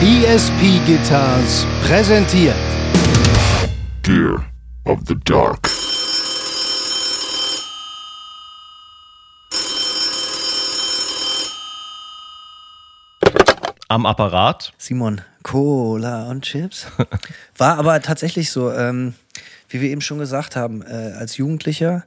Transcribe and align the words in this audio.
ESP 0.00 0.78
Guitars 0.86 1.66
präsentiert 1.82 2.54
Gear 4.04 4.44
of 4.84 5.00
the 5.08 5.16
Dark. 5.24 5.68
am 13.88 14.06
Apparat. 14.06 14.72
Simon, 14.78 15.22
Cola 15.42 16.30
und 16.30 16.44
Chips. 16.44 16.86
War 17.56 17.78
aber 17.78 18.00
tatsächlich 18.00 18.52
so, 18.52 18.70
ähm, 18.70 19.14
wie 19.68 19.80
wir 19.80 19.90
eben 19.90 20.00
schon 20.00 20.20
gesagt 20.20 20.54
haben, 20.54 20.82
äh, 20.82 21.14
als 21.18 21.38
Jugendlicher. 21.38 22.04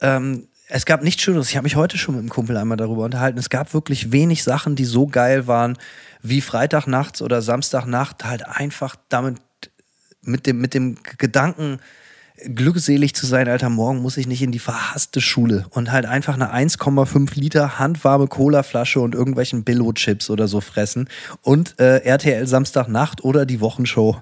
Ähm, 0.00 0.46
es 0.68 0.86
gab 0.86 1.02
nichts 1.02 1.22
Schöneres. 1.22 1.48
Ich 1.48 1.56
habe 1.56 1.64
mich 1.64 1.76
heute 1.76 1.98
schon 1.98 2.14
mit 2.14 2.20
einem 2.20 2.30
Kumpel 2.30 2.56
einmal 2.56 2.76
darüber 2.76 3.04
unterhalten. 3.04 3.38
Es 3.38 3.50
gab 3.50 3.72
wirklich 3.72 4.12
wenig 4.12 4.42
Sachen, 4.42 4.76
die 4.76 4.84
so 4.84 5.06
geil 5.06 5.46
waren 5.46 5.78
wie 6.22 6.40
Freitagnachts 6.40 7.22
oder 7.22 7.42
Samstagnacht. 7.42 8.24
Halt 8.24 8.46
einfach 8.46 8.96
damit 9.08 9.36
mit 10.22 10.46
dem, 10.46 10.60
mit 10.60 10.74
dem 10.74 10.98
Gedanken, 11.18 11.78
glückselig 12.44 13.14
zu 13.14 13.26
sein, 13.26 13.48
Alter, 13.48 13.70
morgen 13.70 14.02
muss 14.02 14.16
ich 14.16 14.26
nicht 14.26 14.42
in 14.42 14.52
die 14.52 14.58
verhasste 14.58 15.20
Schule 15.20 15.66
und 15.70 15.90
halt 15.90 16.04
einfach 16.04 16.34
eine 16.34 16.52
1,5 16.52 17.38
Liter 17.38 17.78
handwarme 17.78 18.26
Colaflasche 18.26 19.00
und 19.00 19.14
irgendwelchen 19.14 19.64
Billo-Chips 19.64 20.28
oder 20.28 20.46
so 20.46 20.60
fressen 20.60 21.08
und 21.40 21.78
äh, 21.80 21.98
RTL 21.98 22.46
Samstagnacht 22.46 23.24
oder 23.24 23.46
die 23.46 23.60
Wochenshow 23.60 24.20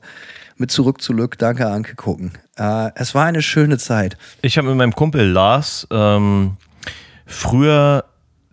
mit 0.57 0.71
Zurück 0.71 1.01
zu 1.01 1.13
Lück, 1.13 1.39
danke 1.39 1.69
Anke 1.69 1.95
gucken. 1.95 2.33
Äh, 2.57 2.91
es 2.95 3.15
war 3.15 3.25
eine 3.25 3.43
schöne 3.43 3.79
Zeit. 3.79 4.17
Ich 4.43 4.59
habe 4.59 4.69
mit 4.69 4.77
meinem 4.77 4.95
Kumpel 4.95 5.29
Lars 5.29 5.87
ähm, 5.91 6.57
früher, 7.27 8.05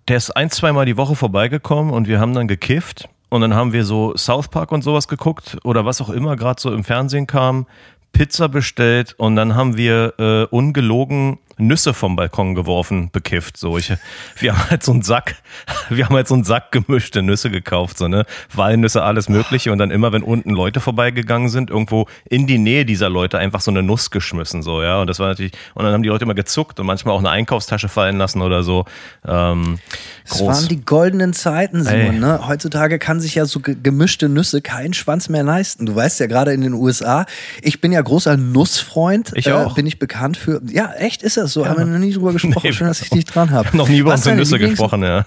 der 0.07 0.17
ist 0.17 0.31
ein, 0.31 0.49
zweimal 0.49 0.85
die 0.85 0.97
Woche 0.97 1.15
vorbeigekommen 1.15 1.93
und 1.93 2.07
wir 2.07 2.19
haben 2.19 2.33
dann 2.33 2.47
gekifft. 2.47 3.07
Und 3.29 3.41
dann 3.41 3.55
haben 3.55 3.71
wir 3.71 3.85
so 3.85 4.15
South 4.17 4.49
Park 4.49 4.73
und 4.73 4.81
sowas 4.83 5.07
geguckt 5.07 5.57
oder 5.63 5.85
was 5.85 6.01
auch 6.01 6.09
immer 6.09 6.35
gerade 6.35 6.61
so 6.61 6.73
im 6.73 6.83
Fernsehen 6.83 7.27
kam. 7.27 7.65
Pizza 8.11 8.49
bestellt 8.49 9.13
und 9.17 9.37
dann 9.37 9.55
haben 9.55 9.77
wir 9.77 10.13
äh, 10.19 10.43
ungelogen 10.53 11.39
Nüsse 11.57 11.93
vom 11.93 12.15
Balkon 12.15 12.55
geworfen, 12.55 13.09
bekifft. 13.11 13.57
So, 13.57 13.77
ich, 13.77 13.93
wir 14.37 14.57
haben 14.57 14.69
halt 14.69 14.83
so 14.83 14.91
einen 14.91 15.01
Sack, 15.01 15.35
wir 15.89 16.05
haben 16.05 16.15
halt 16.15 16.27
so 16.27 16.33
einen 16.33 16.43
Sack 16.43 16.71
gemischte 16.71 17.21
Nüsse 17.21 17.49
gekauft, 17.49 17.97
so, 17.97 18.07
ne? 18.07 18.25
Walnüsse, 18.53 19.03
alles 19.03 19.29
Mögliche. 19.29 19.71
Und 19.71 19.77
dann 19.77 19.91
immer, 19.91 20.11
wenn 20.11 20.23
unten 20.23 20.51
Leute 20.51 20.79
vorbeigegangen 20.79 21.49
sind, 21.49 21.69
irgendwo 21.69 22.07
in 22.29 22.47
die 22.47 22.57
Nähe 22.57 22.85
dieser 22.85 23.09
Leute 23.09 23.37
einfach 23.37 23.61
so 23.61 23.71
eine 23.71 23.83
Nuss 23.83 24.11
geschmissen, 24.11 24.63
so, 24.63 24.81
ja. 24.81 25.01
Und 25.01 25.07
das 25.07 25.19
war 25.19 25.27
natürlich, 25.27 25.53
und 25.73 25.83
dann 25.83 25.93
haben 25.93 26.03
die 26.03 26.09
Leute 26.09 26.25
immer 26.25 26.33
gezuckt 26.33 26.79
und 26.79 26.85
manchmal 26.85 27.15
auch 27.15 27.19
eine 27.19 27.29
Einkaufstasche 27.29 27.89
fallen 27.89 28.17
lassen 28.17 28.41
oder 28.41 28.63
so. 28.63 28.85
Ähm, 29.27 29.79
das 30.27 30.37
groß. 30.37 30.47
waren 30.47 30.67
die 30.67 30.83
goldenen 30.83 31.33
Zeiten, 31.33 31.83
Simon, 31.83 32.19
ne? 32.19 32.47
Heutzutage 32.47 32.99
kann 32.99 33.19
sich 33.19 33.35
ja 33.35 33.45
so 33.45 33.59
gemischte 33.61 34.29
Nüsse 34.29 34.61
keinen 34.61 34.93
Schwanz 34.93 35.29
mehr 35.29 35.43
leisten. 35.43 35.85
Du 35.85 35.95
weißt 35.95 36.19
ja 36.19 36.27
gerade 36.27 36.53
in 36.53 36.61
den 36.61 36.73
USA, 36.73 37.25
ich 37.61 37.81
bin 37.81 37.91
ja 37.91 38.01
großer 38.01 38.37
Nussfreund. 38.37 39.31
Ich 39.35 39.51
auch. 39.51 39.71
Äh, 39.71 39.75
bin 39.75 39.87
ich 39.87 39.99
bekannt 39.99 40.37
für. 40.37 40.61
Ja, 40.67 40.93
echt 40.93 41.23
ist 41.23 41.37
das 41.37 41.50
so. 41.53 41.63
Ja. 41.63 41.69
Haben 41.69 41.79
wir 41.79 41.85
noch 41.85 41.99
nie 41.99 42.13
drüber 42.13 42.33
gesprochen. 42.33 42.61
Nee. 42.63 42.73
Schön, 42.73 42.87
dass 42.87 43.01
ich 43.01 43.09
dich 43.09 43.25
dran 43.25 43.51
habe. 43.51 43.75
noch 43.77 43.87
nie 43.87 43.99
über 43.99 44.13
unsere 44.13 44.35
Nüsse 44.35 44.55
Lieblings 44.55 44.79
gesprochen, 44.79 45.03
ja. 45.03 45.25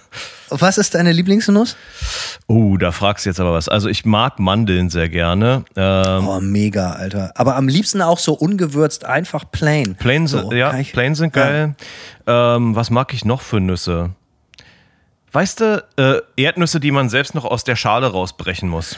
Was 0.51 0.79
ist 0.79 0.95
deine 0.95 1.13
Lieblingsnuss? 1.13 1.77
Oh, 2.47 2.77
da 2.77 2.93
fragst 2.93 3.25
du 3.25 3.31
jetzt 3.31 3.41
aber 3.41 3.53
was. 3.53 3.69
Also 3.69 3.89
ich 3.89 4.05
mag 4.05 4.39
Mandeln 4.39 4.91
sehr 4.91 5.09
gerne. 5.09 5.65
Ähm 5.77 6.29
oh, 6.29 6.41
mega, 6.41 6.93
Alter. 6.93 7.33
Aber 7.35 7.57
am 7.57 7.69
liebsten 7.69 8.03
auch 8.03 8.19
so 8.19 8.35
ungewürzt, 8.35 9.05
einfach 9.05 9.45
plain. 9.51 9.97
Plain, 9.97 10.27
so, 10.27 10.53
ja, 10.53 10.77
ich, 10.79 10.93
plain 10.93 11.15
sind 11.15 11.33
geil. 11.33 11.75
Ja. 12.27 12.57
Ähm, 12.57 12.77
was 12.77 12.91
mag 12.91 13.13
ich 13.15 13.25
noch 13.25 13.41
für 13.41 13.61
Nüsse? 13.61 14.11
Weißt 15.33 15.61
du, 15.61 15.85
äh, 15.97 16.21
Erdnüsse, 16.41 16.79
die 16.79 16.93
man 16.93 17.09
selbst 17.09 17.35
noch 17.35 17.45
aus 17.45 17.65
der 17.65 17.75
Schale 17.75 18.07
rausbrechen 18.07 18.69
muss. 18.69 18.97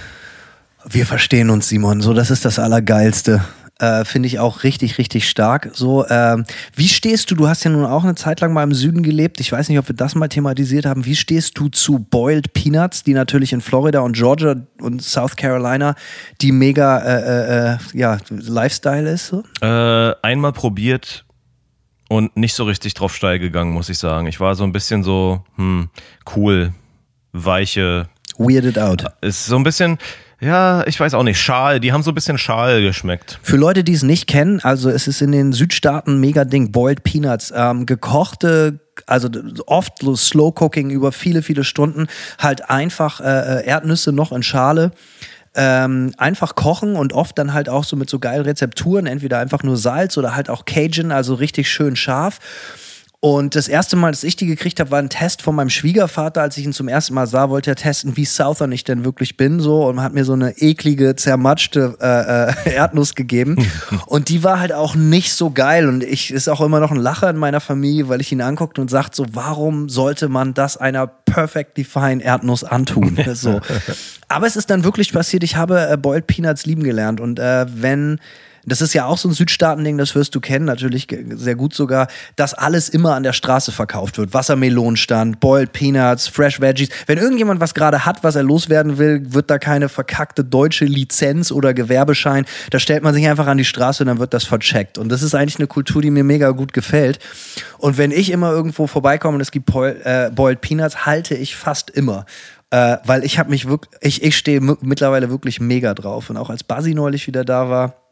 Wir 0.84 1.06
verstehen 1.06 1.50
uns, 1.50 1.68
Simon. 1.68 2.00
So, 2.02 2.12
das 2.12 2.30
ist 2.30 2.44
das 2.44 2.58
Allergeilste. 2.58 3.42
Äh, 3.78 4.06
Finde 4.06 4.26
ich 4.26 4.38
auch 4.38 4.62
richtig, 4.62 4.96
richtig 4.96 5.28
stark. 5.28 5.70
So, 5.74 6.04
äh, 6.06 6.42
wie 6.74 6.88
stehst 6.88 7.30
du? 7.30 7.34
Du 7.34 7.46
hast 7.46 7.62
ja 7.64 7.70
nun 7.70 7.84
auch 7.84 8.04
eine 8.04 8.14
Zeit 8.14 8.40
lang 8.40 8.54
mal 8.54 8.62
im 8.62 8.72
Süden 8.72 9.02
gelebt. 9.02 9.38
Ich 9.40 9.52
weiß 9.52 9.68
nicht, 9.68 9.78
ob 9.78 9.88
wir 9.88 9.94
das 9.94 10.14
mal 10.14 10.28
thematisiert 10.28 10.86
haben. 10.86 11.04
Wie 11.04 11.14
stehst 11.14 11.58
du 11.58 11.68
zu 11.68 11.98
Boiled 11.98 12.54
Peanuts, 12.54 13.02
die 13.02 13.12
natürlich 13.12 13.52
in 13.52 13.60
Florida 13.60 14.00
und 14.00 14.16
Georgia 14.16 14.56
und 14.80 15.02
South 15.02 15.36
Carolina 15.36 15.94
die 16.40 16.52
mega 16.52 16.98
äh, 16.98 17.20
äh, 17.20 17.74
äh 17.74 17.78
ja, 17.92 18.18
Lifestyle 18.30 19.10
ist? 19.10 19.26
So? 19.26 19.42
Einmal 20.22 20.52
probiert 20.52 21.26
und 22.08 22.36
nicht 22.36 22.54
so 22.54 22.64
richtig 22.64 22.94
drauf 22.94 23.14
steil 23.14 23.38
gegangen, 23.38 23.72
muss 23.72 23.88
ich 23.88 23.98
sagen. 23.98 24.26
Ich 24.26 24.40
war 24.40 24.54
so 24.54 24.64
ein 24.64 24.72
bisschen 24.72 25.02
so, 25.02 25.44
hm, 25.56 25.90
cool, 26.34 26.72
weiche. 27.32 28.08
Weirded 28.38 28.78
out. 28.78 29.04
Ist 29.20 29.46
so 29.46 29.56
ein 29.56 29.64
bisschen 29.64 29.98
ja, 30.40 30.86
ich 30.86 31.00
weiß 31.00 31.14
auch 31.14 31.22
nicht. 31.22 31.40
Schal, 31.40 31.80
die 31.80 31.92
haben 31.92 32.02
so 32.02 32.10
ein 32.10 32.14
bisschen 32.14 32.38
Schal 32.38 32.82
geschmeckt. 32.82 33.38
Für 33.42 33.56
Leute, 33.56 33.84
die 33.84 33.94
es 33.94 34.02
nicht 34.02 34.26
kennen, 34.26 34.60
also 34.60 34.90
es 34.90 35.08
ist 35.08 35.22
in 35.22 35.32
den 35.32 35.52
Südstaaten 35.52 36.20
mega 36.20 36.44
Ding, 36.44 36.72
Boiled 36.72 37.04
Peanuts, 37.04 37.52
ähm, 37.56 37.86
gekochte 37.86 38.80
also 39.06 39.28
oft 39.66 40.04
Slow 40.16 40.52
Cooking 40.58 40.90
über 40.90 41.12
viele, 41.12 41.42
viele 41.42 41.64
Stunden, 41.64 42.06
halt 42.38 42.70
einfach 42.70 43.20
äh, 43.20 43.60
äh, 43.60 43.66
Erdnüsse 43.66 44.12
noch 44.12 44.32
in 44.32 44.42
Schale. 44.42 44.92
Ähm, 45.58 46.12
einfach 46.18 46.54
kochen 46.54 46.96
und 46.96 47.14
oft 47.14 47.38
dann 47.38 47.54
halt 47.54 47.70
auch 47.70 47.84
so 47.84 47.96
mit 47.96 48.10
so 48.10 48.18
geilen 48.18 48.42
Rezepturen, 48.42 49.06
entweder 49.06 49.38
einfach 49.38 49.62
nur 49.62 49.78
Salz 49.78 50.18
oder 50.18 50.36
halt 50.36 50.50
auch 50.50 50.66
Cajun, 50.66 51.12
also 51.12 51.34
richtig 51.34 51.70
schön 51.70 51.96
scharf. 51.96 52.40
Und 53.20 53.54
das 53.56 53.66
erste 53.66 53.96
Mal, 53.96 54.10
dass 54.10 54.24
ich 54.24 54.36
die 54.36 54.46
gekriegt 54.46 54.78
habe, 54.78 54.90
war 54.90 54.98
ein 54.98 55.08
Test 55.08 55.40
von 55.40 55.54
meinem 55.54 55.70
Schwiegervater. 55.70 56.42
Als 56.42 56.58
ich 56.58 56.64
ihn 56.64 56.74
zum 56.74 56.86
ersten 56.86 57.14
Mal 57.14 57.26
sah, 57.26 57.48
wollte 57.48 57.70
er 57.70 57.76
testen, 57.76 58.16
wie 58.16 58.26
Southern 58.26 58.72
ich 58.72 58.84
denn 58.84 59.04
wirklich 59.04 59.38
bin. 59.38 59.58
So 59.58 59.86
und 59.86 60.02
hat 60.02 60.12
mir 60.12 60.24
so 60.24 60.34
eine 60.34 60.58
eklige, 60.58 61.16
zermatschte 61.16 61.96
äh, 62.00 62.70
äh, 62.70 62.74
Erdnuss 62.76 63.14
gegeben. 63.14 63.56
und 64.06 64.28
die 64.28 64.44
war 64.44 64.60
halt 64.60 64.72
auch 64.72 64.94
nicht 64.94 65.32
so 65.32 65.50
geil. 65.50 65.88
Und 65.88 66.04
ich 66.04 66.30
ist 66.30 66.48
auch 66.48 66.60
immer 66.60 66.78
noch 66.78 66.90
ein 66.90 66.98
Lacher 66.98 67.30
in 67.30 67.36
meiner 67.36 67.60
Familie, 67.60 68.08
weil 68.08 68.20
ich 68.20 68.30
ihn 68.32 68.42
anguckt 68.42 68.78
und 68.78 68.90
sagt 68.90 69.14
so, 69.14 69.24
warum 69.32 69.88
sollte 69.88 70.28
man 70.28 70.52
das 70.52 70.76
einer 70.76 71.06
perfectly 71.06 71.84
fine 71.84 72.22
Erdnuss 72.22 72.64
antun? 72.64 73.18
so. 73.32 73.60
Aber 74.28 74.46
es 74.46 74.56
ist 74.56 74.68
dann 74.68 74.84
wirklich 74.84 75.12
passiert. 75.12 75.42
Ich 75.42 75.56
habe 75.56 75.88
äh, 75.90 75.96
Boiled 75.96 76.26
Peanuts 76.26 76.66
lieben 76.66 76.82
gelernt. 76.82 77.20
Und 77.20 77.38
äh, 77.38 77.64
wenn 77.68 78.20
das 78.66 78.80
ist 78.80 78.92
ja 78.94 79.06
auch 79.06 79.16
so 79.16 79.28
ein 79.28 79.32
Südstaatending, 79.32 79.96
das 79.96 80.14
wirst 80.14 80.34
du 80.34 80.40
kennen, 80.40 80.64
natürlich 80.64 81.06
sehr 81.30 81.54
gut 81.54 81.72
sogar, 81.72 82.08
dass 82.34 82.52
alles 82.52 82.88
immer 82.88 83.14
an 83.14 83.22
der 83.22 83.32
Straße 83.32 83.70
verkauft 83.70 84.18
wird. 84.18 84.34
Wassermelonenstand, 84.34 85.38
Boiled 85.40 85.72
Peanuts, 85.72 86.26
Fresh 86.26 86.60
Veggies. 86.60 86.88
Wenn 87.06 87.18
irgendjemand 87.18 87.60
was 87.60 87.74
gerade 87.74 88.04
hat, 88.04 88.24
was 88.24 88.34
er 88.34 88.42
loswerden 88.42 88.98
will, 88.98 89.22
wird 89.32 89.50
da 89.50 89.58
keine 89.58 89.88
verkackte 89.88 90.44
deutsche 90.44 90.84
Lizenz 90.84 91.52
oder 91.52 91.74
Gewerbeschein. 91.74 92.44
Da 92.70 92.78
stellt 92.80 93.04
man 93.04 93.14
sich 93.14 93.26
einfach 93.28 93.46
an 93.46 93.58
die 93.58 93.64
Straße 93.64 94.02
und 94.02 94.08
dann 94.08 94.18
wird 94.18 94.34
das 94.34 94.44
vercheckt. 94.44 94.98
Und 94.98 95.10
das 95.10 95.22
ist 95.22 95.34
eigentlich 95.34 95.58
eine 95.58 95.68
Kultur, 95.68 96.02
die 96.02 96.10
mir 96.10 96.24
mega 96.24 96.50
gut 96.50 96.72
gefällt. 96.72 97.20
Und 97.78 97.98
wenn 97.98 98.10
ich 98.10 98.30
immer 98.30 98.50
irgendwo 98.50 98.86
vorbeikomme 98.86 99.36
und 99.36 99.40
es 99.40 99.52
gibt 99.52 99.70
äh, 99.74 100.30
Boiled 100.34 100.60
Peanuts, 100.60 101.06
halte 101.06 101.34
ich 101.34 101.54
fast 101.54 101.90
immer. 101.90 102.26
Äh, 102.70 102.96
weil 103.04 103.24
ich 103.24 103.38
habe 103.38 103.50
mich 103.50 103.68
wirklich, 103.68 103.92
ich, 104.00 104.22
ich 104.24 104.36
stehe 104.36 104.60
mittlerweile 104.60 105.30
wirklich 105.30 105.60
mega 105.60 105.94
drauf. 105.94 106.30
Und 106.30 106.36
auch 106.36 106.50
als 106.50 106.64
Basi 106.64 106.94
neulich 106.94 107.28
wieder 107.28 107.44
da 107.44 107.70
war, 107.70 108.05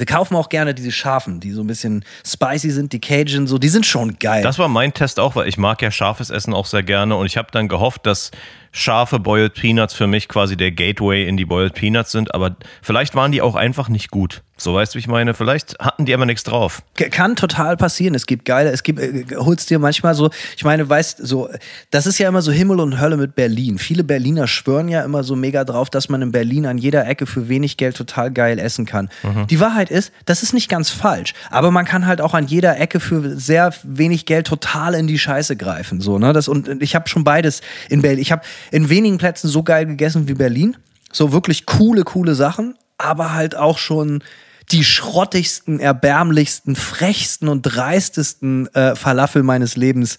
wir 0.00 0.06
kaufen 0.06 0.34
auch 0.34 0.48
gerne 0.48 0.72
diese 0.72 0.90
scharfen, 0.92 1.40
die 1.40 1.52
so 1.52 1.60
ein 1.60 1.66
bisschen 1.66 2.06
spicy 2.26 2.70
sind, 2.70 2.94
die 2.94 3.00
Cajun, 3.00 3.46
so, 3.46 3.58
die 3.58 3.68
sind 3.68 3.84
schon 3.84 4.18
geil. 4.18 4.42
Das 4.42 4.58
war 4.58 4.68
mein 4.68 4.94
Test 4.94 5.20
auch, 5.20 5.36
weil 5.36 5.46
ich 5.46 5.58
mag 5.58 5.82
ja 5.82 5.90
scharfes 5.90 6.30
Essen 6.30 6.54
auch 6.54 6.64
sehr 6.64 6.82
gerne 6.82 7.16
und 7.16 7.26
ich 7.26 7.36
habe 7.36 7.48
dann 7.52 7.68
gehofft, 7.68 8.06
dass 8.06 8.30
scharfe 8.72 9.18
Boiled 9.18 9.52
Peanuts 9.52 9.92
für 9.92 10.06
mich 10.06 10.26
quasi 10.26 10.56
der 10.56 10.72
Gateway 10.72 11.28
in 11.28 11.36
die 11.36 11.44
Boiled 11.44 11.74
Peanuts 11.74 12.12
sind, 12.12 12.34
aber 12.34 12.56
vielleicht 12.80 13.14
waren 13.14 13.30
die 13.30 13.42
auch 13.42 13.56
einfach 13.56 13.90
nicht 13.90 14.10
gut. 14.10 14.42
So 14.60 14.74
weißt 14.74 14.92
du, 14.92 14.96
wie 14.96 15.00
ich 15.00 15.08
meine? 15.08 15.32
Vielleicht 15.32 15.78
hatten 15.78 16.04
die 16.04 16.12
aber 16.12 16.26
nichts 16.26 16.44
drauf. 16.44 16.82
Kann 16.94 17.34
total 17.34 17.76
passieren. 17.76 18.14
Es 18.14 18.26
gibt 18.26 18.44
geile, 18.44 18.70
es 18.70 18.82
gibt, 18.82 19.00
äh, 19.00 19.24
holst 19.36 19.70
dir 19.70 19.78
manchmal 19.78 20.14
so, 20.14 20.30
ich 20.56 20.64
meine, 20.64 20.88
weißt 20.88 21.18
so, 21.26 21.48
das 21.90 22.06
ist 22.06 22.18
ja 22.18 22.28
immer 22.28 22.42
so 22.42 22.52
Himmel 22.52 22.80
und 22.80 23.00
Hölle 23.00 23.16
mit 23.16 23.34
Berlin. 23.34 23.78
Viele 23.78 24.04
Berliner 24.04 24.46
schwören 24.46 24.88
ja 24.88 25.02
immer 25.02 25.24
so 25.24 25.34
mega 25.34 25.64
drauf, 25.64 25.88
dass 25.88 26.10
man 26.10 26.20
in 26.20 26.32
Berlin 26.32 26.66
an 26.66 26.76
jeder 26.76 27.06
Ecke 27.06 27.24
für 27.24 27.48
wenig 27.48 27.78
Geld 27.78 27.96
total 27.96 28.30
geil 28.30 28.58
essen 28.58 28.84
kann. 28.84 29.08
Mhm. 29.22 29.46
Die 29.46 29.60
Wahrheit 29.60 29.90
ist, 29.90 30.12
das 30.26 30.42
ist 30.42 30.52
nicht 30.52 30.68
ganz 30.68 30.90
falsch. 30.90 31.32
Aber 31.50 31.70
man 31.70 31.86
kann 31.86 32.06
halt 32.06 32.20
auch 32.20 32.34
an 32.34 32.46
jeder 32.46 32.78
Ecke 32.78 33.00
für 33.00 33.38
sehr 33.38 33.72
wenig 33.82 34.26
Geld 34.26 34.46
total 34.46 34.94
in 34.94 35.06
die 35.06 35.18
Scheiße 35.18 35.56
greifen. 35.56 36.02
So, 36.02 36.18
ne? 36.18 36.34
das, 36.34 36.48
und 36.48 36.82
ich 36.82 36.94
habe 36.94 37.08
schon 37.08 37.24
beides 37.24 37.62
in 37.88 38.02
Berlin. 38.02 38.20
Ich 38.20 38.30
habe 38.30 38.42
in 38.70 38.90
wenigen 38.90 39.16
Plätzen 39.16 39.48
so 39.48 39.62
geil 39.62 39.86
gegessen 39.86 40.28
wie 40.28 40.34
Berlin. 40.34 40.76
So 41.12 41.32
wirklich 41.32 41.66
coole, 41.66 42.04
coole 42.04 42.34
Sachen, 42.34 42.74
aber 42.98 43.32
halt 43.32 43.56
auch 43.56 43.78
schon 43.78 44.22
die 44.70 44.84
schrottigsten, 44.84 45.80
erbärmlichsten, 45.80 46.76
frechsten 46.76 47.48
und 47.48 47.62
dreistesten 47.62 48.72
äh, 48.74 48.94
Falafel 48.94 49.42
meines 49.42 49.76
Lebens. 49.76 50.16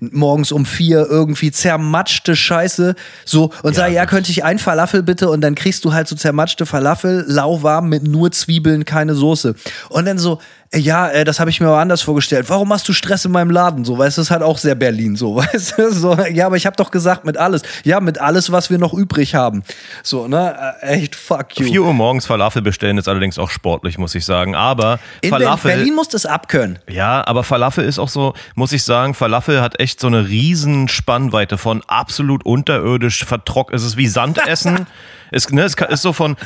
Morgens 0.00 0.50
um 0.50 0.66
vier 0.66 1.06
irgendwie 1.08 1.52
zermatschte 1.52 2.34
Scheiße. 2.34 2.96
So 3.24 3.52
und 3.62 3.76
ja, 3.76 3.84
sag, 3.84 3.92
ja, 3.92 4.06
könnte 4.06 4.32
ich 4.32 4.44
ein 4.44 4.58
Falafel 4.58 5.02
bitte? 5.02 5.30
Und 5.30 5.40
dann 5.40 5.54
kriegst 5.54 5.84
du 5.84 5.92
halt 5.92 6.08
so 6.08 6.16
zermatschte 6.16 6.66
Falafel, 6.66 7.24
lauwarm 7.28 7.88
mit 7.88 8.02
nur 8.02 8.32
Zwiebeln, 8.32 8.84
keine 8.84 9.14
Soße. 9.14 9.54
Und 9.88 10.06
dann 10.06 10.18
so, 10.18 10.40
Ja, 10.74 11.08
äh, 11.08 11.24
das 11.24 11.38
habe 11.38 11.50
ich 11.50 11.60
mir 11.60 11.68
aber 11.68 11.80
anders 11.80 12.00
vorgestellt. 12.00 12.48
Warum 12.48 12.68
machst 12.68 12.88
du 12.88 12.94
Stress 12.94 13.26
in 13.26 13.32
meinem 13.32 13.50
Laden? 13.50 13.84
So, 13.84 13.98
weißt 13.98 14.16
du, 14.16 14.20
das 14.20 14.28
ist 14.28 14.30
halt 14.30 14.42
auch 14.42 14.56
sehr 14.56 14.74
Berlin 14.74 15.16
so, 15.16 15.36
weißt 15.52 15.78
du? 15.78 15.92
So, 15.92 16.16
ja, 16.32 16.46
aber 16.46 16.56
ich 16.56 16.64
habe 16.64 16.76
doch 16.76 16.90
gesagt, 16.90 17.26
mit 17.26 17.36
alles. 17.36 17.62
Ja, 17.84 18.00
mit 18.00 18.18
alles, 18.18 18.50
was 18.52 18.70
wir 18.70 18.78
noch 18.78 18.94
übrig 18.94 19.34
haben. 19.34 19.64
So, 20.02 20.28
ne? 20.28 20.74
Äh, 20.80 20.94
Echt, 21.02 21.14
fuck 21.14 21.58
you. 21.58 21.66
4 21.66 21.82
Uhr 21.82 21.92
morgens 21.92 22.24
Falafel 22.24 22.62
bestellen 22.62 22.96
ist 22.96 23.06
allerdings 23.06 23.38
auch 23.38 23.50
sportlich, 23.50 23.98
muss 23.98 24.14
ich 24.14 24.24
sagen. 24.24 24.54
Aber 24.54 24.98
In 25.20 25.30
Falafel. 25.30 25.72
Berlin 25.72 25.94
muss 25.94 26.08
das 26.08 26.24
abkönnen. 26.24 26.78
Ja, 26.88 27.26
aber 27.26 27.44
Falafel 27.44 27.84
ist 27.84 27.98
auch 27.98 28.08
so, 28.08 28.32
muss 28.54 28.72
ich 28.72 28.82
sagen, 28.82 29.12
Falafel 29.12 29.60
hat 29.60 29.78
echt 29.78 30.00
so 30.00 30.06
eine 30.06 30.28
riesen 30.28 30.88
Spannweite 30.88 31.58
von 31.58 31.82
absolut 31.86 32.46
unterirdisch 32.46 33.24
vertrocknet. 33.26 33.78
Es 33.78 33.86
ist 33.86 33.96
wie 33.98 34.08
Sandessen. 34.08 34.86
es, 35.32 35.50
ne, 35.50 35.64
es 35.64 35.74
ist 35.74 36.02
so 36.02 36.12
von, 36.12 36.36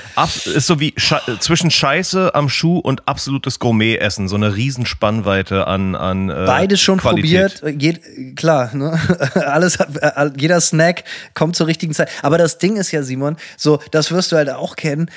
ist 0.45 0.67
so 0.67 0.81
wie 0.81 0.95
Sche 0.97 1.21
zwischen 1.41 1.71
Scheiße 1.71 2.35
am 2.35 2.49
Schuh 2.49 2.79
und 2.79 3.07
absolutes 3.09 3.59
Gourmet-Essen. 3.59 4.29
So 4.29 4.37
eine 4.37 4.55
riesen 4.55 4.87
Spannweite 4.87 5.67
an, 5.67 5.95
an 5.95 6.31
äh, 6.31 6.45
Beides 6.47 6.81
schon 6.81 6.99
Qualität. 6.99 7.61
probiert. 7.61 7.79
Ge 7.79 8.35
klar, 8.35 8.75
ne? 8.75 8.99
Alles, 9.35 9.77
äh, 9.77 10.31
jeder 10.37 10.61
Snack 10.61 11.05
kommt 11.35 11.57
zur 11.57 11.67
richtigen 11.67 11.93
Zeit. 11.93 12.09
Aber 12.23 12.39
das 12.39 12.59
Ding 12.59 12.77
ist 12.77 12.93
ja, 12.93 13.03
Simon, 13.03 13.37
so, 13.57 13.81
das 13.91 14.13
wirst 14.13 14.33
du 14.33 14.37
halt 14.37 14.51
auch 14.51 14.77
kennen. 14.77 15.11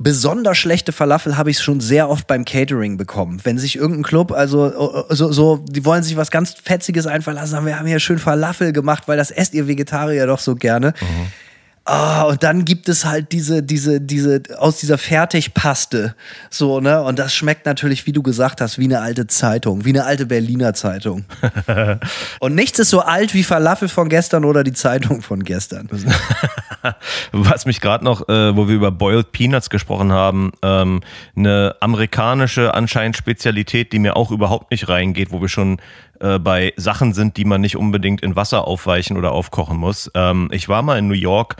Besonders 0.00 0.58
schlechte 0.58 0.92
Falafel 0.92 1.36
habe 1.36 1.50
ich 1.50 1.58
schon 1.58 1.80
sehr 1.80 2.08
oft 2.08 2.28
beim 2.28 2.44
Catering 2.44 2.96
bekommen. 2.96 3.40
Wenn 3.42 3.58
sich 3.58 3.76
irgendein 3.76 4.04
Club, 4.04 4.32
also 4.32 5.06
äh, 5.10 5.14
so, 5.14 5.32
so, 5.32 5.64
die 5.68 5.84
wollen 5.84 6.02
sich 6.02 6.16
was 6.16 6.30
ganz 6.30 6.54
Fetziges 6.54 7.06
einfallen 7.06 7.36
lassen, 7.36 7.66
wir 7.66 7.78
haben 7.78 7.86
hier 7.86 7.98
schön 8.00 8.18
Falafel 8.18 8.72
gemacht, 8.72 9.04
weil 9.06 9.16
das 9.16 9.30
esst 9.30 9.54
ihr 9.54 9.66
Vegetarier 9.66 10.26
doch 10.26 10.38
so 10.38 10.54
gerne. 10.54 10.94
Ah, 11.88 12.24
und 12.24 12.42
dann 12.42 12.66
gibt 12.66 12.90
es 12.90 13.06
halt 13.06 13.32
diese, 13.32 13.62
diese, 13.62 13.98
diese, 13.98 14.42
aus 14.58 14.76
dieser 14.76 14.98
Fertigpaste. 14.98 16.14
So, 16.50 16.80
ne? 16.80 17.02
Und 17.02 17.18
das 17.18 17.34
schmeckt 17.34 17.64
natürlich, 17.64 18.04
wie 18.04 18.12
du 18.12 18.22
gesagt 18.22 18.60
hast, 18.60 18.78
wie 18.78 18.84
eine 18.84 19.00
alte 19.00 19.26
Zeitung, 19.26 19.86
wie 19.86 19.88
eine 19.88 20.04
alte 20.04 20.26
Berliner 20.26 20.74
Zeitung. 20.74 21.24
und 22.40 22.54
nichts 22.54 22.78
ist 22.78 22.90
so 22.90 23.00
alt 23.00 23.32
wie 23.32 23.42
Falafel 23.42 23.88
von 23.88 24.10
gestern 24.10 24.44
oder 24.44 24.64
die 24.64 24.74
Zeitung 24.74 25.22
von 25.22 25.44
gestern. 25.44 25.88
Was 27.32 27.64
mich 27.64 27.80
gerade 27.80 28.04
noch, 28.04 28.28
äh, 28.28 28.54
wo 28.54 28.68
wir 28.68 28.74
über 28.74 28.90
Boiled 28.90 29.32
Peanuts 29.32 29.70
gesprochen 29.70 30.12
haben, 30.12 30.52
ähm, 30.60 31.00
eine 31.36 31.74
amerikanische 31.80 32.74
anscheinend 32.74 33.16
Spezialität, 33.16 33.94
die 33.94 33.98
mir 33.98 34.14
auch 34.14 34.30
überhaupt 34.30 34.72
nicht 34.72 34.90
reingeht, 34.90 35.32
wo 35.32 35.40
wir 35.40 35.48
schon 35.48 35.80
äh, 36.20 36.38
bei 36.38 36.72
Sachen 36.76 37.12
sind, 37.12 37.36
die 37.36 37.44
man 37.44 37.60
nicht 37.60 37.76
unbedingt 37.76 38.22
in 38.22 38.36
Wasser 38.36 38.66
aufweichen 38.66 39.16
oder 39.16 39.32
aufkochen 39.32 39.76
muss. 39.76 40.10
Ähm, 40.14 40.48
ich 40.52 40.68
war 40.68 40.82
mal 40.82 40.98
in 40.98 41.08
New 41.08 41.14
York. 41.14 41.56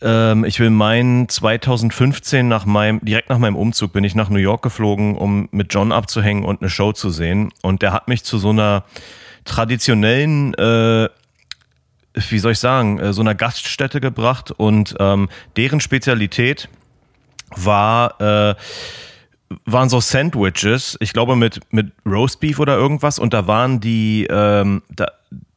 Ähm, 0.00 0.44
ich 0.44 0.58
will 0.60 0.70
meinen 0.70 1.28
2015 1.28 2.48
nach 2.48 2.64
meinem 2.66 3.00
direkt 3.04 3.30
nach 3.30 3.38
meinem 3.38 3.56
Umzug 3.56 3.92
bin 3.92 4.04
ich 4.04 4.14
nach 4.14 4.28
New 4.30 4.38
York 4.38 4.62
geflogen, 4.62 5.16
um 5.16 5.48
mit 5.52 5.72
John 5.72 5.92
abzuhängen 5.92 6.44
und 6.44 6.60
eine 6.60 6.70
Show 6.70 6.92
zu 6.92 7.10
sehen. 7.10 7.52
Und 7.62 7.82
der 7.82 7.92
hat 7.92 8.08
mich 8.08 8.24
zu 8.24 8.38
so 8.38 8.50
einer 8.50 8.84
traditionellen 9.44 10.54
äh, 10.54 11.08
wie 12.14 12.38
soll 12.38 12.52
ich 12.52 12.58
sagen, 12.58 12.98
äh, 12.98 13.12
so 13.12 13.22
einer 13.22 13.34
Gaststätte 13.34 14.00
gebracht 14.00 14.50
und 14.50 14.94
ähm, 15.00 15.28
deren 15.56 15.80
Spezialität 15.80 16.68
war, 17.56 18.20
äh, 18.20 18.54
waren 19.64 19.88
so 19.88 20.00
Sandwiches, 20.00 20.96
ich 21.00 21.12
glaube 21.12 21.36
mit, 21.36 21.60
mit 21.70 21.92
Roastbeef 22.06 22.58
oder 22.58 22.76
irgendwas 22.76 23.18
und 23.18 23.32
da 23.34 23.46
waren 23.46 23.80
die, 23.80 24.26
ähm, 24.30 24.82
da, 24.90 25.06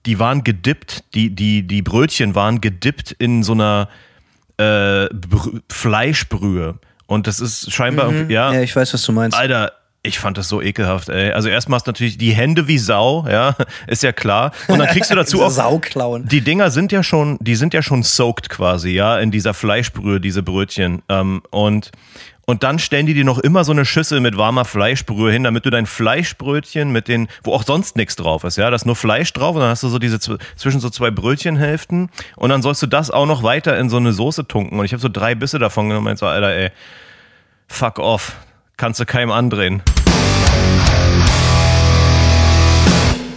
die 0.06 0.20
waren 0.20 0.44
gedippt, 0.44 1.04
die, 1.16 1.34
die, 1.36 1.64
die 1.64 1.82
Brötchen 1.82 2.36
waren 2.36 2.62
gedippt 2.62 3.12
in 3.14 3.44
so 3.44 3.54
einer 3.54 3.90
äh, 4.58 5.08
Brü 5.14 5.60
Fleischbrühe 5.70 6.76
und 7.08 7.28
das 7.28 7.40
ist 7.40 7.72
scheinbar, 7.72 8.12
irgendwie- 8.12 8.34
ja, 8.34 8.52
Ja, 8.54 8.62
ich 8.62 8.76
weiß, 8.76 8.94
was 8.94 9.04
du 9.04 9.12
meinst. 9.12 9.38
Alter, 9.38 9.72
ich 10.04 10.20
fand 10.20 10.38
das 10.38 10.48
so 10.50 10.62
ekelhaft, 10.62 11.10
ey. 11.10 11.32
Also 11.32 11.50
erstmal 11.50 11.78
ist 11.78 11.88
natürlich 11.88 12.18
die 12.20 12.32
Hände 12.32 12.68
wie 12.68 12.78
Sau, 12.78 13.26
ja, 13.28 13.56
ist 13.88 14.04
ja 14.04 14.12
klar. 14.12 14.52
Und 14.68 14.78
dann 14.78 14.88
kriegst 14.90 15.10
du 15.10 15.16
dazu 15.16 15.42
auch 15.44 15.50
Sauklauen. 15.50 16.28
die 16.28 16.42
Dinger 16.42 16.70
sind 16.70 16.92
ja 16.92 17.02
schon, 17.02 17.38
die 17.42 17.56
sind 17.56 17.74
ja 17.74 17.82
schon 17.82 18.04
soaked 18.04 18.50
quasi, 18.50 18.92
ja, 18.92 19.18
in 19.18 19.32
dieser 19.32 19.54
Fleischbrühe, 19.56 20.20
diese 20.22 20.44
Brötchen. 20.44 21.02
Ähm, 21.10 21.42
und 21.50 21.92
und 22.46 22.64
dann 22.64 22.80
stellen 22.80 23.06
die 23.06 23.14
dir 23.14 23.26
noch 23.26 23.40
immer 23.40 23.64
so 23.64 23.72
eine 23.72 23.86
Schüssel 23.86 24.20
mit 24.20 24.38
warmer 24.38 24.66
Fleischbrühe 24.66 25.32
hin, 25.32 25.44
damit 25.44 25.66
du 25.66 25.70
dein 25.70 25.86
Fleischbrötchen 25.86 26.92
mit 26.92 27.08
den, 27.08 27.28
wo 27.44 27.54
auch 27.54 27.64
sonst 27.64 27.96
nichts 27.96 28.16
drauf 28.16 28.44
ist, 28.44 28.58
ja, 28.58 28.70
da 28.70 28.76
ist 28.76 28.86
nur 28.86 28.96
Fleisch 28.96 29.34
drauf 29.34 29.56
und 29.56 29.62
dann 29.62 29.70
hast 29.70 29.84
du 29.84 29.88
so 29.90 30.00
diese 30.00 30.18
zw- 30.18 30.40
zwischen 30.56 30.80
so 30.80 30.90
zwei 30.90 31.12
Brötchenhälften 31.12 32.10
und 32.36 32.50
dann 32.50 32.62
sollst 32.62 32.82
du 32.82 32.88
das 32.88 33.12
auch 33.12 33.26
noch 33.26 33.44
weiter 33.44 33.78
in 33.78 33.90
so 33.90 33.98
eine 33.98 34.14
Soße 34.14 34.48
tunken. 34.48 34.80
Und 34.80 34.86
ich 34.86 34.94
habe 34.94 35.02
so 35.02 35.10
drei 35.10 35.36
Bisse 35.36 35.60
davon 35.60 35.90
genommen 35.90 36.08
und 36.08 36.20
so, 36.20 36.26
Alter, 36.28 36.50
ey, 36.56 36.72
fuck 37.68 38.00
off, 38.00 38.34
kannst 38.78 39.00
du 39.00 39.06
keinem 39.06 39.32
andrehen. 39.32 39.82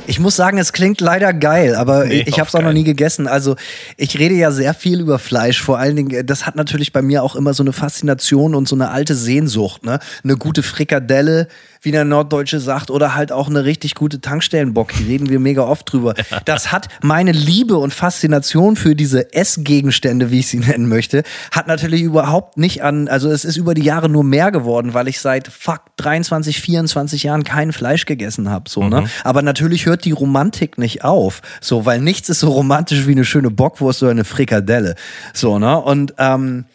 Ich 0.08 0.18
muss 0.18 0.36
sagen, 0.36 0.56
es 0.56 0.72
klingt 0.72 1.02
leider 1.02 1.34
geil, 1.34 1.74
aber 1.74 2.06
Nee, 2.06 2.24
ich 2.26 2.40
habe 2.40 2.48
es 2.48 2.54
auch 2.54 2.62
noch 2.62 2.72
nie 2.72 2.84
gegessen. 2.84 3.26
Also 3.26 3.56
ich 3.98 4.18
rede 4.18 4.34
ja 4.34 4.50
sehr 4.50 4.72
viel 4.72 5.00
über 5.00 5.18
Fleisch. 5.18 5.60
Vor 5.60 5.78
allen 5.78 5.96
Dingen, 5.96 6.26
das 6.26 6.46
hat 6.46 6.56
natürlich 6.56 6.94
bei 6.94 7.02
mir 7.02 7.22
auch 7.22 7.36
immer 7.36 7.52
so 7.52 7.62
eine 7.62 7.74
Faszination 7.74 8.54
und 8.54 8.66
so 8.66 8.74
eine 8.74 8.88
alte 8.88 9.14
Sehnsucht. 9.14 9.84
Ne? 9.84 9.98
Eine 10.24 10.36
gute 10.38 10.62
Frikadelle, 10.62 11.46
wie 11.88 11.92
der 11.92 12.04
Norddeutsche 12.04 12.60
sagt, 12.60 12.90
oder 12.90 13.14
halt 13.14 13.32
auch 13.32 13.48
eine 13.48 13.64
richtig 13.64 13.94
gute 13.94 14.20
Tankstellenbock. 14.20 14.92
Die 14.98 15.04
reden 15.04 15.30
wir 15.30 15.40
mega 15.40 15.62
oft 15.62 15.90
drüber. 15.90 16.14
Das 16.44 16.70
hat 16.72 16.88
meine 17.02 17.32
Liebe 17.32 17.76
und 17.76 17.92
Faszination 17.92 18.76
für 18.76 18.94
diese 18.94 19.34
Essgegenstände, 19.34 20.30
wie 20.30 20.40
ich 20.40 20.48
sie 20.48 20.58
nennen 20.58 20.88
möchte, 20.88 21.22
hat 21.50 21.66
natürlich 21.66 22.02
überhaupt 22.02 22.58
nicht 22.58 22.82
an, 22.82 23.08
also 23.08 23.30
es 23.30 23.44
ist 23.44 23.56
über 23.56 23.74
die 23.74 23.82
Jahre 23.82 24.08
nur 24.08 24.24
mehr 24.24 24.50
geworden, 24.50 24.94
weil 24.94 25.08
ich 25.08 25.20
seit 25.20 25.48
fuck 25.48 25.80
23, 25.96 26.60
24 26.60 27.22
Jahren 27.22 27.44
kein 27.44 27.72
Fleisch 27.72 28.04
gegessen 28.04 28.50
habe. 28.50 28.68
So, 28.68 28.84
ne? 28.84 29.08
Aber 29.24 29.42
natürlich 29.42 29.86
hört 29.86 30.04
die 30.04 30.12
Romantik 30.12 30.78
nicht 30.78 31.04
auf. 31.04 31.40
So, 31.60 31.86
weil 31.86 32.00
nichts 32.00 32.28
ist 32.28 32.40
so 32.40 32.50
romantisch 32.50 33.06
wie 33.06 33.12
eine 33.12 33.24
schöne 33.24 33.50
Bockwurst 33.50 34.02
oder 34.02 34.12
eine 34.12 34.24
Frikadelle. 34.24 34.94
So, 35.32 35.58
ne? 35.58 35.78
Und 35.78 36.14
ähm, 36.18 36.66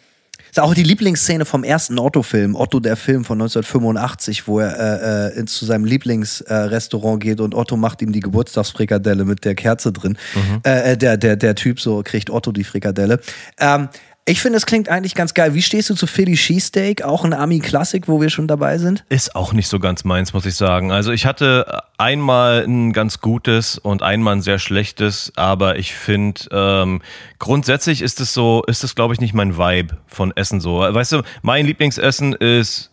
ist 0.54 0.60
auch 0.60 0.72
die 0.72 0.84
Lieblingsszene 0.84 1.44
vom 1.44 1.64
ersten 1.64 1.98
Otto-Film, 1.98 2.54
Otto 2.54 2.78
der 2.78 2.94
Film 2.94 3.24
von 3.24 3.40
1985, 3.40 4.46
wo 4.46 4.60
er 4.60 5.32
äh, 5.34 5.40
äh, 5.40 5.44
zu 5.46 5.64
seinem 5.64 5.84
Lieblingsrestaurant 5.84 6.70
Restaurant 6.70 7.20
geht 7.20 7.40
und 7.40 7.56
Otto 7.56 7.76
macht 7.76 8.00
ihm 8.02 8.12
die 8.12 8.20
Geburtstagsfrikadelle 8.20 9.24
mit 9.24 9.44
der 9.44 9.56
Kerze 9.56 9.90
drin. 9.90 10.16
Äh, 10.64 10.92
äh, 10.92 10.96
der, 10.96 11.16
der, 11.16 11.34
der 11.34 11.56
Typ 11.56 11.80
so 11.80 12.04
kriegt 12.04 12.30
Otto 12.30 12.52
die 12.52 12.62
Frikadelle. 12.62 13.18
Ähm, 13.58 13.88
ich 14.26 14.40
finde, 14.40 14.56
es 14.56 14.64
klingt 14.64 14.88
eigentlich 14.88 15.14
ganz 15.14 15.34
geil. 15.34 15.54
Wie 15.54 15.60
stehst 15.60 15.90
du 15.90 15.94
zu 15.94 16.06
Philly 16.06 16.34
Cheesesteak? 16.34 17.02
Auch 17.02 17.24
ein 17.24 17.34
Ami-Klassik, 17.34 18.08
wo 18.08 18.22
wir 18.22 18.30
schon 18.30 18.48
dabei 18.48 18.78
sind? 18.78 19.04
Ist 19.10 19.36
auch 19.36 19.52
nicht 19.52 19.68
so 19.68 19.78
ganz 19.78 20.04
meins, 20.04 20.32
muss 20.32 20.46
ich 20.46 20.54
sagen. 20.54 20.92
Also 20.92 21.12
ich 21.12 21.26
hatte 21.26 21.82
einmal 21.98 22.64
ein 22.66 22.94
ganz 22.94 23.20
gutes 23.20 23.76
und 23.76 24.02
einmal 24.02 24.36
ein 24.36 24.42
sehr 24.42 24.58
schlechtes, 24.58 25.30
aber 25.36 25.78
ich 25.78 25.94
finde, 25.94 26.40
ähm, 26.52 27.02
grundsätzlich 27.38 28.00
ist 28.00 28.18
es 28.20 28.32
so, 28.32 28.62
ist 28.66 28.82
es, 28.82 28.94
glaube 28.94 29.12
ich, 29.12 29.20
nicht 29.20 29.34
mein 29.34 29.58
Vibe 29.58 29.98
von 30.06 30.34
Essen 30.34 30.60
so. 30.60 30.78
Weißt 30.78 31.12
du, 31.12 31.22
mein 31.42 31.66
Lieblingsessen 31.66 32.32
ist 32.32 32.90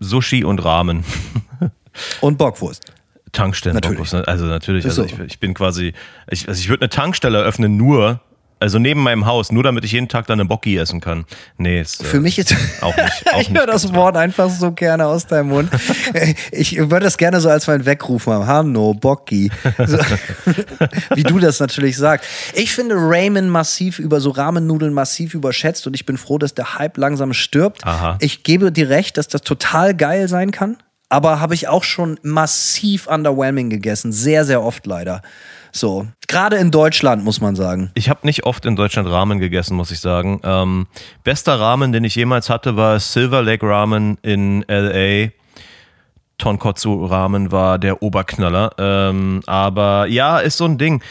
Sushi 0.00 0.42
und 0.44 0.64
Ramen. 0.64 1.04
Und 2.22 2.38
Bockwurst. 2.38 2.90
Tankstellen. 3.32 3.74
Natürlich. 3.74 4.14
Also 4.14 4.46
natürlich. 4.46 4.86
Also 4.86 5.02
so. 5.02 5.08
ich, 5.08 5.18
ich 5.18 5.38
bin 5.38 5.52
quasi, 5.52 5.92
ich, 6.30 6.48
also 6.48 6.58
ich 6.58 6.70
würde 6.70 6.82
eine 6.82 6.88
Tankstelle 6.88 7.38
eröffnen, 7.38 7.76
nur, 7.76 8.20
also 8.62 8.78
neben 8.78 9.02
meinem 9.02 9.26
Haus, 9.26 9.50
nur 9.50 9.64
damit 9.64 9.84
ich 9.84 9.90
jeden 9.90 10.08
Tag 10.08 10.28
dann 10.28 10.38
eine 10.38 10.48
Bocki 10.48 10.76
essen 10.78 11.00
kann. 11.00 11.24
Nee, 11.58 11.80
ist, 11.80 12.00
äh, 12.00 12.04
Für 12.04 12.20
mich 12.20 12.38
ist. 12.38 12.54
auch 12.80 12.96
nicht. 12.96 13.24
Auch 13.32 13.40
ich 13.40 13.50
höre 13.50 13.66
das 13.66 13.92
Wort 13.92 14.16
einfach 14.16 14.48
so 14.48 14.70
gerne 14.70 15.06
aus 15.06 15.26
deinem 15.26 15.48
Mund. 15.48 15.70
Ich 16.52 16.76
würde 16.76 17.00
das 17.00 17.18
gerne 17.18 17.40
so 17.40 17.48
als 17.48 17.66
meinen 17.66 17.84
Weckruf 17.86 18.26
haben. 18.26 18.46
Hanno, 18.46 18.94
Bocki. 18.94 19.50
So, 19.84 19.98
wie 21.14 21.22
du 21.22 21.38
das 21.38 21.58
natürlich 21.58 21.96
sagst. 21.96 22.28
Ich 22.54 22.72
finde 22.72 22.94
Ramen 22.96 23.48
massiv 23.48 23.98
über, 23.98 24.20
so 24.20 24.30
Rahmennudeln 24.30 24.92
massiv 24.92 25.34
überschätzt 25.34 25.86
und 25.86 25.94
ich 25.94 26.06
bin 26.06 26.16
froh, 26.16 26.38
dass 26.38 26.54
der 26.54 26.78
Hype 26.78 26.96
langsam 26.98 27.32
stirbt. 27.32 27.84
Aha. 27.84 28.16
Ich 28.20 28.44
gebe 28.44 28.70
dir 28.70 28.88
recht, 28.90 29.16
dass 29.16 29.28
das 29.28 29.42
total 29.42 29.94
geil 29.94 30.28
sein 30.28 30.52
kann. 30.52 30.76
Aber 31.08 31.40
habe 31.40 31.54
ich 31.54 31.68
auch 31.68 31.84
schon 31.84 32.18
massiv 32.22 33.06
underwhelming 33.06 33.70
gegessen. 33.70 34.12
Sehr, 34.12 34.44
sehr 34.44 34.62
oft 34.62 34.86
leider. 34.86 35.22
So. 35.72 36.06
Gerade 36.28 36.56
in 36.56 36.70
Deutschland, 36.70 37.24
muss 37.24 37.40
man 37.40 37.56
sagen. 37.56 37.90
Ich 37.94 38.08
habe 38.08 38.20
nicht 38.24 38.44
oft 38.44 38.64
in 38.66 38.76
Deutschland 38.76 39.08
Ramen 39.08 39.38
gegessen, 39.38 39.74
muss 39.74 39.90
ich 39.90 40.00
sagen. 40.00 40.40
Ähm, 40.44 40.86
bester 41.24 41.58
Ramen, 41.58 41.92
den 41.92 42.04
ich 42.04 42.14
jemals 42.14 42.48
hatte, 42.50 42.76
war 42.76 43.00
Silver 43.00 43.42
Lake 43.42 43.66
Ramen 43.66 44.18
in 44.22 44.64
LA. 44.68 45.30
Tonkotsu 46.38 47.06
Ramen 47.06 47.52
war 47.52 47.78
der 47.78 48.02
Oberknaller. 48.02 48.72
Ähm, 48.78 49.42
aber 49.46 50.06
ja, 50.06 50.38
ist 50.38 50.58
so 50.58 50.64
ein 50.64 50.78
Ding. 50.78 51.02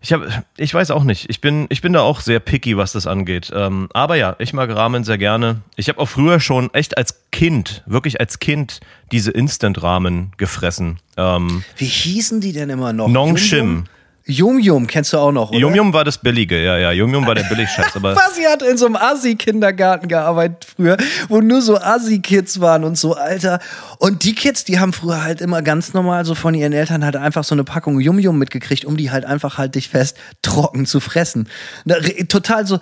Ich, 0.00 0.12
hab, 0.12 0.20
ich 0.58 0.74
weiß 0.74 0.90
auch 0.90 1.02
nicht. 1.02 1.30
Ich 1.30 1.40
bin, 1.40 1.66
ich 1.70 1.80
bin 1.80 1.94
da 1.94 2.00
auch 2.02 2.20
sehr 2.20 2.38
picky, 2.38 2.76
was 2.76 2.92
das 2.92 3.06
angeht. 3.06 3.50
Ähm, 3.54 3.88
aber 3.94 4.16
ja, 4.16 4.36
ich 4.38 4.52
mag 4.52 4.68
Ramen 4.68 5.02
sehr 5.02 5.16
gerne. 5.16 5.62
Ich 5.76 5.88
habe 5.88 5.98
auch 5.98 6.08
früher 6.08 6.40
schon 6.40 6.72
echt 6.74 6.98
als 6.98 7.22
Kind, 7.32 7.82
wirklich 7.86 8.20
als 8.20 8.38
Kind, 8.38 8.80
diese 9.12 9.30
Instant-Ramen 9.30 10.32
gefressen. 10.36 10.98
Ähm, 11.16 11.64
Wie 11.78 11.86
hießen 11.86 12.42
die 12.42 12.52
denn 12.52 12.68
immer 12.68 12.92
noch? 12.92 13.08
Nong 13.08 13.38
Yum 14.26 14.58
Yum? 14.58 14.86
Kennst 14.86 15.12
du 15.12 15.18
auch 15.18 15.32
noch, 15.32 15.50
oder? 15.50 15.58
Yum 15.58 15.74
Yum 15.74 15.92
war 15.92 16.04
das 16.04 16.16
Billige, 16.16 16.62
ja, 16.62 16.78
ja. 16.78 16.92
Yum 16.92 17.12
Yum 17.12 17.26
war 17.26 17.34
der 17.34 17.42
Billigscheiß. 17.42 17.94
Aber 17.96 18.14
Basi 18.14 18.42
hat 18.44 18.62
in 18.62 18.78
so 18.78 18.86
einem 18.86 18.96
Assi-Kindergarten 18.96 20.08
gearbeitet 20.08 20.66
früher, 20.74 20.96
wo 21.28 21.42
nur 21.42 21.60
so 21.60 21.76
Assi-Kids 21.76 22.60
waren 22.60 22.84
und 22.84 22.96
so, 22.96 23.14
Alter. 23.14 23.58
Und 23.98 24.24
die 24.24 24.34
Kids, 24.34 24.64
die 24.64 24.78
haben 24.78 24.94
früher 24.94 25.22
halt 25.22 25.42
immer 25.42 25.60
ganz 25.60 25.92
normal 25.92 26.24
so 26.24 26.34
von 26.34 26.54
ihren 26.54 26.72
Eltern 26.72 27.04
halt 27.04 27.16
einfach 27.16 27.44
so 27.44 27.54
eine 27.54 27.64
Packung 27.64 28.00
Yum 28.00 28.18
Yum 28.18 28.38
mitgekriegt, 28.38 28.86
um 28.86 28.96
die 28.96 29.10
halt 29.10 29.26
einfach 29.26 29.58
halt 29.58 29.74
dich 29.74 29.90
fest 29.90 30.16
trocken 30.40 30.86
zu 30.86 31.00
fressen. 31.00 31.48
Total 32.28 32.66
so, 32.66 32.80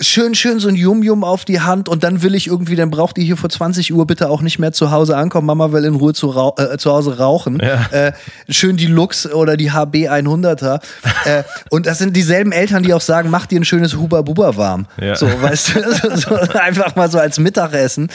schön, 0.00 0.34
schön 0.34 0.60
so 0.60 0.68
ein 0.68 0.74
Yum-Yum 0.74 1.24
auf 1.24 1.44
die 1.44 1.60
Hand 1.60 1.88
und 1.88 2.04
dann 2.04 2.22
will 2.22 2.34
ich 2.34 2.46
irgendwie, 2.46 2.76
dann 2.76 2.90
braucht 2.90 3.18
ihr 3.18 3.24
hier 3.24 3.36
vor 3.36 3.50
20 3.50 3.92
Uhr 3.92 4.06
bitte 4.06 4.30
auch 4.30 4.42
nicht 4.42 4.58
mehr 4.58 4.72
zu 4.72 4.90
Hause 4.90 5.16
ankommen. 5.16 5.46
Mama 5.46 5.72
will 5.72 5.84
in 5.84 5.94
Ruhe 5.94 6.14
zu, 6.14 6.30
äh, 6.56 6.78
zu 6.78 6.92
Hause 6.92 7.18
rauchen. 7.18 7.60
Äh, 7.60 8.12
schön 8.48 8.76
die 8.76 8.86
Lux 8.86 9.26
oder 9.30 9.56
die 9.56 9.72
HB 9.72 10.08
100er. 10.08 10.80
äh, 11.24 11.42
und 11.70 11.86
das 11.86 11.98
sind 11.98 12.16
dieselben 12.16 12.52
Eltern, 12.52 12.82
die 12.82 12.94
auch 12.94 13.00
sagen, 13.00 13.30
mach 13.30 13.46
dir 13.46 13.60
ein 13.60 13.64
schönes 13.64 13.96
Huba-Buba 13.96 14.56
warm. 14.56 14.86
Ja. 15.00 15.16
So, 15.16 15.26
weißt 15.26 15.74
du, 15.74 16.16
so, 16.16 16.34
einfach 16.58 16.94
mal 16.96 17.10
so 17.10 17.18
als 17.18 17.38
Mittagessen. 17.38 18.08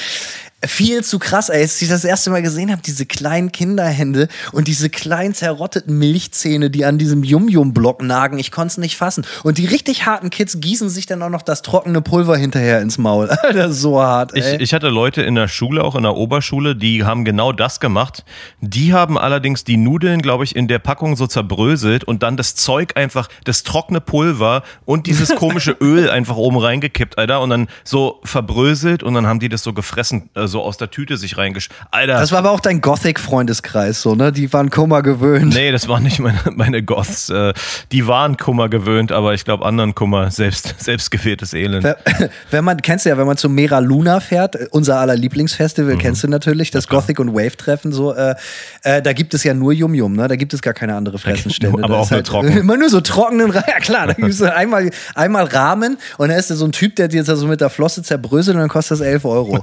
Viel 0.65 1.03
zu 1.03 1.19
krass, 1.19 1.49
ey. 1.49 1.61
Als 1.61 1.81
ich 1.81 1.89
das 1.89 2.03
erste 2.03 2.29
Mal 2.29 2.41
gesehen 2.41 2.71
habe, 2.71 2.81
diese 2.81 3.05
kleinen 3.05 3.51
Kinderhände 3.51 4.27
und 4.51 4.67
diese 4.67 4.89
kleinen 4.89 5.33
zerrotteten 5.33 5.97
Milchzähne, 5.97 6.69
die 6.69 6.85
an 6.85 6.97
diesem 6.97 7.23
Yum-Yum-Block 7.23 8.01
nagen, 8.01 8.39
ich 8.39 8.51
konnte 8.51 8.73
es 8.73 8.77
nicht 8.77 8.97
fassen. 8.97 9.25
Und 9.43 9.57
die 9.57 9.65
richtig 9.65 10.05
harten 10.05 10.29
Kids 10.29 10.59
gießen 10.59 10.89
sich 10.89 11.05
dann 11.05 11.21
auch 11.21 11.29
noch 11.29 11.41
das 11.41 11.61
trockene 11.61 12.01
Pulver 12.01 12.37
hinterher 12.37 12.81
ins 12.81 12.97
Maul. 12.97 13.29
Alter, 13.43 13.71
so 13.71 14.01
hart, 14.01 14.31
Ich, 14.35 14.43
ey. 14.45 14.61
ich 14.61 14.73
hatte 14.73 14.89
Leute 14.89 15.21
in 15.21 15.35
der 15.35 15.47
Schule, 15.47 15.83
auch 15.83 15.95
in 15.95 16.03
der 16.03 16.15
Oberschule, 16.15 16.75
die 16.75 17.03
haben 17.03 17.25
genau 17.25 17.51
das 17.51 17.79
gemacht. 17.79 18.23
Die 18.61 18.93
haben 18.93 19.17
allerdings 19.17 19.63
die 19.63 19.77
Nudeln, 19.77 20.21
glaube 20.21 20.43
ich, 20.43 20.55
in 20.55 20.67
der 20.67 20.79
Packung 20.79 21.15
so 21.15 21.27
zerbröselt 21.27 22.03
und 22.03 22.23
dann 22.23 22.37
das 22.37 22.55
Zeug 22.55 22.95
einfach, 22.95 23.27
das 23.43 23.63
trockene 23.63 24.01
Pulver 24.01 24.63
und 24.85 25.07
dieses 25.07 25.35
komische 25.35 25.71
Öl 25.81 26.09
einfach 26.09 26.35
oben 26.35 26.57
reingekippt, 26.57 27.17
Alter, 27.17 27.41
und 27.41 27.49
dann 27.49 27.67
so 27.83 28.21
verbröselt 28.23 29.03
und 29.03 29.13
dann 29.13 29.27
haben 29.27 29.39
die 29.39 29.49
das 29.49 29.63
so 29.63 29.73
gefressen, 29.73 30.29
äh, 30.35 30.47
so 30.53 30.61
aus 30.61 30.77
der 30.77 30.89
Tüte 30.89 31.17
sich 31.17 31.37
reingesch... 31.37 31.67
Alter, 31.91 32.13
das 32.19 32.31
war 32.31 32.39
aber 32.39 32.51
auch 32.51 32.61
dein 32.61 32.79
Gothic-Freundeskreis, 32.79 34.01
so, 34.01 34.15
ne? 34.15 34.31
Die 34.31 34.53
waren 34.53 34.69
Kummer 34.69 35.01
gewöhnt. 35.01 35.53
Nee, 35.53 35.71
das 35.71 35.87
waren 35.89 36.03
nicht 36.03 36.19
meine, 36.19 36.39
meine 36.55 36.81
Goths. 36.83 37.29
Äh, 37.29 37.53
Die 37.91 38.07
waren 38.07 38.37
Kummer 38.37 38.69
gewöhnt, 38.69 39.11
aber 39.11 39.33
ich 39.33 39.43
glaube 39.43 39.65
anderen 39.65 39.95
Kummer, 39.95 40.31
selbst, 40.31 40.75
selbstgewähltes 40.81 41.53
Elend. 41.53 41.83
Wenn- 42.51 42.63
man, 42.63 42.77
kennst 42.81 43.05
du 43.05 43.09
ja, 43.09 43.17
wenn 43.17 43.27
man 43.27 43.35
zum 43.35 43.53
Mera 43.55 43.79
Luna 43.79 44.19
fährt, 44.21 44.55
äh, 44.55 44.67
unser 44.71 44.99
aller 44.99 45.15
Mhm. 45.15 45.21
Lieblingsfestival, 45.23 45.97
kennst 45.97 46.23
du 46.23 46.27
natürlich, 46.29 46.71
das 46.71 46.87
Gothic 46.87 47.19
und 47.19 47.33
Wave 47.33 47.57
Treffen, 47.57 47.91
so, 47.91 48.13
äh, 48.13 48.35
äh, 48.83 49.01
da 49.01 49.11
gibt 49.13 49.33
es 49.33 49.43
ja 49.43 49.53
nur 49.53 49.73
Yum 49.73 49.93
Yum, 49.93 50.13
ne? 50.13 50.27
Da 50.27 50.35
gibt 50.35 50.53
es 50.53 50.61
gar 50.61 50.73
keine 50.73 50.95
andere 50.95 51.17
Fressenstände. 51.17 51.83
aber 51.83 51.93
Da 51.95 51.99
auch 51.99 52.09
nur 52.09 52.17
halt, 52.17 52.27
trocken. 52.27 52.57
Immer 52.57 52.77
nur 52.77 52.89
so 52.89 53.01
trockenen, 53.01 53.51
ja 53.53 53.79
klar, 53.79 54.07
da 54.07 54.13
gibt 54.13 54.29
es 54.29 54.41
einmal, 54.41 54.89
einmal 55.15 55.45
Rahmen 55.45 55.97
und 56.17 56.29
da 56.29 56.35
ist 56.35 56.51
da 56.51 56.55
so 56.55 56.65
ein 56.65 56.71
Typ, 56.71 56.95
der 56.95 57.07
dir 57.07 57.23
das 57.23 57.39
so 57.39 57.47
mit 57.47 57.59
der 57.61 57.69
Flosse 57.71 58.03
zerbröselt 58.03 58.55
und 58.55 58.61
dann 58.61 58.69
kostet 58.69 58.99
das 58.99 59.05
11 59.07 59.25
Euro. 59.25 59.59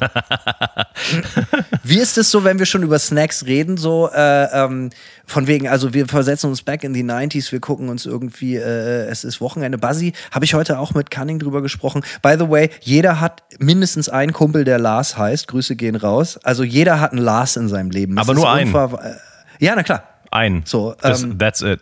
Wie 1.82 1.98
ist 1.98 2.18
es 2.18 2.30
so, 2.30 2.44
wenn 2.44 2.58
wir 2.58 2.66
schon 2.66 2.82
über 2.82 2.98
Snacks 2.98 3.46
reden, 3.46 3.76
so 3.76 4.08
äh, 4.12 4.44
ähm, 4.52 4.90
von 5.26 5.46
wegen, 5.46 5.68
also 5.68 5.94
wir 5.94 6.06
versetzen 6.06 6.48
uns 6.50 6.62
back 6.62 6.84
in 6.84 6.92
die 6.92 7.04
90s, 7.04 7.52
wir 7.52 7.60
gucken 7.60 7.88
uns 7.88 8.06
irgendwie, 8.06 8.56
äh, 8.56 9.06
es 9.06 9.24
ist 9.24 9.40
Wochenende. 9.40 9.78
Buzzy, 9.78 10.12
habe 10.32 10.44
ich 10.44 10.54
heute 10.54 10.78
auch 10.78 10.94
mit 10.94 11.10
Cunning 11.10 11.38
drüber 11.38 11.62
gesprochen. 11.62 12.02
By 12.22 12.36
the 12.38 12.48
way, 12.48 12.70
jeder 12.80 13.20
hat 13.20 13.42
mindestens 13.58 14.08
einen 14.08 14.32
Kumpel, 14.32 14.64
der 14.64 14.78
Lars 14.78 15.16
heißt. 15.16 15.48
Grüße 15.48 15.76
gehen 15.76 15.96
raus. 15.96 16.38
Also 16.42 16.64
jeder 16.64 17.00
hat 17.00 17.12
einen 17.12 17.22
Lars 17.22 17.56
in 17.56 17.68
seinem 17.68 17.90
Leben. 17.90 18.16
Das 18.16 18.28
Aber 18.28 18.34
nur 18.34 18.50
einen. 18.50 18.74
äh, 18.74 19.14
Ja, 19.58 19.74
na 19.76 19.82
klar. 19.82 20.04
Ein. 20.30 20.62
So, 20.64 20.94
ähm, 21.02 21.38
that's 21.38 21.62
it. 21.62 21.80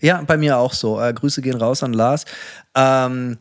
Ja, 0.00 0.22
bei 0.26 0.36
mir 0.36 0.56
auch 0.56 0.72
so. 0.72 1.00
Äh, 1.00 1.12
Grüße 1.12 1.42
gehen 1.42 1.56
raus 1.56 1.82
an 1.82 1.92
Lars. 1.92 2.24
Ähm, 2.74 3.38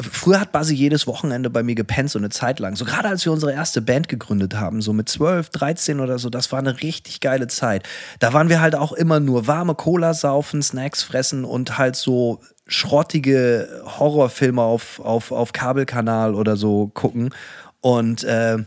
früher 0.00 0.40
hat 0.40 0.52
Basi 0.52 0.74
jedes 0.74 1.06
Wochenende 1.06 1.50
bei 1.50 1.62
mir 1.62 1.74
gepennt, 1.74 2.10
so 2.10 2.18
eine 2.18 2.28
Zeit 2.28 2.58
lang. 2.60 2.76
So 2.76 2.84
gerade 2.84 3.08
als 3.08 3.24
wir 3.24 3.32
unsere 3.32 3.52
erste 3.52 3.80
Band 3.80 4.08
gegründet 4.08 4.54
haben, 4.54 4.82
so 4.82 4.92
mit 4.92 5.08
12, 5.08 5.50
13 5.50 6.00
oder 6.00 6.18
so, 6.18 6.30
das 6.30 6.52
war 6.52 6.58
eine 6.58 6.82
richtig 6.82 7.20
geile 7.20 7.48
Zeit. 7.48 7.88
Da 8.18 8.32
waren 8.32 8.48
wir 8.48 8.60
halt 8.60 8.74
auch 8.74 8.92
immer 8.92 9.20
nur 9.20 9.46
warme 9.46 9.74
Cola 9.74 10.14
saufen, 10.14 10.62
Snacks 10.62 11.02
fressen 11.02 11.44
und 11.44 11.78
halt 11.78 11.96
so 11.96 12.40
schrottige 12.66 13.82
Horrorfilme 13.98 14.62
auf, 14.62 15.00
auf, 15.00 15.32
auf 15.32 15.52
Kabelkanal 15.52 16.34
oder 16.34 16.56
so 16.56 16.88
gucken. 16.88 17.30
Und 17.80 18.24
äh, 18.24 18.58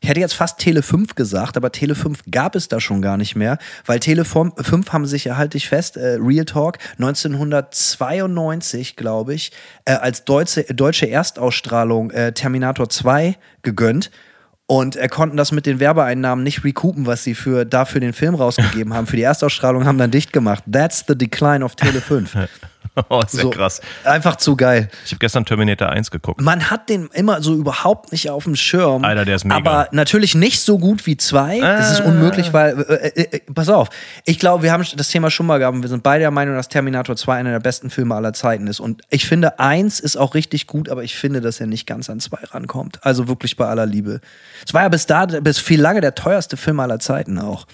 ich 0.00 0.08
hätte 0.08 0.20
jetzt 0.20 0.34
fast 0.34 0.58
Tele 0.58 0.82
5 0.82 1.14
gesagt, 1.14 1.56
aber 1.56 1.72
Tele 1.72 1.94
5 1.94 2.24
gab 2.30 2.54
es 2.54 2.68
da 2.68 2.80
schon 2.80 3.02
gar 3.02 3.16
nicht 3.16 3.36
mehr, 3.36 3.58
weil 3.84 4.00
Tele 4.00 4.24
5 4.24 4.92
haben 4.92 5.06
sich 5.06 5.30
halte 5.30 5.56
ich 5.56 5.68
fest, 5.68 5.96
äh, 5.96 6.18
Real 6.20 6.44
Talk, 6.44 6.78
1992, 6.98 8.96
glaube 8.96 9.34
ich, 9.34 9.52
äh, 9.84 9.92
als 9.92 10.24
deutsche, 10.24 10.64
deutsche 10.64 11.08
Erstausstrahlung 11.08 12.10
äh, 12.10 12.32
Terminator 12.32 12.88
2 12.88 13.36
gegönnt. 13.62 14.10
Und 14.68 14.96
äh, 14.96 15.06
konnten 15.06 15.36
das 15.36 15.52
mit 15.52 15.64
den 15.64 15.78
Werbeeinnahmen 15.78 16.42
nicht 16.42 16.64
recoupen, 16.64 17.06
was 17.06 17.22
sie 17.22 17.36
für, 17.36 17.64
dafür 17.64 18.00
den 18.00 18.12
Film 18.12 18.34
rausgegeben 18.34 18.94
haben. 18.94 19.06
Für 19.06 19.14
die 19.14 19.22
Erstausstrahlung 19.22 19.84
haben 19.84 19.96
dann 19.96 20.10
dicht 20.10 20.32
gemacht. 20.32 20.64
That's 20.70 21.04
the 21.06 21.16
decline 21.16 21.64
of 21.64 21.76
Tele 21.76 22.00
5. 22.00 22.34
Oh, 23.08 23.22
sehr 23.26 23.42
so, 23.42 23.50
krass. 23.50 23.80
Einfach 24.04 24.36
zu 24.36 24.56
geil. 24.56 24.88
Ich 25.04 25.12
habe 25.12 25.18
gestern 25.18 25.44
Terminator 25.44 25.90
1 25.90 26.10
geguckt. 26.10 26.40
Man 26.40 26.70
hat 26.70 26.88
den 26.88 27.08
immer 27.12 27.42
so 27.42 27.54
überhaupt 27.54 28.10
nicht 28.10 28.30
auf 28.30 28.44
dem 28.44 28.56
Schirm. 28.56 29.04
Alter, 29.04 29.24
der 29.24 29.36
ist 29.36 29.44
mega. 29.44 29.56
Aber 29.56 29.88
natürlich 29.92 30.34
nicht 30.34 30.60
so 30.60 30.78
gut 30.78 31.06
wie 31.06 31.16
zwei. 31.16 31.60
Das 31.60 31.92
ist 31.92 32.00
unmöglich, 32.00 32.52
weil, 32.52 32.80
äh, 32.88 33.08
äh, 33.08 33.36
äh, 33.36 33.40
pass 33.52 33.68
auf, 33.68 33.90
ich 34.24 34.38
glaube, 34.38 34.62
wir 34.62 34.72
haben 34.72 34.84
das 34.96 35.08
Thema 35.08 35.30
schon 35.30 35.46
mal 35.46 35.58
gehabt. 35.58 35.76
und 35.76 35.82
Wir 35.82 35.90
sind 35.90 36.02
beide 36.02 36.20
der 36.20 36.30
Meinung, 36.30 36.56
dass 36.56 36.68
Terminator 36.68 37.16
2 37.16 37.36
einer 37.36 37.50
der 37.50 37.60
besten 37.60 37.90
Filme 37.90 38.14
aller 38.14 38.32
Zeiten 38.32 38.66
ist. 38.66 38.80
Und 38.80 39.02
ich 39.10 39.26
finde, 39.26 39.58
eins 39.58 40.00
ist 40.00 40.16
auch 40.16 40.34
richtig 40.34 40.66
gut, 40.66 40.88
aber 40.88 41.04
ich 41.04 41.16
finde, 41.16 41.40
dass 41.40 41.60
er 41.60 41.66
nicht 41.66 41.86
ganz 41.86 42.08
an 42.08 42.18
zwei 42.18 42.38
rankommt. 42.44 43.04
Also 43.04 43.28
wirklich 43.28 43.56
bei 43.56 43.66
aller 43.66 43.86
Liebe. 43.86 44.20
Es 44.66 44.72
war 44.72 44.82
ja 44.82 44.88
bis 44.88 45.06
da, 45.06 45.26
bis 45.26 45.58
viel 45.58 45.80
lange 45.80 46.00
der 46.00 46.14
teuerste 46.14 46.56
Film 46.56 46.80
aller 46.80 46.98
Zeiten 46.98 47.38
auch. 47.38 47.66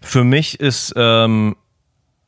Für 0.00 0.24
mich 0.24 0.60
ist, 0.60 0.92
ähm, 0.96 1.56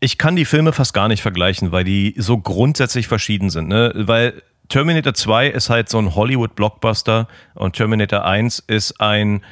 ich 0.00 0.16
kann 0.18 0.34
die 0.34 0.46
Filme 0.46 0.72
fast 0.72 0.94
gar 0.94 1.08
nicht 1.08 1.22
vergleichen, 1.22 1.72
weil 1.72 1.84
die 1.84 2.14
so 2.16 2.38
grundsätzlich 2.38 3.06
verschieden 3.06 3.50
sind. 3.50 3.68
Ne? 3.68 3.92
Weil 3.94 4.42
Terminator 4.68 5.12
2 5.14 5.48
ist 5.48 5.68
halt 5.68 5.88
so 5.88 5.98
ein 5.98 6.14
Hollywood-Blockbuster 6.14 7.28
und 7.54 7.76
Terminator 7.76 8.24
1 8.24 8.60
ist 8.66 9.00
ein 9.00 9.42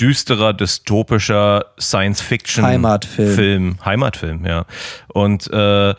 düsterer, 0.00 0.54
dystopischer 0.54 1.66
Science-Fiction 1.78 2.64
Heimatfilm. 2.64 3.34
Film, 3.34 3.78
Heimatfilm, 3.84 4.46
ja. 4.46 4.64
Und 5.08 5.52
äh, 5.52 5.94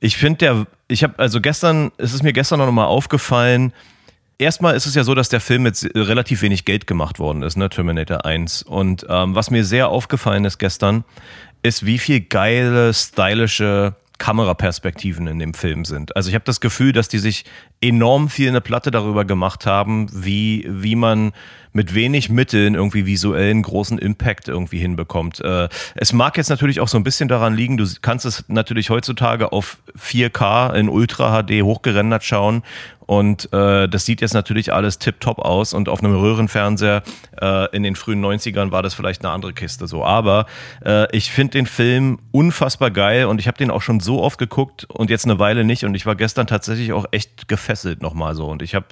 ich 0.00 0.16
finde 0.16 0.38
der, 0.38 0.66
ich 0.88 1.02
habe 1.02 1.18
also 1.18 1.40
gestern, 1.40 1.92
es 1.96 2.12
ist 2.12 2.22
mir 2.22 2.32
gestern 2.32 2.58
noch 2.58 2.70
mal 2.70 2.86
aufgefallen. 2.86 3.72
Erstmal 4.38 4.76
ist 4.76 4.86
es 4.86 4.94
ja 4.94 5.02
so, 5.02 5.14
dass 5.14 5.28
der 5.28 5.40
Film 5.40 5.62
mit 5.62 5.90
relativ 5.94 6.42
wenig 6.42 6.64
Geld 6.64 6.86
gemacht 6.86 7.18
worden 7.18 7.42
ist, 7.42 7.56
ne, 7.56 7.68
Terminator 7.68 8.24
1. 8.24 8.62
Und 8.62 9.06
ähm, 9.08 9.34
was 9.34 9.50
mir 9.50 9.64
sehr 9.64 9.88
aufgefallen 9.88 10.44
ist 10.44 10.58
gestern, 10.58 11.04
ist, 11.62 11.86
wie 11.86 11.98
viel 11.98 12.20
geile, 12.20 12.92
stylische 12.94 13.94
Kameraperspektiven 14.18 15.28
in 15.28 15.38
dem 15.38 15.54
Film 15.54 15.84
sind. 15.84 16.16
Also 16.16 16.28
ich 16.28 16.34
habe 16.34 16.44
das 16.44 16.60
Gefühl, 16.60 16.92
dass 16.92 17.08
die 17.08 17.18
sich 17.18 17.44
enorm 17.80 18.28
viel 18.28 18.48
eine 18.48 18.60
Platte 18.60 18.90
darüber 18.90 19.24
gemacht 19.24 19.64
haben, 19.64 20.08
wie, 20.12 20.66
wie 20.68 20.96
man 20.96 21.32
mit 21.72 21.94
wenig 21.94 22.28
Mitteln 22.28 22.74
irgendwie 22.74 23.06
visuellen 23.06 23.62
großen 23.62 23.98
Impact 23.98 24.48
irgendwie 24.48 24.80
hinbekommt. 24.80 25.40
Äh, 25.40 25.68
es 25.94 26.12
mag 26.12 26.36
jetzt 26.36 26.48
natürlich 26.48 26.80
auch 26.80 26.88
so 26.88 26.98
ein 26.98 27.04
bisschen 27.04 27.28
daran 27.28 27.54
liegen, 27.54 27.76
du 27.76 27.86
kannst 28.02 28.26
es 28.26 28.44
natürlich 28.48 28.90
heutzutage 28.90 29.52
auf 29.52 29.78
4K 29.96 30.74
in 30.74 30.88
Ultra 30.88 31.42
HD 31.42 31.62
hochgerendert 31.62 32.24
schauen 32.24 32.64
und 33.08 33.50
äh, 33.54 33.88
das 33.88 34.04
sieht 34.04 34.20
jetzt 34.20 34.34
natürlich 34.34 34.70
alles 34.74 34.98
tipptopp 34.98 35.38
aus 35.38 35.72
und 35.72 35.88
auf 35.88 36.04
einem 36.04 36.14
Röhrenfernseher 36.14 37.02
äh, 37.40 37.74
in 37.74 37.82
den 37.82 37.96
frühen 37.96 38.22
90ern 38.22 38.70
war 38.70 38.82
das 38.82 38.92
vielleicht 38.92 39.24
eine 39.24 39.32
andere 39.32 39.54
Kiste 39.54 39.86
so. 39.86 40.04
Aber 40.04 40.44
äh, 40.84 41.06
ich 41.16 41.32
finde 41.32 41.52
den 41.52 41.64
Film 41.64 42.18
unfassbar 42.32 42.90
geil 42.90 43.24
und 43.24 43.40
ich 43.40 43.48
habe 43.48 43.56
den 43.56 43.70
auch 43.70 43.80
schon 43.80 44.00
so 44.00 44.22
oft 44.22 44.38
geguckt 44.38 44.84
und 44.90 45.08
jetzt 45.08 45.24
eine 45.24 45.38
Weile 45.38 45.64
nicht 45.64 45.86
und 45.86 45.94
ich 45.94 46.04
war 46.04 46.16
gestern 46.16 46.46
tatsächlich 46.46 46.92
auch 46.92 47.06
echt 47.10 47.48
gefesselt 47.48 48.02
nochmal 48.02 48.34
so 48.34 48.46
und 48.46 48.60
ich 48.60 48.74
habe 48.74 48.88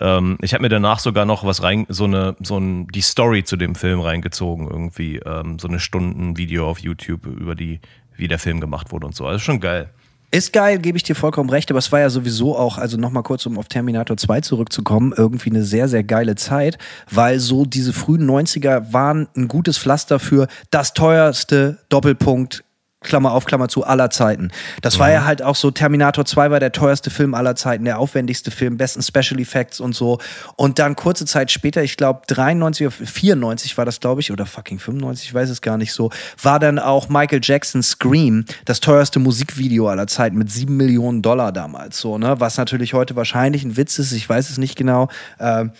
ähm, 0.00 0.36
ich 0.42 0.52
habe 0.52 0.62
mir 0.62 0.68
danach 0.68 0.98
sogar 0.98 1.24
noch 1.24 1.44
was 1.44 1.62
rein, 1.62 1.86
so 1.88 2.06
eine, 2.06 2.34
so 2.40 2.58
ein, 2.58 2.88
die 2.88 3.02
Story 3.02 3.44
zu 3.44 3.56
dem 3.56 3.76
Film 3.76 4.00
reingezogen, 4.00 4.68
irgendwie, 4.68 5.18
ähm, 5.18 5.60
so 5.60 5.68
eine 5.68 5.78
Stunden 5.78 6.36
Video 6.36 6.68
auf 6.68 6.80
YouTube 6.80 7.24
über 7.26 7.54
die, 7.54 7.78
wie 8.16 8.26
der 8.26 8.40
Film 8.40 8.58
gemacht 8.58 8.90
wurde 8.90 9.06
und 9.06 9.14
so. 9.14 9.24
Also 9.28 9.38
schon 9.38 9.60
geil. 9.60 9.90
Ist 10.34 10.52
geil, 10.52 10.80
gebe 10.80 10.96
ich 10.96 11.04
dir 11.04 11.14
vollkommen 11.14 11.48
recht, 11.48 11.70
aber 11.70 11.78
es 11.78 11.92
war 11.92 12.00
ja 12.00 12.10
sowieso 12.10 12.56
auch, 12.56 12.76
also 12.76 12.96
nochmal 12.96 13.22
kurz, 13.22 13.46
um 13.46 13.56
auf 13.56 13.68
Terminator 13.68 14.16
2 14.16 14.40
zurückzukommen, 14.40 15.14
irgendwie 15.16 15.50
eine 15.50 15.62
sehr, 15.62 15.86
sehr 15.86 16.02
geile 16.02 16.34
Zeit, 16.34 16.76
weil 17.08 17.38
so 17.38 17.64
diese 17.64 17.92
frühen 17.92 18.28
90er 18.28 18.92
waren 18.92 19.28
ein 19.36 19.46
gutes 19.46 19.78
Pflaster 19.78 20.18
für 20.18 20.48
das 20.72 20.92
teuerste 20.92 21.78
Doppelpunkt 21.88 22.64
Klammer 23.04 23.32
auf, 23.32 23.44
Klammer 23.44 23.68
zu, 23.68 23.84
aller 23.84 24.10
Zeiten. 24.10 24.50
Das 24.82 24.98
war 24.98 25.10
ja 25.10 25.24
halt 25.24 25.42
auch 25.42 25.56
so, 25.56 25.70
Terminator 25.70 26.24
2 26.24 26.50
war 26.50 26.60
der 26.60 26.72
teuerste 26.72 27.10
Film 27.10 27.34
aller 27.34 27.56
Zeiten, 27.56 27.84
der 27.84 27.98
aufwendigste 27.98 28.50
Film, 28.50 28.76
besten 28.76 29.02
Special 29.02 29.40
Effects 29.40 29.80
und 29.80 29.94
so. 29.94 30.18
Und 30.56 30.78
dann 30.78 30.96
kurze 30.96 31.26
Zeit 31.26 31.50
später, 31.50 31.82
ich 31.82 31.96
glaube 31.96 32.22
93 32.26 32.86
oder 32.86 32.96
94 32.96 33.76
war 33.76 33.84
das, 33.84 34.00
glaube 34.00 34.20
ich, 34.20 34.32
oder 34.32 34.46
fucking 34.46 34.78
95, 34.78 35.28
ich 35.28 35.34
weiß 35.34 35.50
es 35.50 35.60
gar 35.60 35.76
nicht 35.76 35.92
so, 35.92 36.10
war 36.42 36.58
dann 36.58 36.78
auch 36.78 37.08
Michael 37.08 37.40
Jackson 37.42 37.82
Scream, 37.82 38.44
das 38.64 38.80
teuerste 38.80 39.18
Musikvideo 39.18 39.88
aller 39.88 40.06
Zeiten 40.06 40.36
mit 40.36 40.50
7 40.50 40.76
Millionen 40.76 41.22
Dollar 41.22 41.52
damals 41.52 41.98
so, 41.98 42.18
ne? 42.18 42.38
Was 42.38 42.56
natürlich 42.56 42.94
heute 42.94 43.16
wahrscheinlich 43.16 43.64
ein 43.64 43.76
Witz 43.76 43.98
ist, 43.98 44.12
ich 44.12 44.28
weiß 44.28 44.50
es 44.50 44.58
nicht 44.58 44.76
genau. 44.76 45.08
Ähm, 45.38 45.72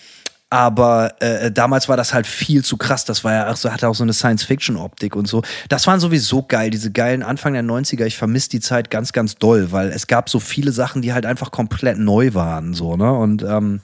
aber 0.54 1.20
äh, 1.20 1.50
damals 1.50 1.88
war 1.88 1.96
das 1.96 2.14
halt 2.14 2.28
viel 2.28 2.64
zu 2.64 2.76
krass. 2.76 3.04
Das 3.04 3.25
war 3.25 3.32
ja 3.32 3.50
auch 3.50 3.56
so, 3.56 3.73
hatte 3.73 3.88
auch 3.88 3.94
so 3.96 4.04
eine 4.04 4.12
Science-Fiction-Optik 4.12 5.16
und 5.16 5.26
so. 5.26 5.42
Das 5.68 5.88
waren 5.88 5.99
sowieso 5.99 6.44
geil, 6.44 6.70
diese 6.70 6.92
geilen 6.92 7.25
Anfang 7.25 7.54
der 7.54 7.64
90er. 7.64 8.04
Ich 8.04 8.16
vermisse 8.16 8.50
die 8.50 8.61
Zeit 8.61 8.88
ganz, 8.88 9.12
ganz 9.12 9.34
doll, 9.34 9.73
weil 9.73 9.88
es 9.88 10.06
gab 10.06 10.28
so 10.28 10.38
viele 10.38 10.70
Sachen, 10.70 11.02
die 11.02 11.12
halt 11.12 11.26
einfach 11.26 11.50
komplett 11.50 11.99
neu 11.99 12.34
waren. 12.34 12.73
So, 12.73 12.96
ne? 12.96 13.12
Und 13.12 13.42
ähm, 13.42 13.80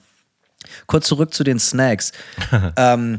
kurz 0.87 1.09
zurück 1.09 1.35
zu 1.35 1.43
den 1.43 1.59
Snacks. 1.59 2.13
ähm, 2.77 3.19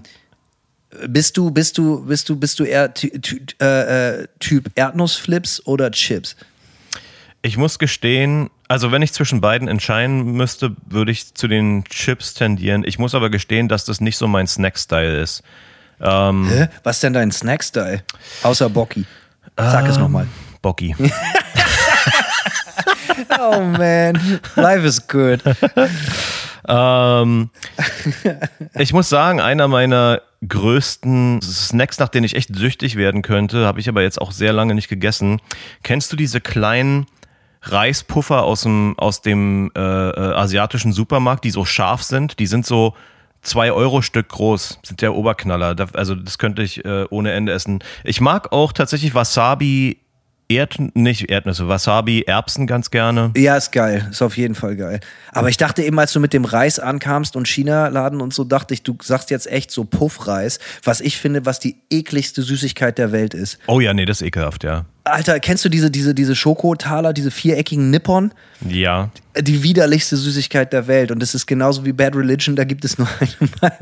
bist 1.10 1.36
du, 1.36 1.52
bist 1.52 1.78
du, 1.78 2.06
bist 2.06 2.30
du, 2.30 2.38
bist 2.38 2.58
du 2.58 2.64
eher 2.64 2.94
ty 2.94 3.10
ty 3.20 3.46
äh, 3.62 4.22
äh, 4.22 4.28
Typ 4.40 4.72
Erdnussflips 4.76 5.66
oder 5.66 5.92
Chips? 5.92 6.38
Ich 7.44 7.58
muss 7.58 7.80
gestehen, 7.80 8.50
also 8.68 8.92
wenn 8.92 9.02
ich 9.02 9.14
zwischen 9.14 9.42
beiden 9.42 9.68
entscheiden 9.68 10.34
müsste, 10.34 10.76
würde 10.86 11.12
ich 11.12 11.34
zu 11.34 11.48
den 11.48 11.84
Chips 11.86 12.36
tendieren. 12.36 12.84
Ich 12.86 13.00
muss 13.00 13.16
aber 13.16 13.30
gestehen, 13.32 13.68
dass 13.68 13.84
das 13.86 14.00
nicht 14.00 14.18
so 14.18 14.28
mein 14.28 14.46
Snack-Style 14.46 15.20
ist. 15.20 15.42
Ähm, 16.00 16.48
Hä? 16.50 16.68
Was 16.84 17.00
denn 17.00 17.14
dein 17.14 17.32
Snack-Style? 17.32 18.04
Außer 18.44 18.70
Bocki. 18.70 19.06
Sag 19.58 19.88
es 19.88 19.98
nochmal. 19.98 20.28
Bocki. 20.62 20.96
Oh 23.40 23.62
man, 23.62 24.40
life 24.56 24.86
is 24.86 25.08
good. 25.08 25.42
ähm, 26.68 27.50
ich 28.76 28.94
muss 28.94 29.10
sagen, 29.10 29.40
einer 29.40 29.68
meiner 29.68 30.22
größten 30.48 31.42
Snacks, 31.42 32.00
nach 32.00 32.10
denen 32.10 32.26
ich 32.26 32.36
echt 32.36 32.56
süchtig 32.56 32.96
werden 32.96 33.22
könnte, 33.22 33.66
habe 33.66 33.80
ich 33.80 33.90
aber 33.90 34.02
jetzt 34.02 34.20
auch 34.20 34.32
sehr 34.32 34.54
lange 34.54 34.76
nicht 34.76 34.90
gegessen. 34.90 35.40
Kennst 35.84 36.12
du 36.12 36.16
diese 36.16 36.42
kleinen 36.42 37.06
Reispuffer 37.62 38.44
aus 38.44 38.64
dem, 38.64 38.96
aus 38.98 39.22
dem 39.22 39.72
äh, 39.76 39.80
äh, 39.80 40.34
asiatischen 40.34 40.94
Supermarkt, 40.94 41.44
die 41.44 41.52
so 41.52 41.66
scharf 41.66 42.04
sind? 42.04 42.40
Die 42.40 42.48
sind 42.48 42.66
so 42.66 42.96
zwei 43.42 43.72
Euro 43.72 44.02
Stück 44.02 44.30
groß, 44.30 44.80
sind 44.84 45.02
der 45.02 45.16
Oberknaller. 45.16 45.76
Also 45.94 46.16
das 46.16 46.38
könnte 46.38 46.64
ich 46.64 46.84
äh, 46.86 47.06
ohne 47.10 47.32
Ende 47.32 47.52
essen. 47.52 47.84
Ich 48.04 48.22
mag 48.22 48.52
auch 48.52 48.74
tatsächlich 48.74 49.14
Wasabi 49.14 49.98
Erd, 50.52 50.78
nicht 50.96 51.30
Erdnüsse, 51.30 51.68
Wasabi, 51.70 52.24
Erbsen 52.28 52.68
ganz 52.68 52.92
gerne. 52.92 53.32
Ja, 53.38 53.56
ist 53.56 53.72
geil. 53.72 54.08
Ist 54.12 54.22
auf 54.22 54.36
jeden 54.36 54.54
Fall 54.54 54.76
geil. 54.76 55.00
Aber 55.32 55.48
ich 55.48 55.56
dachte 55.56 55.82
eben, 55.82 55.98
als 55.98 56.12
du 56.12 56.20
mit 56.20 56.34
dem 56.34 56.44
Reis 56.44 56.78
ankamst 56.78 57.38
und 57.38 57.48
China-Laden 57.48 58.20
und 58.20 58.34
so, 58.34 58.44
dachte 58.44 58.74
ich, 58.74 58.84
du 58.84 58.98
sagst 59.02 59.30
jetzt 59.30 59.50
echt 59.50 59.72
so 59.72 59.86
Puffreis, 59.86 60.60
was 60.84 61.00
ich 61.00 61.18
finde, 61.18 61.46
was 61.46 61.60
die 61.60 61.78
ekligste 61.90 62.42
Süßigkeit 62.42 62.98
der 62.98 63.14
Welt 63.14 63.34
ist. 63.34 63.60
Oh 63.68 63.80
ja, 63.80 63.94
nee, 63.94 64.06
das 64.06 64.20
ist 64.20 64.28
ekelhaft, 64.28 64.66
ja. 64.66 64.86
Alter, 65.04 65.40
kennst 65.40 65.66
du 65.66 65.70
diese, 65.70 65.90
diese, 65.90 66.14
diese 66.14 66.36
Schokotaler, 66.36 67.14
diese 67.14 67.32
viereckigen 67.32 67.90
Nippon? 67.90 68.32
Ja. 68.68 69.10
Die 69.40 69.64
widerlichste 69.64 70.18
Süßigkeit 70.18 70.74
der 70.74 70.88
Welt. 70.88 71.10
Und 71.10 71.22
das 71.22 71.34
ist 71.34 71.48
genauso 71.48 71.86
wie 71.86 71.94
Bad 71.94 72.16
Religion, 72.16 72.56
da 72.56 72.66
gibt 72.66 72.84
es 72.84 72.98
nur 72.98 73.08
eine 73.20 73.50
Meinung 73.62 73.80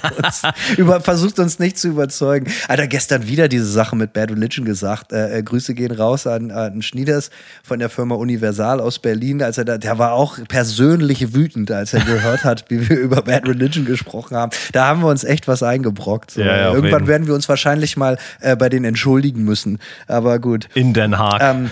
bei 0.00 0.24
uns. 0.24 0.42
Über, 0.76 1.00
versucht 1.00 1.38
uns 1.38 1.58
nicht 1.58 1.78
zu 1.78 1.88
überzeugen. 1.88 2.50
Alter, 2.66 2.86
gestern 2.86 3.28
wieder 3.28 3.46
diese 3.46 3.66
Sache 3.66 3.94
mit 3.94 4.14
Bad 4.14 4.30
Religion 4.30 4.64
gesagt. 4.64 5.12
Äh, 5.12 5.38
äh, 5.38 5.42
Grüße 5.42 5.74
gehen 5.74 5.92
raus 5.92 6.26
an, 6.26 6.50
an 6.50 6.80
Schnieders 6.80 7.30
von 7.62 7.78
der 7.78 7.90
Firma 7.90 8.14
Universal 8.14 8.80
aus 8.80 8.98
Berlin. 8.98 9.42
Als 9.42 9.58
er 9.58 9.66
da, 9.66 9.78
der 9.78 9.98
war 9.98 10.14
auch 10.14 10.38
persönlich 10.48 11.34
wütend, 11.34 11.70
als 11.70 11.92
er 11.92 12.00
gehört 12.00 12.44
hat, 12.44 12.64
wie 12.70 12.88
wir 12.88 12.98
über 12.98 13.22
Bad 13.22 13.46
Religion 13.46 13.84
gesprochen 13.84 14.36
haben. 14.36 14.50
Da 14.72 14.86
haben 14.86 15.02
wir 15.02 15.08
uns 15.08 15.24
echt 15.24 15.46
was 15.46 15.62
eingebrockt. 15.62 16.32
So. 16.32 16.40
Ja, 16.40 16.56
ja, 16.56 16.72
Irgendwann 16.72 17.06
werden 17.06 17.26
wir 17.26 17.34
uns 17.34 17.48
wahrscheinlich 17.48 17.96
mal 17.98 18.18
äh, 18.40 18.56
bei 18.56 18.70
denen 18.70 18.86
entschuldigen 18.86 19.44
müssen. 19.44 19.78
Aber 20.08 20.38
gut. 20.38 20.55
In 20.74 20.94
Den 20.94 21.18
Haag. 21.18 21.40
Ähm, 21.42 21.70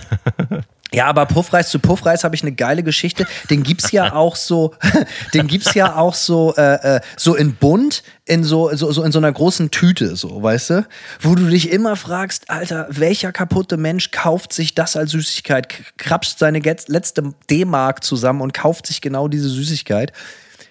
ja, 0.92 1.06
aber 1.06 1.26
Puffreis 1.26 1.70
zu 1.70 1.80
Puffreis 1.80 2.22
habe 2.22 2.36
ich 2.36 2.42
eine 2.42 2.52
geile 2.52 2.84
Geschichte. 2.84 3.26
Den 3.50 3.64
gibt's 3.64 3.90
ja 3.90 4.12
auch 4.14 4.36
so, 4.36 4.74
den 5.34 5.48
gibt's 5.48 5.74
ja 5.74 5.96
auch 5.96 6.14
so, 6.14 6.54
äh, 6.56 6.96
äh, 6.96 7.00
so 7.16 7.34
in 7.34 7.56
bunt, 7.56 8.04
in 8.26 8.44
so, 8.44 8.72
so, 8.76 8.92
so 8.92 9.02
in 9.02 9.10
so 9.10 9.18
einer 9.18 9.32
großen 9.32 9.70
Tüte, 9.72 10.14
so, 10.14 10.40
weißt 10.42 10.70
du? 10.70 10.86
Wo 11.20 11.34
du 11.34 11.48
dich 11.48 11.72
immer 11.72 11.96
fragst, 11.96 12.48
Alter, 12.48 12.86
welcher 12.90 13.32
kaputte 13.32 13.76
Mensch 13.76 14.12
kauft 14.12 14.52
sich 14.52 14.74
das 14.76 14.96
als 14.96 15.10
Süßigkeit, 15.10 15.68
k- 15.68 15.82
krapscht 15.96 16.38
seine 16.38 16.60
letzte 16.60 17.34
D-Mark 17.50 18.04
zusammen 18.04 18.40
und 18.40 18.54
kauft 18.54 18.86
sich 18.86 19.00
genau 19.00 19.26
diese 19.26 19.48
Süßigkeit? 19.48 20.12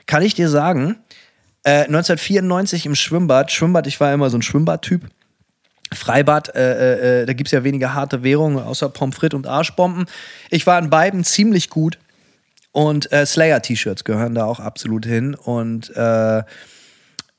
Kann 0.06 0.22
ich 0.24 0.36
dir 0.36 0.48
sagen, 0.50 0.98
äh, 1.66 1.84
1994 1.84 2.86
im 2.86 2.96
Schwimmbad, 2.96 3.52
Schwimmbad, 3.52 3.88
ich 3.88 4.00
war 4.00 4.14
immer 4.14 4.30
so 4.30 4.38
ein 4.38 4.42
Schwimmbadtyp. 4.42 5.02
Freibad, 5.96 6.54
äh, 6.56 7.22
äh, 7.22 7.26
da 7.26 7.34
gibt 7.34 7.48
es 7.48 7.52
ja 7.52 7.64
weniger 7.64 7.94
harte 7.94 8.24
Währungen, 8.24 8.60
außer 8.60 8.90
Pommes 8.90 9.16
frites 9.16 9.36
und 9.36 9.48
Arschbomben. 9.48 10.06
Ich 10.50 10.68
war 10.68 10.80
in 10.80 10.90
beiden 10.90 11.24
ziemlich 11.24 11.70
gut. 11.70 11.98
Und 12.72 13.12
äh, 13.12 13.26
Slayer-T-Shirts 13.26 14.04
gehören 14.04 14.34
da 14.34 14.46
auch 14.46 14.60
absolut 14.60 15.06
hin. 15.06 15.36
Und 15.36 15.96
äh, 15.96 16.42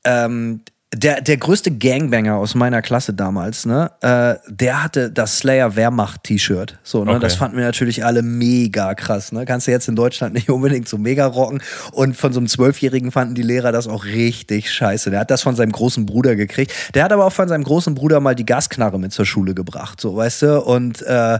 ähm, 0.04 0.60
der, 0.94 1.20
der 1.20 1.36
größte 1.36 1.70
Gangbanger 1.70 2.36
aus 2.36 2.54
meiner 2.54 2.82
Klasse 2.82 3.14
damals, 3.14 3.66
ne, 3.66 3.90
äh, 4.00 4.34
der 4.48 4.82
hatte 4.82 5.10
das 5.10 5.38
Slayer 5.38 5.76
Wehrmacht-T-Shirt. 5.76 6.78
So, 6.82 7.04
ne, 7.04 7.12
Okay. 7.12 7.20
das 7.20 7.34
fanden 7.36 7.56
wir 7.56 7.64
natürlich 7.64 8.04
alle 8.04 8.22
mega 8.22 8.94
krass, 8.94 9.32
ne. 9.32 9.44
Kannst 9.44 9.66
du 9.66 9.70
jetzt 9.70 9.88
in 9.88 9.96
Deutschland 9.96 10.34
nicht 10.34 10.50
unbedingt 10.50 10.88
so 10.88 10.98
mega 10.98 11.26
rocken. 11.26 11.62
Und 11.92 12.16
von 12.16 12.32
so 12.32 12.40
einem 12.40 12.48
Zwölfjährigen 12.48 13.10
fanden 13.12 13.34
die 13.34 13.42
Lehrer 13.42 13.72
das 13.72 13.86
auch 13.88 14.04
richtig 14.04 14.70
scheiße. 14.72 15.10
Der 15.10 15.20
hat 15.20 15.30
das 15.30 15.42
von 15.42 15.56
seinem 15.56 15.72
großen 15.72 16.06
Bruder 16.06 16.36
gekriegt. 16.36 16.72
Der 16.94 17.04
hat 17.04 17.12
aber 17.12 17.24
auch 17.26 17.32
von 17.32 17.48
seinem 17.48 17.64
großen 17.64 17.94
Bruder 17.94 18.20
mal 18.20 18.34
die 18.34 18.46
Gasknarre 18.46 18.98
mit 18.98 19.12
zur 19.12 19.26
Schule 19.26 19.54
gebracht, 19.54 20.00
so, 20.00 20.16
weißt 20.16 20.42
du. 20.42 20.60
Und 20.62 21.02
äh, 21.02 21.38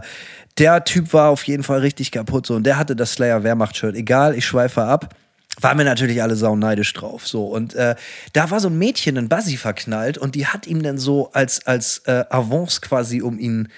der 0.57 0.83
Typ 0.85 1.13
war 1.13 1.29
auf 1.29 1.43
jeden 1.43 1.63
Fall 1.63 1.79
richtig 1.79 2.11
kaputt, 2.11 2.47
so. 2.47 2.55
Und 2.55 2.65
der 2.65 2.77
hatte 2.77 2.95
das 2.95 3.13
Slayer 3.13 3.43
Wehrmacht-Shirt. 3.43 3.95
Egal, 3.95 4.35
ich 4.35 4.45
schweife 4.45 4.83
ab 4.83 5.13
waren 5.59 5.77
wir 5.77 5.85
natürlich 5.85 6.21
alle 6.21 6.35
sauneidisch 6.35 6.93
drauf. 6.93 7.27
So. 7.27 7.45
Und 7.45 7.73
äh, 7.75 7.95
da 8.33 8.51
war 8.51 8.59
so 8.59 8.69
ein 8.69 8.77
Mädchen 8.77 9.15
in 9.15 9.29
Bassi 9.29 9.57
verknallt 9.57 10.17
und 10.17 10.35
die 10.35 10.47
hat 10.47 10.67
ihm 10.67 10.83
dann 10.83 10.97
so 10.97 11.31
als, 11.31 11.65
als 11.65 11.99
äh, 12.05 12.25
Avance 12.29 12.81
quasi, 12.81 13.21
um 13.21 13.39
ihn, 13.39 13.69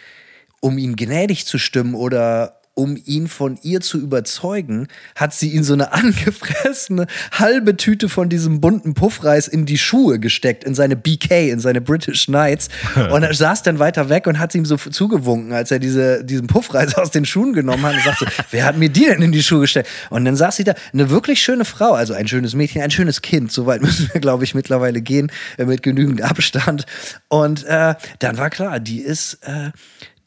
um 0.60 0.78
ihn 0.78 0.96
gnädig 0.96 1.46
zu 1.46 1.58
stimmen 1.58 1.96
oder 1.96 2.57
um 2.78 2.96
ihn 3.06 3.28
von 3.28 3.58
ihr 3.64 3.82
zu 3.82 4.00
überzeugen, 4.00 4.88
hat 5.16 5.34
sie 5.34 5.50
ihn 5.50 5.64
so 5.64 5.74
eine 5.74 5.94
angefressene 5.98 7.08
halbe 7.32 7.76
Tüte 7.76 8.08
von 8.08 8.30
diesem 8.30 8.62
bunten 8.62 8.94
Puffreis 8.94 9.48
in 9.48 9.66
die 9.66 9.78
Schuhe 9.78 10.20
gesteckt, 10.20 10.64
in 10.64 10.76
seine 10.76 10.96
BK, 10.96 11.50
in 11.50 11.60
seine 11.60 11.82
British 11.82 12.28
Knights. 12.28 12.70
Und 13.12 13.24
er 13.24 13.34
saß 13.34 13.64
dann 13.64 13.80
weiter 13.80 14.10
weg 14.10 14.28
und 14.28 14.40
hat 14.40 14.54
ihm 14.54 14.66
so 14.66 14.78
zugewunken, 14.78 15.54
als 15.54 15.72
er 15.72 15.80
diese, 15.80 16.24
diesen 16.24 16.48
Puffreis 16.48 16.96
aus 16.98 17.12
den 17.12 17.26
Schuhen 17.26 17.54
genommen 17.54 17.84
hat 17.84 17.96
und 17.96 18.04
sagte, 18.04 18.28
wer 18.52 18.66
hat 18.66 18.78
mir 18.78 18.90
die 18.90 19.06
denn 19.06 19.22
in 19.22 19.32
die 19.32 19.44
Schuhe 19.44 19.62
gesteckt? 19.62 19.90
Und 20.10 20.26
dann 20.26 20.36
saß 20.36 20.56
sie 20.56 20.64
da, 20.64 20.74
eine 20.94 21.10
wirklich 21.10 21.42
schöne 21.42 21.66
Frau, 21.66 21.94
also 21.94 22.14
ein 22.14 22.28
schönes 22.28 22.54
Mädchen, 22.54 22.82
ein 22.82 22.92
schönes 22.92 23.22
Kind, 23.22 23.52
soweit 23.52 23.82
müssen 23.82 24.10
wir, 24.14 24.22
glaube 24.22 24.44
ich, 24.44 24.54
mittlerweile 24.54 25.02
gehen, 25.02 25.32
äh, 25.58 25.66
mit 25.66 25.84
genügend 25.84 26.22
Abstand. 26.22 26.86
Und 27.28 27.66
äh, 27.66 27.96
dann 28.20 28.38
war 28.38 28.50
klar, 28.50 28.80
die 28.80 29.00
ist, 29.00 29.40
äh, 29.44 29.72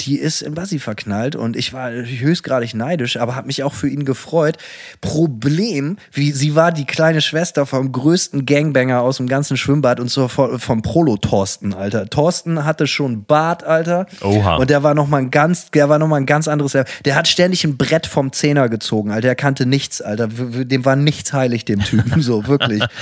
die 0.00 0.18
ist 0.18 0.42
in 0.42 0.54
Basi 0.54 0.78
verknallt 0.78 1.36
und 1.36 1.56
ich 1.56 1.72
war 1.72 1.90
höchstgradig 1.90 2.74
neidisch, 2.74 3.16
aber 3.16 3.36
habe 3.36 3.46
mich 3.46 3.62
auch 3.62 3.74
für 3.74 3.88
ihn 3.88 4.04
gefreut. 4.04 4.56
Problem, 5.00 5.96
wie 6.12 6.32
sie 6.32 6.54
war 6.54 6.72
die 6.72 6.84
kleine 6.84 7.20
Schwester 7.20 7.66
vom 7.66 7.92
größten 7.92 8.46
Gangbanger 8.46 9.02
aus 9.02 9.18
dem 9.18 9.28
ganzen 9.28 9.56
Schwimmbad 9.56 10.00
und 10.00 10.10
so 10.10 10.28
vom 10.28 10.82
Prolo 10.82 11.16
Thorsten, 11.16 11.74
Alter. 11.74 12.08
Thorsten 12.08 12.64
hatte 12.64 12.86
schon 12.86 13.24
Bart, 13.24 13.64
Alter. 13.64 14.06
Oha. 14.22 14.56
Und 14.56 14.70
der 14.70 14.82
war 14.82 14.94
noch 14.94 15.06
mal 15.06 15.18
ein 15.18 15.30
ganz, 15.30 15.70
der 15.70 15.88
war 15.88 15.98
noch 15.98 16.08
mal 16.08 16.16
ein 16.16 16.26
ganz 16.26 16.48
anderes. 16.48 16.76
Der 17.04 17.14
hat 17.14 17.28
ständig 17.28 17.64
ein 17.64 17.76
Brett 17.76 18.06
vom 18.06 18.32
Zehner 18.32 18.68
gezogen, 18.68 19.10
Alter. 19.10 19.28
Der 19.28 19.36
kannte 19.36 19.66
nichts, 19.66 20.00
Alter. 20.00 20.28
Dem 20.28 20.84
war 20.84 20.96
nichts 20.96 21.32
heilig, 21.32 21.64
dem 21.64 21.80
Typen, 21.80 22.22
so 22.22 22.46
wirklich. 22.46 22.82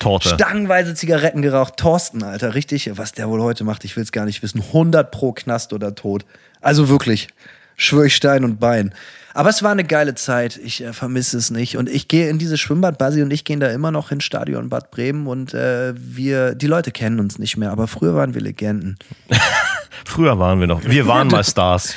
Torte. 0.00 0.30
Stangenweise 0.30 0.94
Zigaretten 0.94 1.42
geraucht. 1.42 1.76
Thorsten, 1.76 2.24
Alter, 2.24 2.54
richtig, 2.54 2.90
was 2.96 3.12
der 3.12 3.28
wohl 3.28 3.40
heute 3.40 3.62
macht, 3.62 3.84
ich 3.84 3.96
will 3.96 4.02
es 4.02 4.10
gar 4.10 4.24
nicht 4.24 4.42
wissen. 4.42 4.60
100 4.60 5.10
pro 5.10 5.32
Knast 5.32 5.72
oder 5.72 5.94
tot. 5.94 6.24
Also 6.60 6.88
wirklich, 6.88 7.28
schwör 7.76 8.06
ich 8.06 8.16
Stein 8.16 8.44
und 8.44 8.58
Bein. 8.58 8.92
Aber 9.32 9.48
es 9.48 9.62
war 9.62 9.70
eine 9.70 9.84
geile 9.84 10.14
Zeit, 10.14 10.56
ich 10.56 10.82
äh, 10.82 10.92
vermisse 10.92 11.38
es 11.38 11.50
nicht. 11.50 11.76
Und 11.76 11.88
ich 11.88 12.08
gehe 12.08 12.28
in 12.28 12.38
dieses 12.38 12.58
Schwimmbad, 12.58 12.98
Basi 12.98 13.22
und 13.22 13.32
ich 13.32 13.44
gehen 13.44 13.60
da 13.60 13.68
immer 13.68 13.92
noch 13.92 14.08
hin, 14.08 14.20
Stadion 14.20 14.68
Bad 14.68 14.90
Bremen. 14.90 15.26
Und 15.28 15.54
äh, 15.54 15.94
wir, 15.96 16.54
die 16.54 16.66
Leute 16.66 16.90
kennen 16.90 17.20
uns 17.20 17.38
nicht 17.38 17.56
mehr, 17.56 17.70
aber 17.70 17.86
früher 17.86 18.14
waren 18.14 18.34
wir 18.34 18.40
Legenden. 18.40 18.98
Früher 20.06 20.38
waren 20.38 20.58
wir 20.60 20.66
noch. 20.66 20.82
Wir 20.82 21.06
waren 21.06 21.28
mal 21.28 21.44
Stars. 21.44 21.94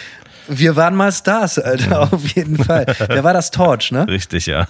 Wir 0.47 0.75
waren 0.75 0.95
mal 0.95 1.11
Stars, 1.11 1.57
Alter, 1.57 2.13
auf 2.13 2.27
jeden 2.35 2.61
Fall. 2.61 2.85
Wer 3.07 3.23
war 3.23 3.33
das 3.33 3.49
Torch, 3.49 3.91
ne? 3.91 4.07
Richtig, 4.07 4.45
ja. 4.45 4.67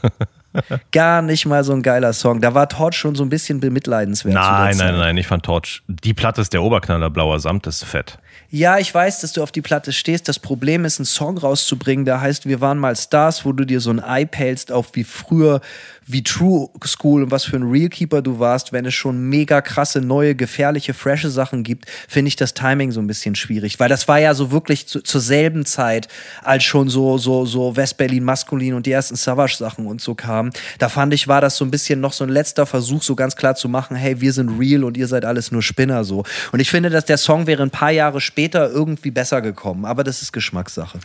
Gar 0.91 1.21
nicht 1.21 1.45
mal 1.45 1.63
so 1.63 1.73
ein 1.73 1.81
geiler 1.81 2.13
Song. 2.13 2.41
Da 2.41 2.53
war 2.53 2.69
Torch 2.69 2.95
schon 2.95 3.15
so 3.15 3.23
ein 3.23 3.29
bisschen 3.29 3.59
bemitleidenswert. 3.59 4.35
Nein, 4.35 4.77
nein, 4.77 4.97
nein, 4.97 5.17
ich 5.17 5.27
fand 5.27 5.43
Torch. 5.43 5.83
Die 5.87 6.13
Platte 6.13 6.41
ist 6.41 6.53
der 6.53 6.63
Oberknaller, 6.63 7.09
blauer 7.09 7.39
Samt, 7.39 7.67
ist 7.67 7.83
fett. 7.83 8.17
Ja, 8.49 8.77
ich 8.77 8.93
weiß, 8.93 9.21
dass 9.21 9.33
du 9.33 9.41
auf 9.41 9.51
die 9.51 9.63
Platte 9.63 9.91
stehst. 9.91 10.27
Das 10.27 10.37
Problem 10.37 10.85
ist, 10.85 10.99
einen 10.99 11.05
Song 11.05 11.37
rauszubringen, 11.37 12.05
der 12.05 12.21
heißt 12.21 12.45
Wir 12.45 12.61
waren 12.61 12.77
mal 12.77 12.95
Stars, 12.95 13.45
wo 13.45 13.51
du 13.51 13.65
dir 13.65 13.79
so 13.79 13.89
ein 13.89 13.99
Ei 13.99 14.25
pälst 14.25 14.71
auf 14.71 14.91
wie 14.93 15.03
früher, 15.03 15.59
wie 16.05 16.23
True 16.23 16.69
School 16.85 17.23
und 17.23 17.31
was 17.31 17.45
für 17.45 17.55
ein 17.55 17.63
Realkeeper 17.63 18.21
du 18.21 18.39
warst. 18.39 18.73
Wenn 18.73 18.85
es 18.85 18.93
schon 18.93 19.21
mega 19.29 19.61
krasse, 19.61 20.01
neue, 20.01 20.35
gefährliche, 20.35 20.93
frische 20.93 21.29
Sachen 21.29 21.63
gibt, 21.63 21.85
finde 22.07 22.29
ich 22.29 22.35
das 22.35 22.53
Timing 22.53 22.91
so 22.91 22.99
ein 22.99 23.07
bisschen 23.07 23.35
schwierig. 23.35 23.79
Weil 23.79 23.89
das 23.89 24.07
war 24.07 24.19
ja 24.19 24.33
so 24.33 24.51
wirklich 24.51 24.87
zu, 24.87 25.01
zur 25.01 25.21
selben 25.21 25.65
Zeit, 25.65 26.07
als 26.43 26.63
schon 26.63 26.89
so, 26.89 27.17
so, 27.17 27.45
so 27.45 27.75
West-Berlin 27.75 28.23
maskulin 28.23 28.73
und 28.73 28.85
die 28.85 28.91
ersten 28.91 29.15
Savage-Sachen 29.15 29.85
und 29.85 30.01
so 30.01 30.15
kamen. 30.15 30.51
Da 30.79 30.89
fand 30.89 31.13
ich, 31.13 31.27
war 31.27 31.41
das 31.41 31.57
so 31.57 31.65
ein 31.65 31.71
bisschen 31.71 31.99
noch 31.99 32.13
so 32.13 32.23
ein 32.23 32.29
letzter 32.29 32.65
Versuch, 32.65 33.03
so 33.03 33.15
ganz 33.15 33.35
klar 33.35 33.55
zu 33.55 33.69
machen, 33.69 33.95
hey, 33.95 34.21
wir 34.21 34.33
sind 34.33 34.59
real 34.59 34.83
und 34.83 34.97
ihr 34.97 35.07
seid 35.07 35.25
alles 35.25 35.51
nur 35.51 35.61
Spinner 35.61 36.03
so. 36.03 36.23
Und 36.51 36.59
ich 36.59 36.69
finde, 36.69 36.89
dass 36.89 37.05
der 37.05 37.17
Song 37.17 37.47
wäre 37.47 37.63
ein 37.63 37.71
paar 37.71 37.91
Jahre 37.91 38.21
später 38.21 38.69
irgendwie 38.69 39.11
besser 39.11 39.41
gekommen. 39.41 39.85
Aber 39.85 40.03
das 40.03 40.21
ist 40.21 40.33
Geschmackssache. 40.33 40.99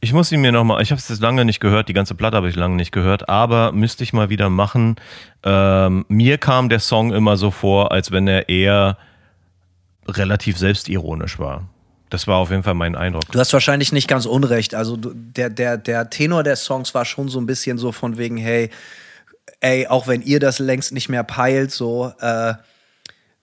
Ich 0.00 0.12
muss 0.12 0.30
ihn 0.30 0.40
mir 0.40 0.52
nochmal, 0.52 0.80
ich 0.80 0.92
habe 0.92 1.00
es 1.00 1.20
lange 1.20 1.44
nicht 1.44 1.58
gehört, 1.58 1.88
die 1.88 1.92
ganze 1.92 2.14
Platte 2.14 2.36
habe 2.36 2.48
ich 2.48 2.54
lange 2.54 2.76
nicht 2.76 2.92
gehört, 2.92 3.28
aber 3.28 3.72
müsste 3.72 4.04
ich 4.04 4.12
mal 4.12 4.30
wieder 4.30 4.48
machen. 4.48 4.96
Ähm, 5.42 6.04
mir 6.08 6.38
kam 6.38 6.68
der 6.68 6.78
Song 6.78 7.12
immer 7.12 7.36
so 7.36 7.50
vor, 7.50 7.90
als 7.90 8.12
wenn 8.12 8.28
er 8.28 8.48
eher 8.48 8.96
relativ 10.06 10.56
selbstironisch 10.56 11.40
war. 11.40 11.68
Das 12.10 12.26
war 12.26 12.36
auf 12.36 12.50
jeden 12.50 12.62
Fall 12.62 12.74
mein 12.74 12.94
Eindruck. 12.94 13.30
Du 13.32 13.38
hast 13.38 13.52
wahrscheinlich 13.52 13.92
nicht 13.92 14.08
ganz 14.08 14.24
unrecht. 14.24 14.74
Also 14.74 14.96
der, 14.96 15.50
der, 15.50 15.76
der 15.76 16.08
Tenor 16.08 16.42
der 16.44 16.56
Songs 16.56 16.94
war 16.94 17.04
schon 17.04 17.28
so 17.28 17.40
ein 17.40 17.46
bisschen 17.46 17.76
so 17.76 17.90
von 17.90 18.16
wegen, 18.16 18.36
hey, 18.36 18.70
ey, 19.60 19.88
auch 19.88 20.06
wenn 20.06 20.22
ihr 20.22 20.40
das 20.40 20.58
längst 20.60 20.92
nicht 20.92 21.08
mehr 21.08 21.24
peilt, 21.24 21.72
so, 21.72 22.12
äh, 22.20 22.54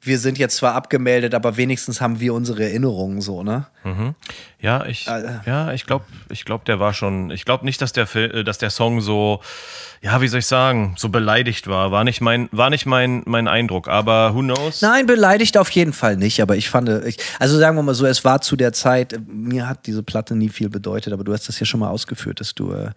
wir 0.02 0.20
sind 0.20 0.38
jetzt 0.38 0.58
zwar 0.58 0.74
abgemeldet, 0.74 1.34
aber 1.36 1.58
wenigstens 1.58 2.00
haben 2.00 2.20
wir 2.20 2.34
unsere 2.34 2.63
Erinnerungen 2.63 3.22
so, 3.22 3.44
ne? 3.44 3.68
Mhm. 3.86 4.15
Ja, 4.60 4.84
ich, 4.86 5.06
ja, 5.06 5.71
ich 5.74 5.86
glaube, 5.86 6.06
ich 6.30 6.43
glaube, 6.43 6.63
der 6.65 6.80
war 6.80 6.93
schon. 6.95 7.30
Ich 7.30 7.45
glaube 7.45 7.65
nicht, 7.65 7.82
dass 7.84 7.93
der, 7.93 8.13
äh, 8.15 8.43
dass 8.43 8.58
der 8.58 8.71
Song 8.71 9.00
so, 9.00 9.41
ja, 10.02 10.21
wie 10.21 10.28
soll 10.28 10.39
ich 10.39 10.48
sagen, 10.48 10.95
so 10.98 11.10
beleidigt 11.10 11.67
war. 11.67 11.91
War 11.91 12.04
nicht 12.04 12.19
mein, 12.19 12.50
war 12.52 12.71
nicht 12.71 12.88
mein, 12.88 13.21
mein 13.28 13.48
Eindruck. 13.48 13.88
Aber 13.88 14.34
who 14.34 14.39
knows? 14.39 14.82
Nein, 14.82 15.06
beleidigt 15.06 15.58
auf 15.60 15.69
jeden 15.69 15.93
Fall 15.93 16.17
nicht, 16.17 16.41
aber 16.41 16.56
ich 16.56 16.67
fand, 16.67 16.89
ich, 17.06 17.17
also 17.39 17.60
sagen 17.60 17.76
wir 17.76 17.84
mal 17.84 17.93
so, 17.93 18.08
es 18.08 18.26
war 18.26 18.41
zu 18.41 18.56
der 18.56 18.74
Zeit, 18.74 19.13
äh, 19.13 19.19
mir 19.28 19.69
hat 19.69 19.86
diese 19.86 20.02
Platte 20.02 20.36
nie 20.36 20.50
viel 20.50 20.69
bedeutet, 20.69 21.13
aber 21.13 21.24
du 21.24 21.32
hast 21.32 21.48
das 21.48 21.60
ja 21.60 21.65
schon 21.67 21.80
mal 21.80 21.89
ausgeführt, 21.89 22.39
dass 22.39 22.56
du 22.56 22.71
äh, 22.71 22.89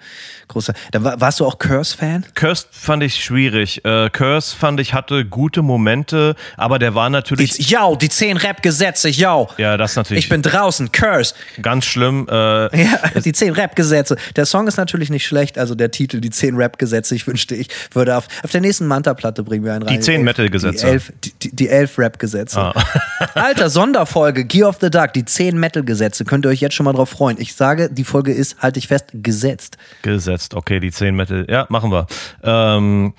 großer, 0.49 0.73
da 0.93 1.05
war, 1.05 1.21
warst 1.21 1.41
du 1.41 1.45
auch 1.45 1.59
Curse-Fan? 1.59 2.25
Curse 2.35 2.67
fand 2.71 3.03
ich 3.03 3.23
schwierig. 3.23 3.85
Äh, 3.85 4.09
Curse 4.09 4.57
fand 4.57 4.81
ich 4.81 4.95
hatte 4.95 5.27
gute 5.27 5.61
Momente, 5.61 6.35
aber 6.57 6.79
der 6.79 6.95
war 6.95 7.11
natürlich. 7.11 7.71
Yo, 7.71 7.95
die 7.97 8.09
zehn 8.09 8.39
Rap-Gesetze, 8.39 9.11
yo. 9.11 9.49
ja, 9.59 9.77
das 9.77 9.97
natürlich 9.97 10.25
Ich 10.25 10.31
bin 10.31 10.41
draußen, 10.41 10.78
Curse. 10.93 11.35
ganz 11.63 11.85
schlimm. 11.85 12.27
Äh, 12.31 12.35
Ja, 12.83 13.01
die 13.25 13.33
zehn 13.33 13.53
Rap-Gesetze. 13.53 14.17
Der 14.37 14.47
Song 14.47 14.67
ist 14.69 14.77
natürlich 14.77 15.11
nicht 15.11 15.27
schlecht, 15.27 15.59
also 15.59 15.75
der 15.75 15.91
Titel, 15.91 16.21
die 16.21 16.31
zehn 16.31 16.57
Rap-Gesetze. 16.57 17.15
Ich 17.15 17.27
wünschte, 17.27 17.55
ich 17.55 17.69
würde 17.93 18.17
auf, 18.17 18.29
auf 18.43 18.51
der 18.51 18.61
nächsten 18.61 18.87
Manta-Platte 18.87 19.43
bringen 19.43 19.65
wir 19.65 19.73
einen 19.75 19.83
rein. 19.83 19.95
Die 19.95 20.01
zehn 20.01 20.17
Elf- 20.17 20.25
Metal-Gesetze. 20.25 20.87
Die 20.87 20.93
elf, 20.93 21.13
die, 21.43 21.51
die, 21.57 21.69
elf 21.69 21.99
Rap-Gesetze. 21.99 22.59
Ah. 22.61 22.85
Alter, 23.35 23.69
Sonderfolge, 23.71 24.45
Gear 24.45 24.69
of 24.69 24.79
the 24.81 24.91
Dark, 24.91 25.13
die 25.15 25.25
zehn 25.25 25.59
Metal-Gesetze. 25.59 26.25
Könnt 26.25 26.47
ihr 26.47 26.51
euch 26.51 26.61
jetzt 26.61 26.75
schon 26.75 26.85
mal 26.85 26.93
drauf 26.93 27.11
freuen. 27.11 27.37
Ich 27.41 27.55
sage, 27.55 27.89
die 27.91 28.05
Folge 28.05 28.33
ist, 28.33 28.59
halte 28.59 28.79
ich 28.79 28.89
fest, 28.89 29.07
gesetzt. 29.13 29.77
gesetzt. 30.03 30.55
Okay, 30.55 30.81
die 30.81 30.91
10 30.93 31.15
Metal. 31.15 31.47
Ja, 31.49 31.67
machen 31.69 31.91
wir. 31.91 32.07
Ähm, 32.43 33.15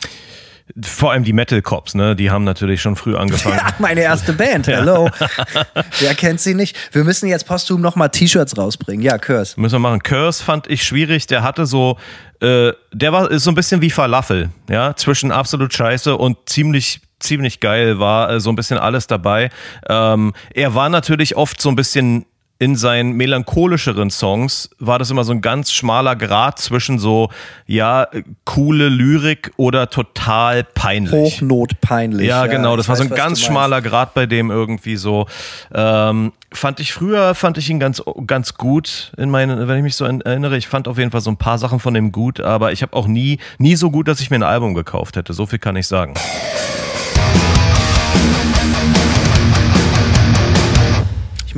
vor 0.82 1.12
allem 1.12 1.24
die 1.24 1.34
Metal 1.34 1.62
Cops, 1.62 1.96
ne? 1.96 2.16
Die 2.16 2.30
haben 2.32 2.44
natürlich 2.44 2.82
schon 2.82 2.96
früh 2.96 3.16
angefangen. 3.16 3.58
Ja, 3.58 3.74
meine 3.80 4.02
erste 4.02 4.34
Band, 4.34 4.68
hello. 4.68 5.10
Wer 6.00 6.14
kennt 6.16 6.40
sie 6.40 6.54
nicht? 6.54 6.76
Wir 6.94 7.04
müssen 7.04 7.28
jetzt 7.28 7.48
posthum 7.48 7.82
nochmal 7.82 8.10
T-Shirts 8.10 8.58
rausbringen. 8.58 9.04
Ja, 9.04 9.18
Curse. 9.18 9.60
Müssen 9.60 9.76
wir 9.76 9.80
machen. 9.80 10.04
Curse 10.04 10.44
fand 10.44 10.68
ich 10.68 10.84
schwierig. 10.84 11.28
Der 11.28 11.44
hatte 11.44 11.66
so, 11.66 11.98
äh, 12.42 12.72
der 12.94 13.12
war 13.12 13.30
ist 13.32 13.44
so 13.44 13.52
ein 13.52 13.56
bisschen 13.56 13.82
wie 13.82 13.90
Falafel, 13.90 14.50
ja, 14.70 14.96
zwischen 14.96 15.32
absolut 15.32 15.74
scheiße 15.74 16.16
und 16.16 16.38
ziemlich 16.48 17.02
ziemlich 17.20 17.60
geil 17.60 18.00
war 18.00 18.32
äh, 18.32 18.40
so 18.40 18.50
ein 18.50 18.56
bisschen 18.56 18.78
alles 18.78 19.08
dabei. 19.08 19.50
Ähm, 19.88 20.34
er 20.54 20.74
war 20.74 20.90
natürlich 20.90 21.36
oft 21.36 21.62
so 21.62 21.70
ein 21.70 21.76
bisschen 21.76 22.26
in 22.62 22.76
seinen 22.76 23.14
melancholischeren 23.14 24.10
Songs 24.10 24.70
war 24.80 25.00
das 25.00 25.10
immer 25.10 25.24
so 25.24 25.32
ein 25.32 25.40
ganz 25.40 25.72
schmaler 25.72 26.18
Grad 26.18 26.60
zwischen 26.60 27.00
so, 27.00 27.30
ja, 27.66 28.08
coole 28.44 28.90
Lyrik 28.90 29.54
oder 29.56 29.90
total 29.90 30.66
peinlich. 30.66 31.14
Hochnotpeinlich. 31.14 32.28
Ja, 32.28 32.48
genau, 32.48 32.76
das 32.76 32.86
ich 32.86 32.90
war 32.90 32.96
so 32.98 33.04
weiß, 33.04 33.12
ein 33.12 33.12
was 33.12 33.18
ganz 33.18 33.42
schmaler 33.42 33.82
Grad 33.82 34.14
bei 34.14 34.26
dem 34.26 34.52
irgendwie 34.52 34.98
so. 34.98 35.26
Ähm, 35.74 36.34
fand 36.52 36.82
ich 36.82 36.92
früher, 36.92 37.34
fand 37.34 37.58
ich 37.58 37.70
ihn 37.70 37.80
ganz, 37.80 38.04
ganz 38.28 38.56
gut 38.56 39.14
in 39.16 39.30
meinen, 39.30 39.70
wenn 39.70 39.78
ich 39.78 39.84
mich 39.84 39.96
so 39.96 40.04
erinnere. 40.04 40.58
Ich 40.58 40.68
fand 40.68 40.90
auf 40.90 40.98
jeden 40.98 41.12
Fall 41.12 41.22
so 41.22 41.32
ein 41.32 41.38
paar 41.38 41.60
Sachen 41.60 41.80
von 41.80 41.94
dem 41.94 42.12
gut, 42.12 42.42
aber 42.42 42.74
ich 42.74 42.82
habe 42.82 42.94
auch 42.94 43.08
nie, 43.08 43.40
nie 43.58 43.78
so 43.78 43.90
gut, 43.90 44.10
dass 44.10 44.20
ich 44.20 44.32
mir 44.32 44.38
ein 44.38 44.44
Album 44.44 44.74
gekauft 44.74 45.16
hätte. 45.16 45.32
So 45.32 45.46
viel 45.46 45.60
kann 45.60 45.78
ich 45.78 45.88
sagen. 45.88 46.14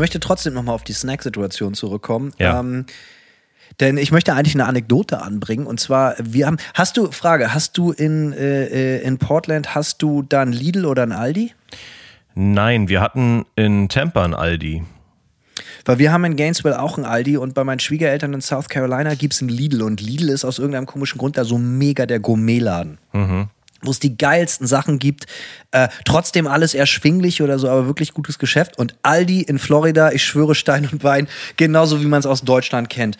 Möchte 0.01 0.19
trotzdem 0.19 0.53
nochmal 0.53 0.75
auf 0.75 0.83
die 0.83 0.93
Snack-Situation 0.93 1.73
zurückkommen. 1.73 2.33
Ja. 2.37 2.59
Ähm, 2.59 2.85
denn 3.79 3.97
ich 3.97 4.11
möchte 4.11 4.33
eigentlich 4.33 4.55
eine 4.55 4.65
Anekdote 4.65 5.21
anbringen. 5.21 5.65
Und 5.65 5.79
zwar, 5.79 6.15
wir 6.19 6.45
haben, 6.45 6.57
hast 6.73 6.97
du, 6.97 7.11
Frage, 7.11 7.53
hast 7.53 7.77
du 7.77 7.91
in, 7.91 8.33
äh, 8.33 8.65
äh, 8.65 9.01
in 9.03 9.17
Portland, 9.17 9.73
hast 9.73 10.01
du 10.01 10.23
da 10.23 10.41
ein 10.41 10.51
Lidl 10.51 10.85
oder 10.85 11.03
ein 11.03 11.13
Aldi? 11.13 11.53
Nein, 12.35 12.89
wir 12.89 12.99
hatten 12.99 13.45
in 13.55 13.87
Tampa 13.87 14.25
ein 14.25 14.33
Aldi. 14.33 14.83
Weil 15.85 15.99
wir 15.99 16.11
haben 16.11 16.25
in 16.25 16.35
Gainesville 16.35 16.79
auch 16.79 16.97
ein 16.97 17.05
Aldi 17.05 17.37
und 17.37 17.53
bei 17.53 17.63
meinen 17.63 17.79
Schwiegereltern 17.79 18.33
in 18.33 18.41
South 18.41 18.69
Carolina 18.69 19.15
gibt 19.15 19.33
es 19.33 19.41
ein 19.41 19.49
Lidl. 19.49 19.83
Und 19.83 20.01
Lidl 20.01 20.29
ist 20.29 20.43
aus 20.43 20.59
irgendeinem 20.59 20.85
komischen 20.85 21.17
Grund 21.17 21.37
da 21.37 21.45
so 21.45 21.57
mega 21.57 22.05
der 22.05 22.19
Gourmetladen. 22.19 22.97
Wo 23.83 23.91
es 23.91 23.99
die 23.99 24.17
geilsten 24.17 24.67
Sachen 24.67 24.99
gibt. 24.99 25.25
Äh, 25.71 25.87
trotzdem 26.05 26.47
alles 26.47 26.73
erschwinglich 26.73 27.41
oder 27.41 27.59
so, 27.59 27.69
aber 27.69 27.87
wirklich 27.87 28.13
gutes 28.13 28.39
Geschäft. 28.39 28.77
Und 28.77 28.95
Aldi 29.03 29.41
in 29.41 29.59
Florida, 29.59 30.11
ich 30.11 30.23
schwöre 30.23 30.55
Stein 30.55 30.87
und 30.91 31.01
Bein, 31.01 31.27
genauso 31.57 32.01
wie 32.01 32.07
man 32.07 32.19
es 32.19 32.25
aus 32.25 32.41
Deutschland 32.41 32.89
kennt. 32.89 33.17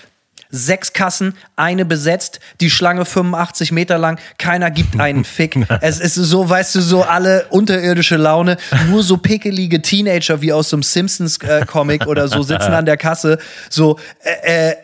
Sechs 0.52 0.94
Kassen, 0.94 1.34
eine 1.56 1.86
besetzt, 1.86 2.40
die 2.60 2.70
Schlange 2.70 3.06
85 3.06 3.72
Meter 3.72 3.98
lang, 3.98 4.20
keiner 4.38 4.72
gibt 4.72 5.00
einen 5.00 5.24
Fick. 5.32 5.58
es 5.82 6.00
ist 6.00 6.16
so, 6.16 6.50
weißt 6.50 6.76
du, 6.76 6.82
so 6.82 7.04
alle 7.04 7.46
unterirdische 7.50 8.18
Laune, 8.18 8.58
nur 8.90 9.04
so 9.04 9.18
pickelige 9.18 9.82
Teenager 9.82 10.42
wie 10.42 10.54
aus 10.54 10.70
so 10.70 10.78
einem 10.78 10.84
Simpsons-Comic 10.84 12.08
oder 12.08 12.28
so 12.28 12.44
sitzen 12.44 12.74
an 12.74 12.86
der 12.86 12.98
Kasse. 12.98 13.38
So, 13.70 13.98
äh, 14.44 14.72
äh, 14.72 14.76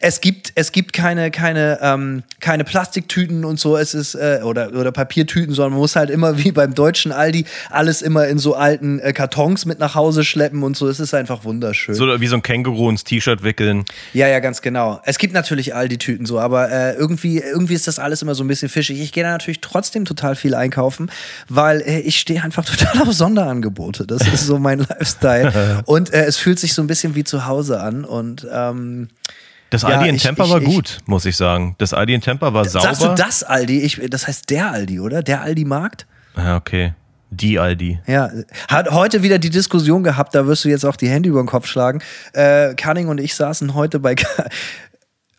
es 0.00 0.20
gibt, 0.20 0.52
es 0.54 0.72
gibt 0.72 0.92
keine, 0.92 1.30
keine, 1.30 1.78
ähm, 1.82 2.22
keine 2.40 2.64
Plastiktüten 2.64 3.44
und 3.44 3.58
so, 3.58 3.76
es 3.76 3.94
ist, 3.94 4.14
äh, 4.14 4.40
oder, 4.42 4.72
oder 4.72 4.92
Papiertüten, 4.92 5.54
sondern 5.54 5.72
man 5.72 5.80
muss 5.80 5.96
halt 5.96 6.10
immer 6.10 6.38
wie 6.38 6.52
beim 6.52 6.74
deutschen 6.74 7.12
Aldi 7.12 7.44
alles 7.70 8.02
immer 8.02 8.26
in 8.26 8.38
so 8.38 8.54
alten 8.54 8.98
äh, 9.00 9.12
Kartons 9.12 9.66
mit 9.66 9.78
nach 9.78 9.94
Hause 9.94 10.24
schleppen 10.24 10.62
und 10.62 10.76
so. 10.76 10.88
Es 10.88 11.00
ist 11.00 11.14
einfach 11.14 11.44
wunderschön. 11.44 11.94
So 11.94 12.20
wie 12.20 12.26
so 12.26 12.36
ein 12.36 12.42
Känguru 12.42 12.90
ins 12.90 13.04
T-Shirt 13.04 13.42
wickeln. 13.42 13.84
Ja, 14.12 14.28
ja, 14.28 14.40
ganz 14.40 14.62
genau. 14.62 14.79
Es 15.04 15.18
gibt 15.18 15.32
natürlich 15.34 15.74
Aldi-Tüten 15.74 16.26
so, 16.26 16.38
aber 16.40 16.70
äh, 16.70 16.94
irgendwie, 16.94 17.38
irgendwie 17.38 17.74
ist 17.74 17.86
das 17.88 17.98
alles 17.98 18.22
immer 18.22 18.34
so 18.34 18.44
ein 18.44 18.48
bisschen 18.48 18.68
fischig. 18.68 19.00
Ich 19.00 19.12
gehe 19.12 19.22
da 19.24 19.30
natürlich 19.30 19.60
trotzdem 19.60 20.04
total 20.04 20.36
viel 20.36 20.54
einkaufen, 20.54 21.10
weil 21.48 21.80
äh, 21.82 22.00
ich 22.00 22.18
stehe 22.20 22.42
einfach 22.42 22.64
total 22.64 23.02
auf 23.02 23.12
Sonderangebote. 23.12 24.06
Das 24.06 24.26
ist 24.26 24.46
so 24.46 24.58
mein 24.58 24.78
Lifestyle. 24.88 25.82
Und 25.86 26.12
äh, 26.12 26.24
es 26.24 26.36
fühlt 26.36 26.58
sich 26.58 26.74
so 26.74 26.82
ein 26.82 26.86
bisschen 26.86 27.14
wie 27.14 27.24
zu 27.24 27.46
Hause 27.46 27.80
an. 27.80 28.04
Und 28.04 28.46
ähm, 28.52 29.08
Das 29.70 29.82
Ja, 29.82 29.88
Aldi 29.90 30.08
in 30.08 30.14
ich- 30.16 30.22
Tampa 30.22 30.44
ich- 30.44 30.50
war 30.50 30.60
ich- 30.62 30.66
gut, 30.68 30.98
muss 31.06 31.24
ich 31.24 31.36
sagen. 31.36 31.74
Das 31.78 31.94
Aldi 31.94 32.14
in 32.14 32.20
Tampa 32.20 32.52
war 32.52 32.64
sauber. 32.64 32.86
sagst 32.86 33.02
du 33.02 33.14
das 33.14 33.42
Aldi? 33.42 33.80
Ich, 33.82 34.00
das 34.10 34.26
heißt 34.26 34.50
der 34.50 34.70
Aldi, 34.72 35.00
oder? 35.00 35.22
Der 35.22 35.42
Aldi-Markt? 35.42 36.06
Ja, 36.36 36.56
okay. 36.56 36.94
Die 37.30 37.58
Aldi. 37.58 38.00
Ja, 38.06 38.30
hat 38.68 38.90
heute 38.90 39.22
wieder 39.22 39.38
die 39.38 39.50
Diskussion 39.50 40.02
gehabt, 40.02 40.34
da 40.34 40.46
wirst 40.46 40.64
du 40.64 40.68
jetzt 40.68 40.84
auch 40.84 40.96
die 40.96 41.08
Hände 41.08 41.28
über 41.28 41.40
den 41.42 41.46
Kopf 41.46 41.66
schlagen. 41.66 42.02
Äh, 42.32 42.74
Cunning 42.74 43.08
und 43.08 43.18
ich 43.20 43.34
saßen 43.34 43.74
heute 43.74 44.00
bei. 44.00 44.16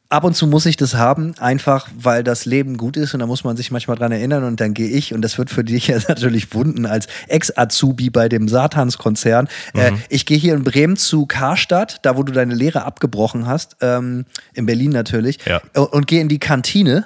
Ab 0.09 0.25
und 0.25 0.35
zu 0.35 0.45
muss 0.45 0.65
ich 0.65 0.75
das 0.75 0.95
haben, 0.95 1.35
einfach 1.39 1.87
weil 1.97 2.21
das 2.21 2.43
Leben 2.43 2.75
gut 2.75 2.97
ist 2.97 3.13
und 3.13 3.21
da 3.21 3.25
muss 3.27 3.45
man 3.45 3.55
sich 3.55 3.71
manchmal 3.71 3.95
dran 3.95 4.11
erinnern 4.11 4.43
und 4.43 4.59
dann 4.59 4.73
gehe 4.73 4.89
ich 4.89 5.13
und 5.13 5.21
das 5.21 5.37
wird 5.37 5.49
für 5.49 5.63
dich 5.63 5.87
ja 5.87 5.99
natürlich 6.05 6.53
wunden 6.53 6.85
als 6.85 7.07
Ex-Azubi 7.29 8.09
bei 8.09 8.27
dem 8.27 8.49
Satans-Konzern. 8.49 9.47
Äh, 9.73 9.93
ich 10.09 10.25
gehe 10.25 10.37
hier 10.37 10.53
in 10.53 10.63
Bremen 10.65 10.97
zu 10.97 11.27
Karstadt, 11.27 11.99
da 12.01 12.17
wo 12.17 12.23
du 12.23 12.33
deine 12.33 12.53
Lehre 12.55 12.83
abgebrochen 12.83 13.47
hast, 13.47 13.77
ähm, 13.79 14.25
in 14.53 14.65
Berlin 14.65 14.91
natürlich, 14.91 15.39
Ja. 15.45 15.61
und, 15.75 15.93
und 15.93 16.07
gehe 16.07 16.19
in 16.19 16.27
die 16.27 16.39
Kantine 16.39 17.05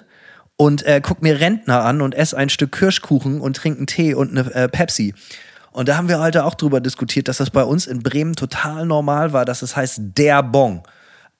und 0.57 0.85
äh, 0.85 1.01
guck 1.03 1.21
mir 1.21 1.39
Rentner 1.39 1.83
an 1.83 2.01
und 2.01 2.15
esse 2.15 2.37
ein 2.37 2.49
Stück 2.49 2.71
Kirschkuchen 2.71 3.41
und 3.41 3.55
trinke 3.57 3.79
einen 3.79 3.87
Tee 3.87 4.13
und 4.13 4.31
eine 4.31 4.53
äh, 4.53 4.67
Pepsi. 4.67 5.13
Und 5.71 5.89
da 5.89 5.97
haben 5.97 6.07
wir 6.07 6.19
heute 6.19 6.45
auch 6.45 6.55
drüber 6.55 6.79
diskutiert, 6.79 7.27
dass 7.27 7.37
das 7.37 7.49
bei 7.49 7.63
uns 7.63 7.85
in 7.85 8.01
Bremen 8.01 8.35
total 8.35 8.85
normal 8.85 9.33
war, 9.33 9.43
dass 9.43 9.61
es 9.61 9.75
heißt 9.75 9.99
der 10.17 10.41
Bon. 10.41 10.83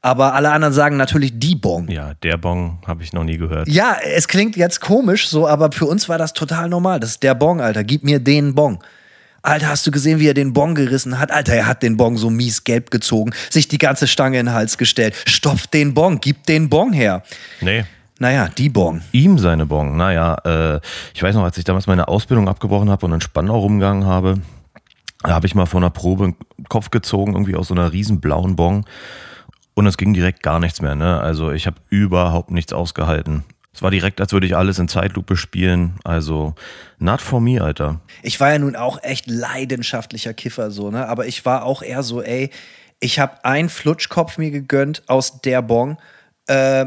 Aber 0.02 0.34
alle 0.34 0.52
anderen 0.52 0.74
sagen 0.74 0.98
natürlich 0.98 1.40
die 1.40 1.56
Bon. 1.56 1.88
Ja, 1.88 2.14
der 2.22 2.38
Bon 2.38 2.78
habe 2.86 3.02
ich 3.02 3.14
noch 3.14 3.24
nie 3.24 3.38
gehört. 3.38 3.68
Ja, 3.68 3.98
es 4.04 4.28
klingt 4.28 4.56
jetzt 4.56 4.82
komisch 4.82 5.28
so, 5.28 5.48
aber 5.48 5.72
für 5.72 5.86
uns 5.86 6.10
war 6.10 6.18
das 6.18 6.34
total 6.34 6.70
normal. 6.70 7.00
Das 7.00 7.12
ist 7.12 7.24
der 7.24 7.34
Bon, 7.34 7.60
Alter. 7.60 7.84
Gib 7.84 8.04
mir 8.04 8.20
den 8.20 8.54
Bon. 8.54 8.78
Alter, 9.42 9.70
hast 9.70 9.88
du 9.88 9.92
gesehen, 9.92 10.20
wie 10.20 10.28
er 10.28 10.34
den 10.34 10.54
Bon 10.54 10.76
gerissen 10.76 11.18
hat? 11.18 11.32
Alter, 11.32 11.54
er 11.54 11.68
hat 11.68 11.82
den 11.82 11.98
Bon 11.98 12.18
so 12.18 12.30
mies 12.30 12.64
gelb 12.64 12.92
gezogen, 12.92 13.32
sich 13.50 13.68
die 13.68 13.78
ganze 13.78 14.06
Stange 14.08 14.40
in 14.40 14.48
den 14.48 14.54
Hals 14.54 14.78
gestellt. 14.78 15.16
Stopf 15.28 15.68
den 15.68 15.94
Bon, 15.94 16.20
gib 16.20 16.44
den 16.46 16.68
Bon 16.70 16.92
her. 16.92 17.24
Nee. 17.62 17.86
Naja, 18.20 18.50
die 18.58 18.70
Bon. 18.70 19.02
Ihm 19.12 19.38
seine 19.38 19.66
Bon. 19.66 19.98
Naja, 19.98 20.36
äh, 20.46 20.80
ich 21.14 21.22
weiß 21.22 21.36
noch, 21.36 21.44
als 21.44 21.58
ich 21.58 21.66
damals 21.66 21.88
meine 21.88 22.08
Ausbildung 22.08 22.48
abgebrochen 22.48 22.90
habe 22.90 23.06
und 23.06 23.14
in 23.14 23.22
Spandau 23.22 23.60
rumgegangen 23.60 24.06
habe, 24.06 24.36
da 25.22 25.32
habe 25.32 25.48
ich 25.48 25.56
mal 25.56 25.66
vor 25.66 25.82
einer 25.82 25.90
Probe 25.90 26.26
einen 26.26 26.36
Kopf 26.70 26.92
gezogen, 26.92 27.34
irgendwie 27.34 27.56
aus 27.56 27.68
so 27.68 27.74
einer 27.74 27.92
riesen 27.92 28.22
blauen 28.22 28.56
Bon. 28.56 28.86
Und 29.74 29.88
es 29.88 29.98
ging 29.98 30.14
direkt 30.14 30.44
gar 30.44 30.60
nichts 30.60 30.82
mehr. 30.82 30.96
Ne? 30.96 31.20
Also 31.20 31.52
ich 31.52 31.68
habe 31.68 31.78
überhaupt 31.90 32.52
nichts 32.52 32.72
ausgehalten. 32.72 33.44
Es 33.74 33.82
war 33.82 33.92
direkt, 33.92 34.22
als 34.22 34.32
würde 34.32 34.48
ich 34.48 34.56
alles 34.56 34.80
in 34.80 34.88
Zeitlupe 34.88 35.36
spielen. 35.36 35.96
Also, 36.06 36.56
not 36.98 37.20
for 37.20 37.42
me, 37.42 37.62
Alter. 37.62 38.00
Ich 38.24 38.40
war 38.40 38.52
ja 38.52 38.58
nun 38.58 38.78
auch 38.78 39.04
echt 39.04 39.28
leidenschaftlicher 39.28 40.34
Kiffer, 40.34 40.72
so, 40.72 40.92
ne? 40.92 41.10
Aber 41.10 41.28
ich 41.28 41.46
war 41.46 41.66
auch 41.66 41.82
eher 41.82 42.02
so, 42.02 42.22
ey, 42.22 42.52
ich 43.02 43.20
habe 43.20 43.44
einen 43.44 43.68
Flutschkopf 43.68 44.38
mir 44.38 44.50
gegönnt 44.50 45.04
aus 45.08 45.42
der 45.42 45.62
Bon. 45.62 45.98
Äh, 46.48 46.86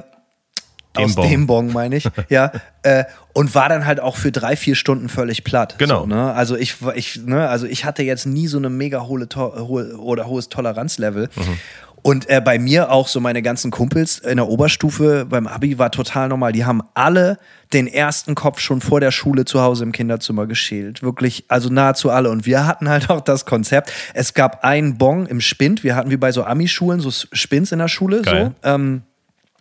aus 0.95 1.15
Bon. 1.15 1.29
dem 1.29 1.47
Bon, 1.47 1.73
meine 1.73 1.97
ich. 1.97 2.09
ja. 2.29 2.53
Äh, 2.83 3.05
und 3.33 3.55
war 3.55 3.69
dann 3.69 3.87
halt 3.87 4.01
auch 4.01 4.17
für 4.17 4.33
drei, 4.33 4.57
vier 4.57 4.75
Stunden 4.75 5.09
völlig 5.09 5.45
platt. 5.45 5.77
Genau. 5.79 6.01
So, 6.01 6.07
ne? 6.07 6.33
Also 6.33 6.57
ich, 6.57 6.77
ich, 6.95 7.21
ne? 7.25 7.49
also 7.49 7.67
ich 7.67 7.85
hatte 7.85 8.03
jetzt 8.03 8.27
nie 8.27 8.49
so 8.49 8.59
eine 8.59 8.71
mega 8.71 9.07
hohe, 9.07 9.29
hohe 9.37 9.97
oder 9.99 10.27
hohes 10.27 10.49
Toleranzlevel. 10.49 11.29
Mhm. 11.35 11.59
Und 12.03 12.29
äh, 12.31 12.41
bei 12.41 12.59
mir 12.59 12.91
auch 12.91 13.09
so 13.09 13.21
meine 13.21 13.43
ganzen 13.43 13.71
Kumpels 13.71 14.19
in 14.19 14.37
der 14.37 14.49
Oberstufe 14.49 15.27
beim 15.29 15.47
Abi 15.47 15.79
war 15.79 15.91
total 15.91 16.29
normal. 16.29 16.53
Die 16.53 16.65
haben 16.65 16.83
alle 16.95 17.39
den 17.73 17.87
ersten 17.87 18.35
Kopf 18.35 18.61
schon 18.61 18.81
vor 18.81 19.01
der 19.01 19.11
Schule 19.11 19.45
zu 19.45 19.61
Hause 19.61 19.85
im 19.85 19.93
Kinderzimmer 19.93 20.47
geschält. 20.47 21.03
Wirklich, 21.03 21.45
also 21.49 21.69
nahezu 21.69 22.11
alle. 22.11 22.31
Und 22.31 22.47
wir 22.47 22.67
hatten 22.67 22.89
halt 22.89 23.11
auch 23.11 23.21
das 23.21 23.45
Konzept. 23.47 23.93
Es 24.15 24.35
gab 24.35 24.65
einen 24.65 24.97
Bon 24.97 25.27
im 25.27 25.41
Spind. 25.41 25.85
Wir 25.85 25.97
hatten 25.97 26.11
wie 26.11 26.17
bei 26.17 26.33
so 26.33 26.45
Ami-Schulen 26.45 27.01
so 27.01 27.11
Spins 27.11 27.73
in 27.73 27.79
der 27.79 27.89
Schule. 27.89 28.23
Geil. 28.23 28.53
So. 28.63 28.71
Ähm, 28.71 29.03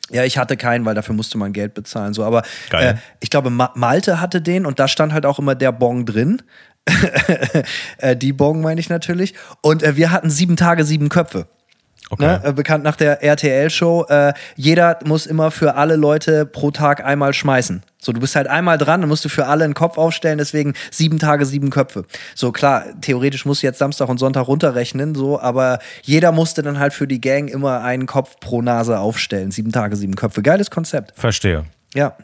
ja, 0.09 0.23
ich 0.23 0.37
hatte 0.37 0.57
keinen, 0.57 0.85
weil 0.85 0.95
dafür 0.95 1.15
musste 1.15 1.37
man 1.37 1.53
Geld 1.53 1.73
bezahlen. 1.73 2.13
So, 2.13 2.23
aber 2.23 2.43
äh, 2.71 2.95
ich 3.19 3.29
glaube, 3.29 3.49
Ma 3.49 3.71
Malte 3.75 4.21
hatte 4.21 4.41
den 4.41 4.65
und 4.65 4.79
da 4.79 4.87
stand 4.87 5.13
halt 5.13 5.25
auch 5.25 5.39
immer 5.39 5.55
der 5.55 5.71
Bon 5.71 6.05
drin. 6.05 6.41
äh, 7.97 8.15
die 8.15 8.33
Bon 8.33 8.61
meine 8.61 8.79
ich 8.79 8.89
natürlich. 8.89 9.33
Und 9.61 9.83
äh, 9.83 9.97
wir 9.97 10.11
hatten 10.11 10.29
sieben 10.29 10.55
Tage, 10.55 10.85
sieben 10.85 11.09
Köpfe. 11.09 11.47
Okay. 12.09 12.25
Ne? 12.25 12.41
Äh, 12.43 12.53
bekannt 12.53 12.83
nach 12.83 12.95
der 12.95 13.23
RTL-Show. 13.23 14.05
Äh, 14.09 14.33
jeder 14.55 14.99
muss 15.05 15.25
immer 15.25 15.51
für 15.51 15.75
alle 15.75 15.95
Leute 15.95 16.45
pro 16.45 16.71
Tag 16.71 17.03
einmal 17.03 17.33
schmeißen. 17.33 17.83
So, 17.99 18.13
du 18.13 18.19
bist 18.19 18.35
halt 18.35 18.47
einmal 18.47 18.77
dran, 18.77 19.01
dann 19.01 19.09
musst 19.09 19.25
du 19.25 19.29
für 19.29 19.47
alle 19.47 19.65
einen 19.65 19.73
Kopf 19.73 19.97
aufstellen, 19.97 20.37
deswegen 20.37 20.73
sieben 20.91 21.19
Tage, 21.19 21.45
sieben 21.45 21.69
Köpfe. 21.69 22.05
So, 22.35 22.51
klar, 22.51 22.85
theoretisch 23.01 23.45
musst 23.45 23.63
du 23.63 23.67
jetzt 23.67 23.79
Samstag 23.79 24.07
und 24.07 24.19
Sonntag 24.19 24.47
runterrechnen, 24.47 25.15
so, 25.15 25.39
aber 25.39 25.79
jeder 26.03 26.31
musste 26.31 26.61
dann 26.61 26.79
halt 26.79 26.93
für 26.93 27.07
die 27.07 27.19
Gang 27.19 27.49
immer 27.49 27.81
einen 27.81 28.05
Kopf 28.05 28.39
pro 28.39 28.61
Nase 28.61 28.99
aufstellen. 28.99 29.51
Sieben 29.51 29.71
Tage, 29.71 29.95
sieben 29.95 30.15
Köpfe. 30.15 30.41
Geiles 30.41 30.71
Konzept. 30.71 31.19
Verstehe. 31.19 31.65
Ja. 31.93 32.15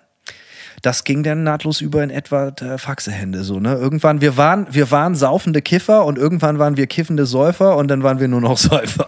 Das 0.83 1.05
ging 1.05 1.23
dann 1.23 1.43
nahtlos 1.43 1.79
über 1.79 2.03
in 2.03 2.09
etwa 2.09 2.49
äh, 2.49 2.77
Faxehände 2.77 3.45
so, 3.45 3.59
ne? 3.59 3.73
Irgendwann, 3.73 4.19
wir 4.19 4.35
waren, 4.35 4.67
wir 4.69 4.91
waren 4.91 5.15
saufende 5.15 5.61
Kiffer 5.61 6.05
und 6.05 6.17
irgendwann 6.17 6.59
waren 6.59 6.75
wir 6.75 6.87
kiffende 6.87 7.25
Säufer 7.25 7.77
und 7.77 7.87
dann 7.87 8.03
waren 8.03 8.19
wir 8.19 8.27
nur 8.27 8.41
noch 8.41 8.57
Säufer. 8.59 9.07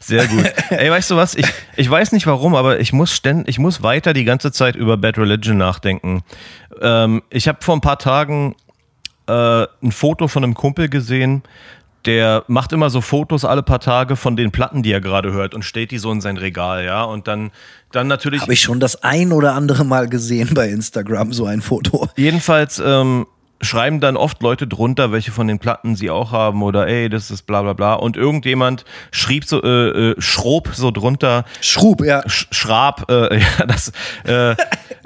Sehr 0.00 0.26
gut. 0.26 0.50
Ey, 0.70 0.90
weißt 0.90 1.10
du 1.10 1.16
was? 1.16 1.34
Ich, 1.34 1.46
ich 1.76 1.90
weiß 1.90 2.12
nicht 2.12 2.26
warum, 2.26 2.54
aber 2.54 2.80
ich 2.80 2.94
muss 2.94 3.12
ständ, 3.12 3.46
ich 3.46 3.58
muss 3.58 3.82
weiter 3.82 4.14
die 4.14 4.24
ganze 4.24 4.52
Zeit 4.52 4.74
über 4.74 4.96
Bad 4.96 5.18
Religion 5.18 5.58
nachdenken. 5.58 6.22
Ähm, 6.80 7.22
ich 7.28 7.46
habe 7.46 7.58
vor 7.60 7.76
ein 7.76 7.82
paar 7.82 7.98
Tagen 7.98 8.56
äh, 9.26 9.66
ein 9.82 9.92
Foto 9.92 10.28
von 10.28 10.44
einem 10.44 10.54
Kumpel 10.54 10.88
gesehen, 10.88 11.42
der 12.06 12.44
macht 12.46 12.72
immer 12.72 12.90
so 12.90 13.00
Fotos 13.00 13.44
alle 13.44 13.62
paar 13.62 13.80
Tage 13.80 14.16
von 14.16 14.36
den 14.36 14.50
Platten, 14.50 14.82
die 14.82 14.92
er 14.92 15.00
gerade 15.00 15.32
hört 15.32 15.54
und 15.54 15.64
stellt 15.64 15.90
die 15.90 15.98
so 15.98 16.10
in 16.12 16.20
sein 16.20 16.36
Regal, 16.36 16.84
ja. 16.84 17.04
Und 17.04 17.28
dann, 17.28 17.50
dann 17.92 18.06
natürlich. 18.06 18.42
Habe 18.42 18.52
ich 18.52 18.60
schon 18.60 18.80
das 18.80 19.02
ein 19.02 19.32
oder 19.32 19.54
andere 19.54 19.84
Mal 19.84 20.08
gesehen 20.08 20.50
bei 20.54 20.68
Instagram, 20.68 21.32
so 21.32 21.46
ein 21.46 21.60
Foto. 21.60 22.08
Jedenfalls 22.16 22.82
ähm, 22.84 23.26
schreiben 23.60 24.00
dann 24.00 24.16
oft 24.16 24.42
Leute 24.42 24.66
drunter, 24.66 25.12
welche 25.12 25.32
von 25.32 25.46
den 25.46 25.58
Platten 25.58 25.96
sie 25.96 26.10
auch 26.10 26.32
haben 26.32 26.62
oder 26.62 26.86
ey, 26.86 27.08
das 27.08 27.30
ist 27.30 27.42
bla 27.42 27.62
bla 27.62 27.74
bla. 27.74 27.94
Und 27.94 28.16
irgendjemand 28.16 28.84
schrieb 29.10 29.44
so, 29.44 29.62
äh, 29.62 30.10
äh, 30.10 30.14
schrob 30.18 30.70
so 30.72 30.90
drunter, 30.90 31.44
Schrub, 31.60 32.04
ja. 32.04 32.26
Sch 32.28 32.46
Schrab, 32.50 33.10
äh, 33.10 33.38
ja, 33.58 33.66
das 33.66 33.92
äh, 34.24 34.56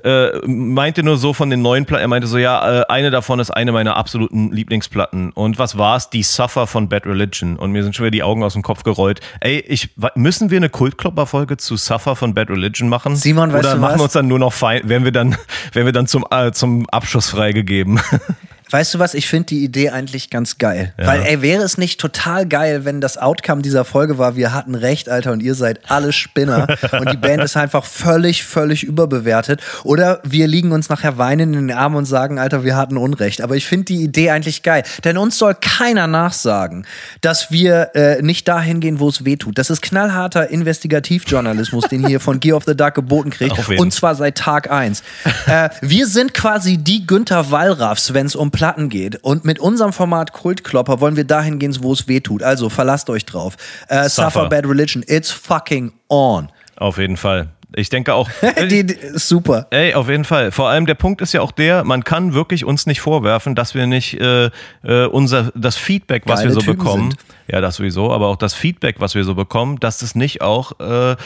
äh, 0.05 0.47
meinte 0.47 1.03
nur 1.03 1.17
so 1.17 1.33
von 1.33 1.51
den 1.51 1.63
neuen 1.63 1.87
Platten, 1.87 2.03
er 2.03 2.09
meinte 2.09 2.29
so, 2.29 2.39
ja, 2.39 2.83
äh, 2.83 2.85
eine 2.89 3.11
davon 3.11 3.41
ist 3.41 3.51
eine 3.51 3.73
meiner 3.73 3.97
absoluten 3.97 4.53
Lieblingsplatten. 4.53 5.33
Und 5.33 5.59
was 5.59 5.79
war's? 5.79 6.11
Die 6.11 6.23
Suffer 6.23 6.67
von 6.67 6.89
Bad 6.89 7.07
Religion. 7.07 7.57
Und 7.57 7.73
mir 7.73 7.83
sind 7.83 7.97
schon 7.97 8.05
wieder 8.05 8.11
die 8.11 8.23
Augen 8.23 8.43
aus 8.43 8.53
dem 8.53 8.63
Kopf 8.63 8.83
gerollt. 8.83 9.21
Ey, 9.41 9.61
ich, 9.61 9.91
müssen 10.15 10.51
wir 10.51 10.59
eine 10.59 10.69
Kultklopper-Folge 10.69 11.57
zu 11.57 11.77
Suffer 11.77 12.17
von 12.17 12.35
Bad 12.35 12.51
Religion 12.51 12.89
machen? 12.89 13.17
Simon, 13.17 13.53
weißt 13.53 13.65
Oder 13.65 13.75
du 13.75 13.81
machen 13.81 13.93
was? 13.93 14.01
wir 14.01 14.05
uns 14.05 14.13
dann 14.13 14.29
nur 14.29 14.39
noch 14.39 14.53
fein, 14.53 14.89
werden 14.89 15.05
wir 15.05 15.13
dann, 15.13 15.37
werden 15.73 15.87
wir 15.87 15.93
dann 15.93 16.07
zum, 16.07 16.27
äh, 16.31 16.53
zum 16.53 16.89
Abschuss 16.91 17.31
freigegeben? 17.31 18.01
Weißt 18.75 18.93
du 18.93 18.99
was? 18.99 19.15
Ich 19.15 19.29
finde 19.29 19.47
die 19.47 19.63
Idee 19.63 19.91
eigentlich 19.91 20.31
ganz 20.31 20.59
geil. 20.59 20.93
Weil, 20.97 21.23
ey, 21.23 21.43
wäre 21.43 21.63
es 21.63 21.79
nicht 21.79 22.01
total 22.01 22.45
geil, 22.45 22.85
wenn 22.85 23.01
das 23.01 23.17
Outcome 23.17 23.63
dieser 23.63 23.85
Folge 23.85 24.19
war, 24.19 24.35
wir 24.35 24.53
hatten 24.53 24.75
recht, 24.75 25.09
Alter, 25.09 25.31
und 25.31 25.45
ihr 25.45 25.55
seid 25.55 25.89
alle 25.89 26.13
Spinner 26.13 26.67
und 26.99 27.13
die 27.13 27.17
Band 27.17 27.45
ist 27.45 27.57
einfach 27.57 27.85
völlig, 27.85 28.43
völlig 28.43 28.83
überbewertet. 28.83 29.63
Oder 29.85 30.19
wir 30.25 30.49
liegen 30.49 30.73
uns 30.73 30.89
nachher 30.89 31.19
weinend 31.19 31.55
in 31.55 31.69
den 31.69 31.77
Armen 31.77 31.95
und 31.95 32.07
sagen, 32.07 32.41
Alter, 32.41 32.65
wir 32.65 32.75
hatten 32.75 32.97
Unrecht. 32.97 33.43
Aber 33.43 33.55
ich 33.55 33.65
finde 33.65 33.85
die 33.85 34.03
Idee 34.03 34.31
eigentlich 34.31 34.65
geil. 34.65 34.83
Denn 35.05 35.19
uns 35.19 35.39
soll 35.39 35.55
keiner 35.55 36.09
nachsagen, 36.09 36.85
dass 37.21 37.53
wir 37.53 37.95
äh, 37.95 38.23
nicht 38.23 38.49
dahin 38.49 38.81
gehen, 38.81 38.99
wo 38.99 39.09
es 39.09 39.25
weh 39.25 39.37
tut. 39.37 39.57
Das 39.57 39.71
ist 39.71 39.83
knallharter 39.83 40.51
Investigativjournalismus, 40.51 41.85
den 41.85 42.05
hier 42.05 42.19
von 42.19 42.41
Gear 42.41 42.57
of 42.57 42.65
the 42.65 42.77
Duck 42.77 42.95
geboten 42.95 43.31
kriegt. 43.31 43.57
Und 43.79 43.93
zwar 43.93 44.17
seit 44.17 44.37
Tag 44.37 44.69
1. 44.69 45.05
äh, 45.47 45.69
wir 45.81 46.09
sind 46.09 46.35
quasi 46.35 46.77
die 46.77 47.07
Günther 47.07 47.53
Wallraffs, 47.53 48.15
wenn 48.15 48.27
es 48.27 48.35
um 48.35 48.51
Platten 48.65 48.89
geht. 48.89 49.23
Und 49.23 49.45
mit 49.45 49.59
unserem 49.59 49.93
Format 49.93 50.33
Kultklopper 50.33 50.99
wollen 50.99 51.17
wir 51.17 51.25
dahin 51.25 51.59
gehen, 51.59 51.77
wo 51.83 51.93
es 51.93 52.09
weh 52.09 52.21
tut. 52.21 52.43
Also 52.43 52.71
verlasst 52.71 53.11
euch 53.11 53.27
drauf. 53.27 53.57
Äh, 53.89 54.09
Suffer. 54.09 54.31
Suffer. 54.31 54.49
Bad 54.49 54.67
Religion, 54.67 55.05
it's 55.07 55.31
fucking 55.31 55.93
on. 56.09 56.49
Auf 56.77 56.97
jeden 56.97 57.19
Fall. 57.19 57.51
Ich 57.77 57.91
denke 57.91 58.15
auch. 58.15 58.31
die, 58.71 58.87
die, 58.87 58.97
super. 59.17 59.67
Ey, 59.69 59.93
auf 59.93 60.09
jeden 60.09 60.25
Fall. 60.25 60.51
Vor 60.51 60.71
allem 60.71 60.87
der 60.87 60.95
Punkt 60.95 61.21
ist 61.21 61.35
ja 61.35 61.43
auch 61.43 61.53
der, 61.53 61.85
man 61.85 62.05
kann 62.05 62.33
wirklich 62.33 62.65
uns 62.65 62.87
nicht 62.87 63.03
vorwerfen, 63.03 63.55
dass 63.55 63.75
wir 63.75 63.87
nicht 63.87 64.19
äh, 64.19 64.47
äh, 64.83 65.05
unser 65.09 65.53
das 65.55 65.77
Feedback, 65.77 66.23
was 66.25 66.39
Geile 66.39 66.49
wir 66.49 66.55
so 66.55 66.61
Typen 66.61 66.79
bekommen, 66.79 67.11
sind. 67.11 67.21
ja, 67.53 67.61
das 67.61 67.77
sowieso, 67.77 68.15
aber 68.15 68.29
auch 68.29 68.37
das 68.37 68.55
Feedback, 68.55 68.97
was 68.99 69.15
wir 69.15 69.25
so 69.25 69.35
bekommen, 69.35 69.79
dass 69.79 70.01
es 70.01 70.15
nicht 70.15 70.41
auch 70.41 70.81
äh, 70.81 71.17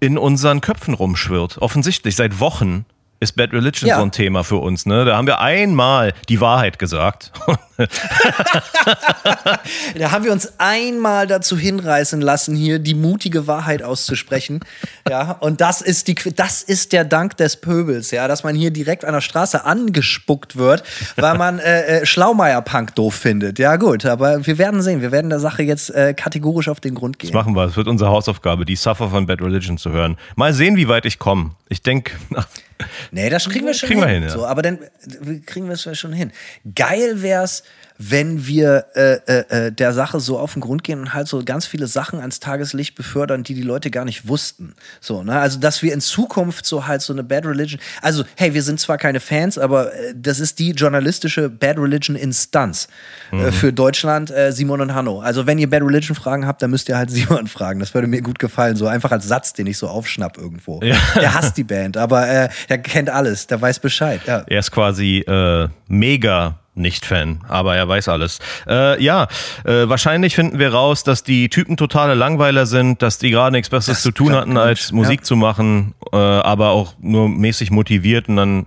in 0.00 0.16
unseren 0.16 0.62
Köpfen 0.62 0.94
rumschwirrt. 0.94 1.58
Offensichtlich 1.58 2.16
seit 2.16 2.40
Wochen 2.40 2.86
ist 3.20 3.36
Bad 3.36 3.52
Religion 3.52 3.88
Ja. 3.88 3.96
so 3.96 4.02
ein 4.02 4.12
Thema 4.12 4.44
für 4.44 4.56
uns. 4.56 4.86
Ne? 4.86 5.04
Da 5.04 5.16
haben 5.16 5.26
wir 5.26 5.40
einmal 5.40 6.12
die 6.28 6.40
Wahrheit 6.40 6.78
gesagt. 6.78 7.32
Da 9.98 10.10
haben 10.10 10.24
wir 10.24 10.32
uns 10.32 10.54
einmal 10.58 11.26
dazu 11.26 11.58
hinreißen 11.58 12.20
lassen, 12.20 12.54
hier 12.56 12.78
die 12.78 12.94
mutige 12.94 13.46
Wahrheit 13.46 13.82
auszusprechen. 13.82 14.60
Ja, 15.08 15.32
und 15.32 15.60
das 15.60 15.82
ist 15.82 16.08
die, 16.08 16.14
das 16.14 16.62
ist 16.62 16.92
der 16.92 17.04
Dank 17.04 17.36
des 17.36 17.56
Pöbels, 17.60 18.10
ja, 18.10 18.28
dass 18.28 18.44
man 18.44 18.54
hier 18.54 18.70
direkt 18.70 19.04
an 19.04 19.12
der 19.12 19.20
Straße 19.20 19.64
angespuckt 19.64 20.56
wird, 20.56 20.84
weil 21.16 21.36
man 21.36 21.58
äh, 21.58 22.00
äh, 22.00 22.06
Schlaumeier-Punk 22.06 22.94
doof 22.94 23.14
findet. 23.14 23.58
Ja, 23.58 23.76
gut, 23.76 24.06
aber 24.06 24.46
wir 24.46 24.58
werden 24.58 24.80
sehen. 24.82 25.02
Wir 25.02 25.12
werden 25.12 25.30
der 25.30 25.40
Sache 25.40 25.62
jetzt 25.62 25.90
äh, 25.90 26.14
kategorisch 26.14 26.68
auf 26.68 26.80
den 26.80 26.94
Grund 26.94 27.18
gehen. 27.18 27.30
Das 27.32 27.34
machen 27.34 27.54
wir. 27.54 27.64
Es 27.64 27.76
wird 27.76 27.88
unsere 27.88 28.10
Hausaufgabe, 28.10 28.64
die 28.64 28.76
Suffer 28.76 29.10
von 29.10 29.26
Bad 29.26 29.40
Religion 29.42 29.78
zu 29.78 29.90
hören. 29.90 30.16
Mal 30.34 30.52
sehen, 30.54 30.76
wie 30.76 30.88
weit 30.88 31.04
ich 31.06 31.18
komme. 31.18 31.50
Ich 31.68 31.82
denke, 31.82 32.12
Nee, 33.10 33.30
das 33.30 33.48
kriegen 33.48 33.66
wir 33.66 33.74
schon 33.74 33.88
Kriegen 33.88 34.00
wir 34.00 34.08
hin. 34.08 34.22
hin, 34.22 34.24
ja. 34.24 34.30
so, 34.30 34.46
aber 34.46 34.62
dann 34.62 34.78
äh, 34.82 35.38
kriegen 35.44 35.66
wir 35.66 35.74
es 35.74 35.98
schon 35.98 36.12
hin. 36.12 36.32
Geil 36.74 37.22
wär's, 37.22 37.62
wenn 37.98 38.46
wir 38.46 38.86
äh, 38.94 39.14
äh, 39.26 39.66
äh, 39.66 39.72
der 39.72 39.92
Sache 39.92 40.20
so 40.20 40.38
auf 40.38 40.52
den 40.52 40.60
Grund 40.60 40.84
gehen 40.84 41.00
und 41.00 41.14
halt 41.14 41.28
so 41.28 41.42
ganz 41.44 41.66
viele 41.66 41.86
Sachen 41.86 42.20
ans 42.20 42.40
Tageslicht 42.40 42.94
befördern, 42.94 43.42
die 43.42 43.54
die 43.54 43.62
Leute 43.62 43.90
gar 43.90 44.04
nicht 44.04 44.28
wussten. 44.28 44.74
So, 45.00 45.22
ne? 45.22 45.38
Also, 45.38 45.58
dass 45.58 45.82
wir 45.82 45.92
in 45.94 46.00
Zukunft 46.00 46.66
so 46.66 46.86
halt 46.86 47.02
so 47.02 47.12
eine 47.12 47.22
Bad 47.24 47.46
Religion, 47.46 47.80
also, 48.02 48.24
hey, 48.36 48.52
wir 48.54 48.62
sind 48.62 48.80
zwar 48.80 48.98
keine 48.98 49.20
Fans, 49.20 49.56
aber 49.58 49.94
äh, 49.94 50.14
das 50.14 50.40
ist 50.40 50.58
die 50.58 50.72
journalistische 50.72 51.48
Bad 51.48 51.78
Religion 51.78 52.16
Instanz 52.16 52.88
Mhm. 53.32 53.40
äh, 53.40 53.52
für 53.52 53.72
Deutschland, 53.72 54.30
äh, 54.30 54.52
Simon 54.52 54.80
und 54.80 54.94
Hanno. 54.94 55.20
Also, 55.20 55.46
wenn 55.46 55.58
ihr 55.58 55.68
Bad 55.70 55.82
Religion 55.82 56.14
Fragen 56.14 56.46
habt, 56.46 56.62
dann 56.62 56.70
müsst 56.70 56.88
ihr 56.88 56.96
halt 56.96 57.10
Simon 57.16 57.46
fragen. 57.46 57.80
Das 57.80 57.94
würde 57.94 58.06
mir 58.06 58.20
gut 58.22 58.38
gefallen. 58.38 58.76
So 58.76 58.86
einfach 58.86 59.10
als 59.10 59.26
Satz, 59.26 59.52
den 59.52 59.66
ich 59.66 59.78
so 59.78 59.88
aufschnapp 59.88 60.38
irgendwo. 60.38 60.80
Ja. 60.82 60.96
Der 61.18 61.34
hasst 61.34 61.56
die 61.56 61.64
Band, 61.64 61.96
aber 61.96 62.48
der 62.68 62.78
kennt 62.78 63.10
alles, 63.10 63.46
der 63.46 63.60
weiß 63.60 63.78
Bescheid. 63.80 64.20
Ja. 64.26 64.44
Er 64.46 64.58
ist 64.58 64.70
quasi 64.70 65.18
äh, 65.20 65.68
mega 66.76 66.86
nicht-Fan, 66.86 67.40
aber 67.48 67.76
er 67.76 67.88
weiß 67.88 68.08
alles. 68.08 68.38
Äh, 68.68 69.02
ja, 69.02 69.28
äh, 69.64 69.88
wahrscheinlich 69.88 70.34
finden 70.34 70.58
wir 70.58 70.72
raus, 70.72 71.02
dass 71.04 71.22
die 71.22 71.48
Typen 71.48 71.76
totale 71.76 72.14
Langweiler 72.14 72.66
sind, 72.66 73.02
dass 73.02 73.18
die 73.18 73.30
gerade 73.30 73.52
nichts 73.52 73.70
Besseres 73.70 73.98
Das 73.98 74.02
zu 74.02 74.12
tun 74.12 74.32
hatten, 74.32 74.56
als 74.56 74.92
Musik 74.92 75.20
ja. 75.20 75.24
zu 75.24 75.36
machen, 75.36 75.94
äh, 76.12 76.16
aber 76.16 76.70
auch 76.70 76.94
nur 77.00 77.28
mäßig 77.28 77.70
motiviert 77.70 78.28
und 78.28 78.36
dann 78.36 78.66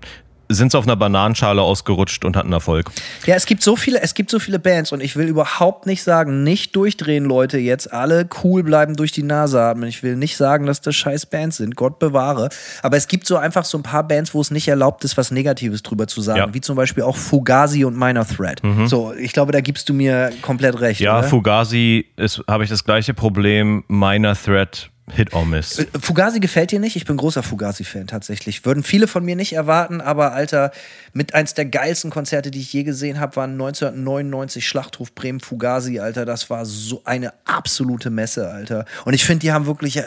sind 0.51 0.71
sie 0.71 0.77
auf 0.77 0.85
einer 0.85 0.95
Bananenschale 0.95 1.61
ausgerutscht 1.61 2.25
und 2.25 2.35
hatten 2.35 2.51
Erfolg. 2.51 2.89
Ja, 3.25 3.35
es 3.35 3.45
gibt 3.45 3.61
so 3.61 3.75
viele, 3.75 4.01
es 4.01 4.15
gibt 4.15 4.31
so 4.31 4.39
viele 4.39 4.57
Bands 4.59 4.91
und 4.91 5.01
ich 5.01 5.15
will 5.15 5.27
überhaupt 5.27 5.85
nicht 5.85 6.01
sagen, 6.03 6.43
nicht 6.43 6.75
durchdrehen, 6.75 7.25
Leute, 7.25 7.59
jetzt 7.59 7.93
alle 7.93 8.27
cool 8.43 8.63
bleiben 8.63 8.95
durch 8.95 9.11
die 9.11 9.21
Nase 9.23 9.61
atmen. 9.61 9.87
Ich 9.87 10.01
will 10.01 10.15
nicht 10.15 10.35
sagen, 10.37 10.65
dass 10.65 10.81
das 10.81 10.95
scheiß 10.95 11.27
Bands 11.27 11.57
sind, 11.57 11.75
Gott 11.75 11.99
bewahre. 11.99 12.49
Aber 12.81 12.97
es 12.97 13.07
gibt 13.07 13.27
so 13.27 13.37
einfach 13.37 13.63
so 13.63 13.77
ein 13.77 13.83
paar 13.83 14.07
Bands, 14.07 14.33
wo 14.33 14.41
es 14.41 14.49
nicht 14.51 14.67
erlaubt 14.67 15.03
ist, 15.03 15.17
was 15.17 15.31
Negatives 15.31 15.83
drüber 15.83 16.07
zu 16.07 16.21
sagen, 16.21 16.39
Ja. 16.39 16.53
wie 16.53 16.61
zum 16.61 16.75
Beispiel 16.75 17.03
auch 17.03 17.15
Fugazi 17.15 17.85
und 17.85 17.97
Minor 17.97 18.25
Threat. 18.27 18.61
So, 18.85 19.13
ich 19.13 19.33
glaube, 19.33 19.51
da 19.51 19.61
gibst 19.61 19.87
du 19.89 19.93
mir 19.93 20.31
komplett 20.41 20.79
recht. 20.81 20.99
Ja, 20.99 21.19
oder? 21.19 21.27
Fugazi 21.27 22.07
habe 22.47 22.63
ich 22.63 22.69
das 22.69 22.83
gleiche 22.83 23.13
Problem. 23.13 23.83
Minor 23.87 24.35
Threat, 24.35 24.89
Hit 25.13 25.33
or 25.33 25.45
Miss. 25.45 25.79
Äh, 25.79 25.87
Fugazi 25.99 26.39
gefällt 26.39 26.71
dir 26.71 26.79
nicht? 26.79 26.95
Ich 26.95 27.05
bin 27.05 27.17
großer 27.17 27.43
Fugazi-Fan 27.43 28.07
tatsächlich. 28.07 28.65
Würden 28.65 28.83
viele 28.83 29.07
von 29.07 29.23
mir 29.25 29.35
nicht 29.35 29.53
erwarten, 29.53 30.01
aber 30.01 30.33
Alter, 30.33 30.71
mit 31.13 31.33
eins 31.33 31.53
der 31.53 31.65
geilsten 31.65 32.11
Konzerte, 32.11 32.51
die 32.51 32.59
ich 32.59 32.71
je 32.71 32.83
gesehen 32.83 33.19
habe, 33.19 33.35
waren 33.35 33.51
1999 33.53 34.67
Schlachthof 34.67 35.13
Bremen 35.13 35.39
Fugazi, 35.39 35.99
Alter. 35.99 36.25
Das 36.25 36.49
war 36.49 36.65
so 36.65 37.01
eine 37.05 37.33
absolute 37.45 38.09
Messe, 38.09 38.49
Alter. 38.49 38.85
Und 39.05 39.13
ich 39.13 39.25
finde, 39.25 39.39
die 39.41 39.51
haben 39.51 39.65
wirklich. 39.65 39.97
äh, 39.97 40.03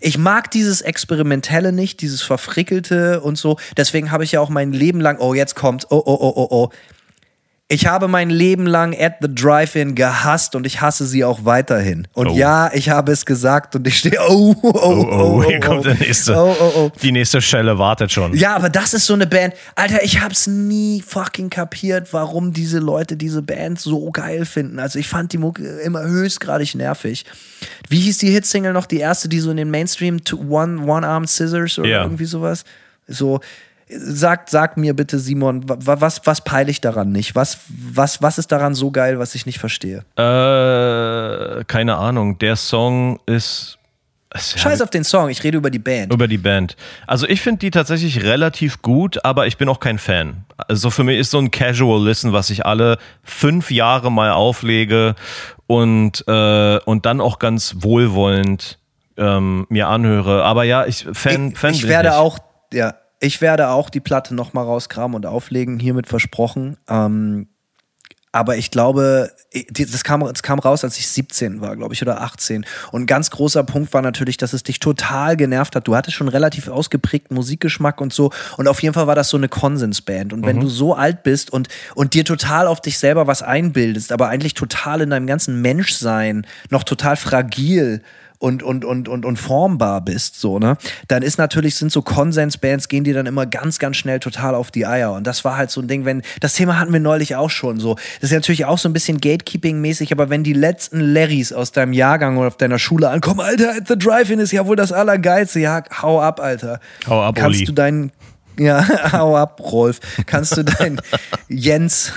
Ich 0.00 0.18
mag 0.18 0.50
dieses 0.50 0.80
Experimentelle 0.80 1.72
nicht, 1.72 2.00
dieses 2.00 2.22
Verfrickelte 2.22 3.20
und 3.20 3.36
so. 3.38 3.58
Deswegen 3.76 4.10
habe 4.10 4.24
ich 4.24 4.32
ja 4.32 4.40
auch 4.40 4.50
mein 4.50 4.72
Leben 4.72 5.00
lang. 5.00 5.18
Oh, 5.18 5.34
jetzt 5.34 5.54
kommt. 5.54 5.86
Oh, 5.90 6.02
oh, 6.04 6.18
oh, 6.20 6.32
oh, 6.36 6.48
oh. 6.50 6.70
Ich 7.72 7.86
habe 7.86 8.08
mein 8.08 8.30
Leben 8.30 8.66
lang 8.66 8.96
at 9.00 9.18
the 9.22 9.32
Drive-In 9.32 9.94
gehasst 9.94 10.56
und 10.56 10.66
ich 10.66 10.80
hasse 10.80 11.06
sie 11.06 11.22
auch 11.24 11.44
weiterhin. 11.44 12.08
Und 12.14 12.26
Oh. 12.26 12.34
ja, 12.34 12.68
ich 12.74 12.90
habe 12.90 13.12
es 13.12 13.24
gesagt 13.24 13.76
und 13.76 13.86
ich 13.86 13.98
stehe. 13.98 14.18
Oh, 14.28 14.56
oh, 14.60 14.72
oh, 14.74 14.80
Oh, 14.82 15.06
oh, 15.38 15.44
hier 15.44 15.58
oh, 15.62 15.66
kommt 15.66 15.84
der 15.84 15.94
nächste. 15.94 16.34
Oh, 16.34 16.56
oh, 16.60 16.72
oh. 16.76 16.90
Die 17.00 17.12
nächste 17.12 17.40
Schelle 17.40 17.78
wartet 17.78 18.10
schon. 18.10 18.34
Ja, 18.34 18.56
aber 18.56 18.70
das 18.70 18.92
ist 18.92 19.06
so 19.06 19.14
eine 19.14 19.28
Band. 19.28 19.54
Alter, 19.76 20.02
ich 20.02 20.20
hab's 20.20 20.48
nie 20.48 21.00
fucking 21.00 21.48
kapiert, 21.48 22.12
warum 22.12 22.52
diese 22.52 22.80
Leute 22.80 23.16
diese 23.16 23.40
Band 23.40 23.78
so 23.78 24.10
geil 24.10 24.46
finden. 24.46 24.80
Also 24.80 24.98
ich 24.98 25.06
fand 25.06 25.32
die 25.32 25.38
Mucke 25.38 25.62
immer 25.80 26.02
höchstgradig 26.02 26.74
nervig. 26.74 27.24
Wie 27.88 28.00
hieß 28.00 28.18
die 28.18 28.30
Hitsingle 28.30 28.72
noch? 28.72 28.86
Die 28.86 28.98
erste, 28.98 29.28
die 29.28 29.38
so 29.38 29.52
in 29.52 29.56
den 29.58 29.70
Mainstream 29.70 30.20
One, 30.48 30.80
One 30.82 31.06
Arm 31.06 31.24
Scissors 31.26 31.78
oder 31.78 31.88
Ja. 31.88 32.02
irgendwie 32.02 32.24
sowas? 32.24 32.64
So. 33.06 33.38
Sag, 33.92 34.48
sag 34.48 34.76
mir 34.76 34.94
bitte, 34.94 35.18
Simon, 35.18 35.68
wa- 35.68 35.96
was, 36.00 36.20
was 36.24 36.42
peile 36.44 36.70
ich 36.70 36.80
daran 36.80 37.10
nicht? 37.12 37.34
Was, 37.34 37.58
was, 37.68 38.22
was 38.22 38.38
ist 38.38 38.52
daran 38.52 38.74
so 38.74 38.90
geil, 38.90 39.18
was 39.18 39.34
ich 39.34 39.46
nicht 39.46 39.58
verstehe? 39.58 40.04
Äh, 40.16 41.64
keine 41.64 41.96
Ahnung. 41.96 42.38
Der 42.38 42.56
Song 42.56 43.18
ist. 43.26 43.76
Scheiß 44.36 44.80
auf 44.80 44.90
den 44.90 45.02
Song, 45.02 45.28
ich 45.28 45.42
rede 45.42 45.56
über 45.56 45.70
die 45.70 45.80
Band. 45.80 46.12
Über 46.12 46.28
die 46.28 46.38
Band. 46.38 46.76
Also 47.08 47.26
ich 47.26 47.40
finde 47.40 47.58
die 47.58 47.72
tatsächlich 47.72 48.22
relativ 48.22 48.80
gut, 48.80 49.24
aber 49.24 49.48
ich 49.48 49.56
bin 49.56 49.68
auch 49.68 49.80
kein 49.80 49.98
Fan. 49.98 50.44
Also 50.68 50.90
für 50.90 51.02
mich 51.02 51.18
ist 51.18 51.32
so 51.32 51.38
ein 51.38 51.50
Casual 51.50 52.00
Listen, 52.04 52.32
was 52.32 52.48
ich 52.50 52.64
alle 52.64 52.98
fünf 53.24 53.72
Jahre 53.72 54.12
mal 54.12 54.30
auflege 54.30 55.16
und, 55.66 56.22
äh, 56.28 56.78
und 56.84 57.06
dann 57.06 57.20
auch 57.20 57.40
ganz 57.40 57.74
wohlwollend 57.80 58.78
ähm, 59.16 59.66
mir 59.68 59.88
anhöre. 59.88 60.44
Aber 60.44 60.62
ja, 60.62 60.86
ich 60.86 61.08
Fan, 61.12 61.48
ich, 61.50 61.58
Fan 61.58 61.74
ich 61.74 61.88
werde 61.88 62.10
nicht. 62.10 62.18
auch, 62.18 62.38
ja, 62.72 62.94
ich 63.20 63.40
werde 63.40 63.68
auch 63.68 63.90
die 63.90 64.00
Platte 64.00 64.34
nochmal 64.34 64.64
rauskramen 64.64 65.14
und 65.14 65.26
auflegen, 65.26 65.78
hiermit 65.78 66.06
versprochen. 66.06 66.78
Ähm, 66.88 67.48
aber 68.32 68.56
ich 68.56 68.70
glaube, 68.70 69.32
das 69.70 70.04
kam, 70.04 70.20
das 70.20 70.44
kam 70.44 70.60
raus, 70.60 70.84
als 70.84 70.96
ich 70.98 71.08
17 71.08 71.60
war, 71.60 71.76
glaube 71.76 71.94
ich, 71.94 72.02
oder 72.02 72.20
18. 72.20 72.64
Und 72.92 73.02
ein 73.02 73.06
ganz 73.06 73.30
großer 73.30 73.64
Punkt 73.64 73.92
war 73.92 74.02
natürlich, 74.02 74.36
dass 74.36 74.52
es 74.52 74.62
dich 74.62 74.78
total 74.78 75.36
genervt 75.36 75.74
hat. 75.74 75.88
Du 75.88 75.96
hattest 75.96 76.16
schon 76.16 76.28
relativ 76.28 76.68
ausgeprägten 76.68 77.34
Musikgeschmack 77.34 78.00
und 78.00 78.12
so. 78.12 78.30
Und 78.56 78.68
auf 78.68 78.82
jeden 78.82 78.94
Fall 78.94 79.08
war 79.08 79.16
das 79.16 79.30
so 79.30 79.36
eine 79.36 79.48
Konsensband. 79.48 80.32
Und 80.32 80.46
wenn 80.46 80.60
du 80.60 80.68
so 80.68 80.94
alt 80.94 81.24
bist 81.24 81.52
und, 81.52 81.68
und 81.96 82.14
dir 82.14 82.24
total 82.24 82.68
auf 82.68 82.80
dich 82.80 83.00
selber 83.00 83.26
was 83.26 83.42
einbildest, 83.42 84.12
aber 84.12 84.28
eigentlich 84.28 84.54
total 84.54 85.00
in 85.00 85.10
deinem 85.10 85.26
ganzen 85.26 85.60
Menschsein 85.60 86.46
noch 86.70 86.84
total 86.84 87.16
fragil 87.16 88.00
und, 88.40 88.62
und, 88.62 88.86
und, 88.86 89.06
und, 89.06 89.26
und 89.26 89.36
formbar 89.36 90.00
bist, 90.00 90.40
so, 90.40 90.58
ne? 90.58 90.78
Dann 91.08 91.22
ist 91.22 91.36
natürlich, 91.36 91.76
sind 91.76 91.92
so 91.92 92.00
Konsensbands, 92.00 92.88
gehen 92.88 93.04
die 93.04 93.12
dann 93.12 93.26
immer 93.26 93.44
ganz, 93.44 93.78
ganz 93.78 93.98
schnell 93.98 94.18
total 94.18 94.54
auf 94.54 94.70
die 94.70 94.86
Eier. 94.86 95.12
Und 95.12 95.26
das 95.26 95.44
war 95.44 95.58
halt 95.58 95.70
so 95.70 95.82
ein 95.82 95.88
Ding, 95.88 96.06
wenn, 96.06 96.22
das 96.40 96.54
Thema 96.54 96.78
hatten 96.78 96.92
wir 96.92 97.00
neulich 97.00 97.36
auch 97.36 97.50
schon 97.50 97.78
so. 97.78 97.96
Das 98.20 98.30
ist 98.30 98.32
natürlich 98.32 98.64
auch 98.64 98.78
so 98.78 98.88
ein 98.88 98.94
bisschen 98.94 99.20
Gatekeeping-mäßig, 99.20 100.10
aber 100.10 100.30
wenn 100.30 100.42
die 100.42 100.54
letzten 100.54 101.00
Larrys 101.00 101.52
aus 101.52 101.72
deinem 101.72 101.92
Jahrgang 101.92 102.38
oder 102.38 102.48
auf 102.48 102.56
deiner 102.56 102.78
Schule 102.78 103.10
ankommen, 103.10 103.40
Alter, 103.40 103.74
at 103.76 103.86
the 103.88 103.98
Drive-In 103.98 104.38
ist 104.40 104.52
ja 104.52 104.66
wohl 104.66 104.76
das 104.76 104.90
Allergeilste. 104.90 105.60
Ja, 105.60 105.82
hau 106.00 106.20
ab, 106.22 106.40
Alter. 106.40 106.80
Hau 107.06 107.22
ab, 107.22 107.34
Kannst 107.34 107.58
Uli. 107.58 107.66
du 107.66 107.72
deinen 107.72 108.10
ja, 108.60 108.86
hau 109.12 109.36
ab, 109.36 109.60
Rolf. 109.60 110.00
Kannst 110.26 110.56
du 110.56 110.62
dein 110.64 111.00
Jens, 111.48 112.12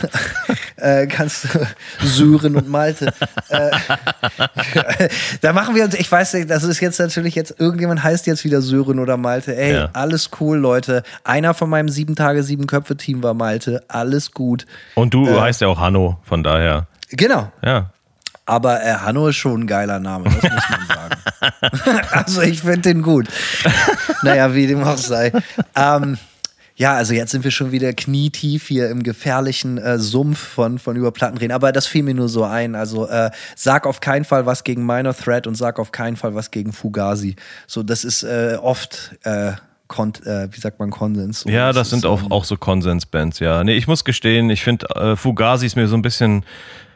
äh, 0.78 1.08
kannst 1.08 1.46
du 1.46 1.68
Syren 2.06 2.56
und 2.56 2.68
Malte. 2.70 3.14
Äh, 3.50 3.72
da 5.42 5.54
machen 5.54 5.76
wir 5.76 5.86
uns, 5.86 5.96
ich 5.96 6.12
weiß 6.12 6.34
nicht, 6.36 6.50
das 6.50 6.64
ist 6.64 6.80
jetzt 6.82 7.00
natürlich 7.00 7.36
jetzt, 7.36 7.56
irgendjemand 7.60 8.04
heißt 8.04 8.28
jetzt 8.28 8.44
wieder 8.44 8.62
Sören 8.62 9.00
oder 9.00 9.18
Malte. 9.18 9.56
Ey, 9.56 9.74
Ja. 9.74 9.90
alles 9.94 10.30
cool, 10.40 10.58
Leute. 10.58 11.04
Einer 11.24 11.54
von 11.54 11.70
meinem 11.70 11.90
sieben 11.90 12.16
Tage, 12.16 12.44
sieben 12.44 12.68
Köpfe-Team 12.68 13.24
war 13.24 13.34
Malte. 13.34 13.84
Alles 13.88 14.32
gut. 14.32 14.66
Und 14.96 15.14
du 15.14 15.40
heißt 15.40 15.62
ja 15.62 15.68
auch 15.68 15.80
Hanno, 15.80 16.20
von 16.24 16.44
daher. 16.44 16.88
Genau. 17.10 17.52
Ja. 17.64 17.90
Aber 18.46 18.84
äh, 18.84 18.94
Hanno 18.96 19.30
ist 19.30 19.38
schon 19.38 19.62
ein 19.62 19.68
geiler 19.68 20.00
Name, 20.00 20.26
das 20.26 20.52
muss 20.52 20.64
man 20.70 20.88
sagen. 20.88 22.08
also 22.12 22.42
ich 22.42 22.60
finde 22.62 22.82
den 22.82 23.02
gut. 23.02 23.28
naja, 24.22 24.54
wie 24.54 24.68
dem 24.68 24.84
auch 24.84 24.98
sei. 24.98 25.32
Ähm, 25.76 26.18
ja, 26.76 26.94
also 26.94 27.14
jetzt 27.14 27.32
sind 27.32 27.44
wir 27.44 27.52
schon 27.52 27.72
wieder 27.72 27.94
knietief 27.94 28.68
hier 28.68 28.90
im 28.90 29.04
gefährlichen 29.04 29.78
äh, 29.78 30.00
Sumpf 30.00 30.40
von, 30.40 30.80
von 30.80 30.96
über 30.96 31.12
Platten 31.12 31.38
reden. 31.38 31.54
Aber 31.54 31.72
das 31.72 31.86
fiel 31.86 32.04
mir 32.04 32.16
nur 32.16 32.30
so 32.30 32.44
ein. 32.44 32.76
Also 32.76 33.08
äh, 33.08 33.30
sag 33.56 33.86
auf 33.86 34.00
keinen 34.00 34.26
Fall 34.26 34.46
was 34.46 34.64
gegen 34.64 34.86
Minor 34.86 35.16
Threat 35.16 35.46
und 35.46 35.56
sag 35.56 35.78
auf 35.78 35.92
keinen 35.92 36.16
Fall 36.16 36.34
was 36.34 36.50
gegen 36.50 36.74
Fugazi. 36.74 37.36
So, 37.68 37.84
das 37.84 38.04
ist 38.04 38.24
äh, 38.24 38.58
oft, 38.60 39.16
äh, 39.24 39.50
äh, 39.50 39.56
wie 40.52 40.60
sagt 40.60 40.80
man, 40.80 40.90
Konsens. 40.90 41.42
So, 41.42 41.50
Ja, 41.50 41.74
das 41.74 41.88
ist, 41.88 42.02
sind 42.02 42.06
auch, 42.06 42.32
auch 42.32 42.44
so 42.44 42.58
Konsensbands, 42.58 43.38
ja. 43.40 43.64
Nee, 43.64 43.76
ich 43.76 43.88
muss 43.88 44.04
gestehen, 44.04 44.50
ich 44.50 44.64
finde 44.64 44.88
äh, 44.96 45.16
Fugazi 45.16 45.68
ist 45.68 45.76
mir 45.76 45.88
so 45.88 45.96
ein 45.96 46.02
bisschen, 46.02 46.44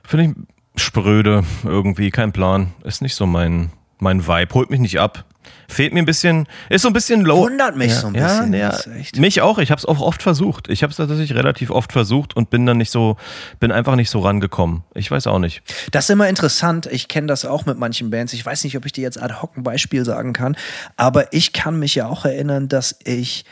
finde 0.03 0.25
ich 0.25 0.57
spröde 0.81 1.43
irgendwie, 1.63 2.09
kein 2.09 2.31
Plan. 2.31 2.73
Ist 2.83 3.01
nicht 3.01 3.15
so 3.15 3.25
mein, 3.25 3.71
mein 3.99 4.27
Vibe, 4.27 4.53
holt 4.53 4.69
mich 4.69 4.79
nicht 4.79 4.99
ab. 4.99 5.25
Fehlt 5.69 5.93
mir 5.93 5.99
ein 5.99 6.05
bisschen, 6.05 6.47
ist 6.69 6.83
so 6.83 6.87
ein 6.87 6.93
bisschen 6.93 7.21
low. 7.21 7.43
Wundert 7.43 7.75
mich 7.75 7.93
so 7.93 8.07
ein 8.07 8.13
bisschen, 8.13 8.53
Ja, 8.53 8.71
ja, 8.71 9.19
mich 9.19 9.41
auch. 9.41 9.57
Ich 9.57 9.69
habe 9.69 9.79
es 9.79 9.85
auch 9.85 9.99
oft 9.99 10.23
versucht. 10.23 10.69
Ich 10.69 10.81
habe 10.81 10.91
es 10.91 10.97
tatsächlich 10.97 11.35
relativ 11.35 11.71
oft 11.71 11.91
versucht 11.91 12.35
und 12.35 12.49
bin 12.49 12.65
dann 12.65 12.77
nicht 12.77 12.91
so, 12.91 13.17
bin 13.59 13.71
einfach 13.71 13.95
nicht 13.95 14.09
so 14.09 14.19
rangekommen. 14.19 14.83
Ich 14.93 15.11
weiß 15.11 15.27
auch 15.27 15.39
nicht. 15.39 15.61
Das 15.91 16.05
ist 16.05 16.09
immer 16.09 16.29
interessant. 16.29 16.87
Ich 16.87 17.07
kenne 17.07 17.27
das 17.27 17.43
auch 17.43 17.65
mit 17.65 17.77
manchen 17.77 18.09
Bands. 18.09 18.33
Ich 18.33 18.45
weiß 18.45 18.63
nicht, 18.63 18.77
ob 18.77 18.85
ich 18.85 18.93
dir 18.93 19.01
jetzt 19.01 19.21
ad 19.21 19.35
hoc 19.41 19.57
ein 19.57 19.63
Beispiel 19.63 20.05
sagen 20.05 20.33
kann, 20.33 20.55
aber 20.95 21.33
ich 21.33 21.53
kann 21.53 21.77
mich 21.79 21.95
ja 21.95 22.07
auch 22.07 22.25
erinnern, 22.25 22.69
dass 22.69 22.97
ich 23.03 23.45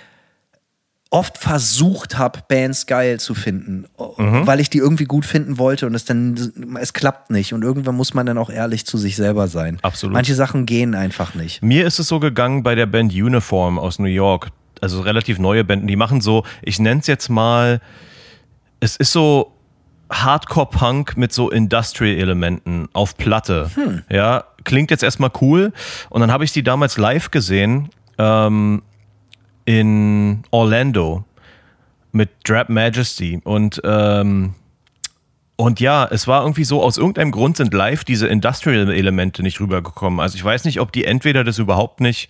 oft 1.16 1.38
versucht 1.38 2.18
habe, 2.18 2.42
Bands 2.48 2.86
geil 2.88 3.20
zu 3.20 3.34
finden, 3.36 3.86
Mhm. 4.18 4.46
weil 4.46 4.60
ich 4.60 4.70
die 4.70 4.80
irgendwie 4.80 5.06
gut 5.06 5.26
finden 5.26 5.58
wollte 5.58 5.86
und 5.88 5.96
es 5.96 6.04
dann, 6.04 6.36
es 6.80 6.92
klappt 6.94 7.32
nicht. 7.32 7.54
Und 7.54 7.64
irgendwann 7.64 7.96
muss 7.96 8.14
man 8.14 8.26
dann 8.26 8.38
auch 8.38 8.50
ehrlich 8.50 8.86
zu 8.86 8.98
sich 8.98 9.16
selber 9.16 9.48
sein. 9.48 9.80
Absolut. 9.82 10.14
Manche 10.14 10.36
Sachen 10.36 10.66
gehen 10.66 10.94
einfach 10.94 11.34
nicht. 11.34 11.64
Mir 11.64 11.88
ist 11.88 12.00
es 12.00 12.08
so 12.10 12.20
gegangen 12.20 12.64
bei 12.64 12.76
der 12.76 12.86
Band 12.86 13.14
Uniform 13.14 13.80
aus 13.80 13.98
New 13.98 14.08
York. 14.10 14.50
Also 14.82 15.00
relativ 15.02 15.40
neue 15.40 15.64
Band. 15.64 15.90
Die 15.90 15.96
machen 15.96 16.20
so, 16.20 16.44
ich 16.62 16.80
nenne 16.80 17.00
es 17.00 17.08
jetzt 17.08 17.30
mal, 17.30 17.80
es 18.82 18.98
ist 18.98 19.14
so 19.14 19.54
Hardcore-Punk 20.12 21.16
mit 21.18 21.32
so 21.34 21.50
Industrial-Elementen 21.50 22.90
auf 22.94 23.16
Platte. 23.18 23.72
Ja, 24.10 24.44
klingt 24.66 24.92
jetzt 24.92 25.02
erstmal 25.04 25.32
cool. 25.42 25.72
Und 26.10 26.22
dann 26.22 26.32
habe 26.32 26.44
ich 26.44 26.52
die 26.52 26.62
damals 26.64 26.98
live 26.98 27.32
gesehen 27.32 27.90
ähm, 28.18 28.82
in 29.66 30.44
Orlando 30.52 31.26
mit 32.12 32.30
Drap 32.44 32.70
Majesty. 32.70 33.42
Und 33.44 33.82
ähm, 33.84 34.56
und 35.58 35.80
ja, 35.80 36.06
es 36.06 36.28
war 36.28 36.42
irgendwie 36.42 36.66
so, 36.66 36.84
aus 36.84 36.98
irgendeinem 36.98 37.32
Grund 37.32 37.58
sind 37.58 37.74
live 37.74 38.04
diese 38.04 38.28
Industrial-Elemente 38.28 39.42
nicht 39.42 39.60
rübergekommen. 39.62 40.20
Also 40.20 40.36
ich 40.36 40.44
weiß 40.44 40.66
nicht, 40.66 40.82
ob 40.82 40.92
die 40.92 41.06
entweder 41.06 41.46
das 41.46 41.60
überhaupt 41.60 42.02
nicht, 42.02 42.30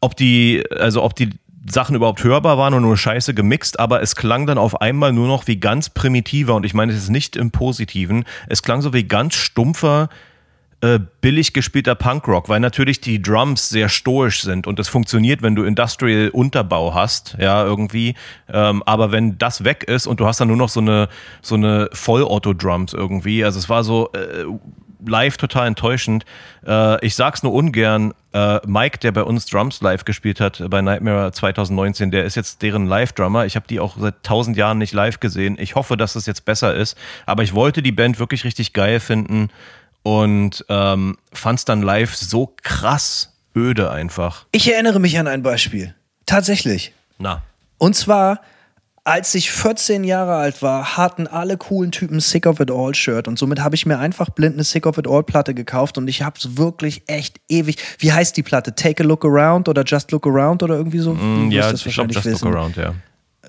ob 0.00 0.16
die, 0.16 0.64
also 0.76 1.04
ob 1.04 1.14
die 1.14 1.30
Sachen 1.70 1.94
überhaupt 1.94 2.24
hörbar 2.24 2.58
waren 2.58 2.74
und 2.74 2.82
nur 2.82 2.96
scheiße 2.96 3.34
gemixt, 3.34 3.78
aber 3.78 4.02
es 4.02 4.16
klang 4.16 4.46
dann 4.46 4.58
auf 4.58 4.80
einmal 4.80 5.12
nur 5.12 5.28
noch 5.28 5.46
wie 5.46 5.60
ganz 5.60 5.90
primitiver, 5.90 6.54
und 6.54 6.64
ich 6.64 6.74
meine, 6.74 6.92
es 6.92 6.98
ist 6.98 7.10
nicht 7.10 7.36
im 7.36 7.50
Positiven, 7.50 8.24
es 8.48 8.62
klang 8.62 8.80
so 8.80 8.92
wie 8.92 9.04
ganz 9.04 9.34
stumpfer, 9.34 10.08
äh, 10.80 11.00
billig 11.20 11.52
gespielter 11.52 11.94
Punkrock, 11.94 12.48
weil 12.48 12.60
natürlich 12.60 13.00
die 13.00 13.20
Drums 13.20 13.68
sehr 13.68 13.88
stoisch 13.88 14.42
sind 14.42 14.66
und 14.66 14.78
das 14.78 14.88
funktioniert, 14.88 15.42
wenn 15.42 15.56
du 15.56 15.64
Industrial 15.64 16.28
Unterbau 16.30 16.94
hast, 16.94 17.36
ja, 17.40 17.64
irgendwie. 17.64 18.14
Ähm, 18.48 18.82
aber 18.86 19.10
wenn 19.10 19.38
das 19.38 19.64
weg 19.64 19.84
ist 19.84 20.06
und 20.06 20.20
du 20.20 20.26
hast 20.26 20.40
dann 20.40 20.48
nur 20.48 20.56
noch 20.56 20.68
so 20.68 20.80
eine, 20.80 21.08
so 21.42 21.56
eine 21.56 21.88
Vollauto-Drums 21.92 22.94
irgendwie, 22.94 23.44
also 23.44 23.58
es 23.58 23.68
war 23.68 23.82
so, 23.82 24.10
äh, 24.12 24.44
live 25.06 25.36
total 25.36 25.66
enttäuschend. 25.66 26.24
Äh, 26.66 27.04
ich 27.04 27.14
sag's 27.14 27.42
nur 27.42 27.52
ungern. 27.52 28.14
Äh, 28.32 28.60
Mike, 28.66 28.98
der 28.98 29.12
bei 29.12 29.22
uns 29.22 29.46
Drums 29.46 29.80
live 29.80 30.04
gespielt 30.04 30.40
hat 30.40 30.62
bei 30.68 30.82
Nightmare 30.82 31.32
2019, 31.32 32.10
der 32.10 32.24
ist 32.24 32.34
jetzt 32.34 32.62
deren 32.62 32.86
Live-Drummer. 32.86 33.46
Ich 33.46 33.56
habe 33.56 33.66
die 33.68 33.80
auch 33.80 33.96
seit 33.98 34.22
tausend 34.22 34.56
Jahren 34.56 34.78
nicht 34.78 34.92
live 34.92 35.20
gesehen. 35.20 35.56
Ich 35.58 35.74
hoffe, 35.74 35.96
dass 35.96 36.14
es 36.16 36.26
jetzt 36.26 36.44
besser 36.44 36.74
ist. 36.74 36.96
Aber 37.26 37.42
ich 37.42 37.54
wollte 37.54 37.82
die 37.82 37.92
Band 37.92 38.18
wirklich 38.18 38.44
richtig 38.44 38.72
geil 38.72 39.00
finden 39.00 39.50
und 40.08 40.64
ähm, 40.70 41.18
fand's 41.34 41.66
dann 41.66 41.82
live 41.82 42.16
so 42.16 42.54
krass 42.62 43.34
öde 43.54 43.90
einfach. 43.90 44.46
Ich 44.52 44.72
erinnere 44.72 45.00
mich 45.00 45.18
an 45.18 45.26
ein 45.26 45.42
Beispiel. 45.42 45.94
Tatsächlich. 46.24 46.94
Na. 47.18 47.42
Und 47.76 47.94
zwar, 47.94 48.40
als 49.04 49.34
ich 49.34 49.50
14 49.50 50.04
Jahre 50.04 50.36
alt 50.36 50.62
war, 50.62 50.96
hatten 50.96 51.26
alle 51.26 51.58
coolen 51.58 51.92
Typen 51.92 52.20
Sick 52.20 52.46
of 52.46 52.58
It 52.58 52.70
All 52.70 52.94
Shirt 52.94 53.28
und 53.28 53.38
somit 53.38 53.60
habe 53.60 53.74
ich 53.74 53.84
mir 53.84 53.98
einfach 53.98 54.30
blind 54.30 54.54
eine 54.54 54.64
Sick 54.64 54.86
of 54.86 54.96
It 54.96 55.06
All 55.06 55.24
Platte 55.24 55.52
gekauft 55.52 55.98
und 55.98 56.08
ich 56.08 56.22
habe 56.22 56.38
es 56.38 56.56
wirklich 56.56 57.02
echt 57.06 57.38
ewig. 57.50 57.76
Wie 57.98 58.10
heißt 58.10 58.34
die 58.34 58.42
Platte? 58.42 58.74
Take 58.74 59.04
a 59.04 59.06
Look 59.06 59.26
Around 59.26 59.68
oder 59.68 59.82
Just 59.84 60.10
Look 60.10 60.26
Around 60.26 60.62
oder 60.62 60.76
irgendwie 60.76 61.00
so? 61.00 61.12
Mm, 61.12 61.50
ja, 61.50 61.64
ich 61.64 61.68
glaube, 61.68 61.84
wahrscheinlich 61.84 62.16
Just 62.16 62.26
wissen. 62.28 62.48
Look 62.48 62.56
Around, 62.56 62.76
ja. 62.76 62.94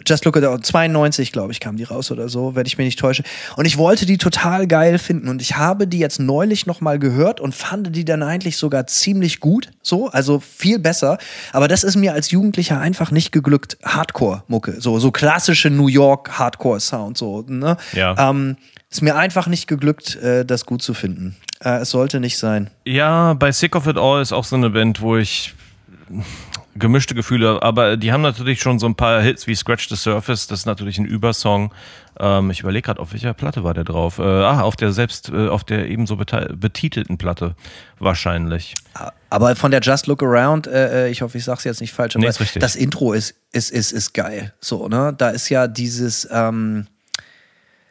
Just 0.05 0.25
Look 0.25 0.37
at 0.37 0.43
It, 0.43 0.65
92, 0.65 1.31
glaube 1.31 1.51
ich, 1.51 1.59
kam 1.59 1.77
die 1.77 1.83
raus 1.83 2.11
oder 2.11 2.29
so, 2.29 2.55
wenn 2.55 2.65
ich 2.65 2.77
mich 2.77 2.85
nicht 2.85 2.99
täusche. 2.99 3.23
Und 3.55 3.65
ich 3.65 3.77
wollte 3.77 4.05
die 4.05 4.17
total 4.17 4.67
geil 4.67 4.97
finden. 4.97 5.27
Und 5.27 5.41
ich 5.41 5.57
habe 5.57 5.87
die 5.87 5.99
jetzt 5.99 6.19
neulich 6.19 6.65
nochmal 6.65 6.99
gehört 6.99 7.39
und 7.39 7.55
fand 7.55 7.95
die 7.95 8.05
dann 8.05 8.23
eigentlich 8.23 8.57
sogar 8.57 8.87
ziemlich 8.87 9.39
gut. 9.39 9.69
So, 9.81 10.09
also 10.09 10.39
viel 10.39 10.79
besser. 10.79 11.17
Aber 11.51 11.67
das 11.67 11.83
ist 11.83 11.95
mir 11.95 12.13
als 12.13 12.31
Jugendlicher 12.31 12.79
einfach 12.79 13.11
nicht 13.11 13.31
geglückt. 13.31 13.77
Hardcore-Mucke. 13.83 14.79
So, 14.79 14.99
so 14.99 15.11
klassische 15.11 15.69
New 15.69 15.87
York 15.87 16.37
Hardcore-Sound. 16.37 17.17
So, 17.17 17.43
ne? 17.47 17.77
Ja. 17.93 18.29
Ähm, 18.29 18.57
ist 18.89 19.01
mir 19.01 19.15
einfach 19.15 19.47
nicht 19.47 19.67
geglückt, 19.67 20.15
äh, 20.15 20.45
das 20.45 20.65
gut 20.65 20.81
zu 20.81 20.93
finden. 20.93 21.35
Äh, 21.63 21.81
es 21.81 21.91
sollte 21.91 22.19
nicht 22.19 22.37
sein. 22.37 22.69
Ja, 22.85 23.33
bei 23.33 23.51
Sick 23.51 23.75
of 23.75 23.85
It 23.87 23.97
All 23.97 24.21
ist 24.21 24.31
auch 24.31 24.45
so 24.45 24.55
eine 24.55 24.69
Band, 24.71 25.01
wo 25.01 25.17
ich 25.17 25.53
gemischte 26.79 27.15
Gefühle, 27.15 27.61
aber 27.61 27.97
die 27.97 28.11
haben 28.11 28.21
natürlich 28.21 28.61
schon 28.61 28.79
so 28.79 28.87
ein 28.87 28.95
paar 28.95 29.21
Hits 29.21 29.47
wie 29.47 29.55
Scratch 29.55 29.89
the 29.89 29.95
Surface, 29.95 30.47
das 30.47 30.59
ist 30.59 30.65
natürlich 30.65 30.97
ein 30.97 31.05
Übersong. 31.05 31.73
Ähm, 32.19 32.49
ich 32.51 32.61
überlege 32.61 32.83
gerade, 32.83 32.99
auf 32.99 33.13
welcher 33.13 33.33
Platte 33.33 33.63
war 33.63 33.73
der 33.73 33.83
drauf? 33.83 34.19
Äh, 34.19 34.23
ah, 34.23 34.61
auf 34.61 34.75
der 34.75 34.91
selbst, 34.91 35.29
äh, 35.29 35.47
auf 35.47 35.63
der 35.63 35.87
ebenso 35.87 36.15
betitelten 36.15 37.17
Platte 37.17 37.55
wahrscheinlich. 37.99 38.75
Aber 39.29 39.55
von 39.55 39.71
der 39.71 39.81
Just 39.81 40.07
Look 40.07 40.23
Around, 40.23 40.67
äh, 40.67 41.07
äh, 41.07 41.11
ich 41.11 41.21
hoffe, 41.21 41.37
ich 41.37 41.43
sag's 41.43 41.63
jetzt 41.63 41.81
nicht 41.81 41.93
falsch, 41.93 42.15
aber 42.15 42.25
Nee, 42.25 42.59
das 42.59 42.75
Intro 42.75 43.13
ist, 43.13 43.35
ist, 43.51 43.71
ist, 43.71 43.91
ist 43.91 44.13
geil. 44.13 44.53
So, 44.59 44.87
ne? 44.87 45.13
Da 45.17 45.29
ist 45.29 45.49
ja 45.49 45.67
dieses, 45.67 46.27
ähm, 46.31 46.87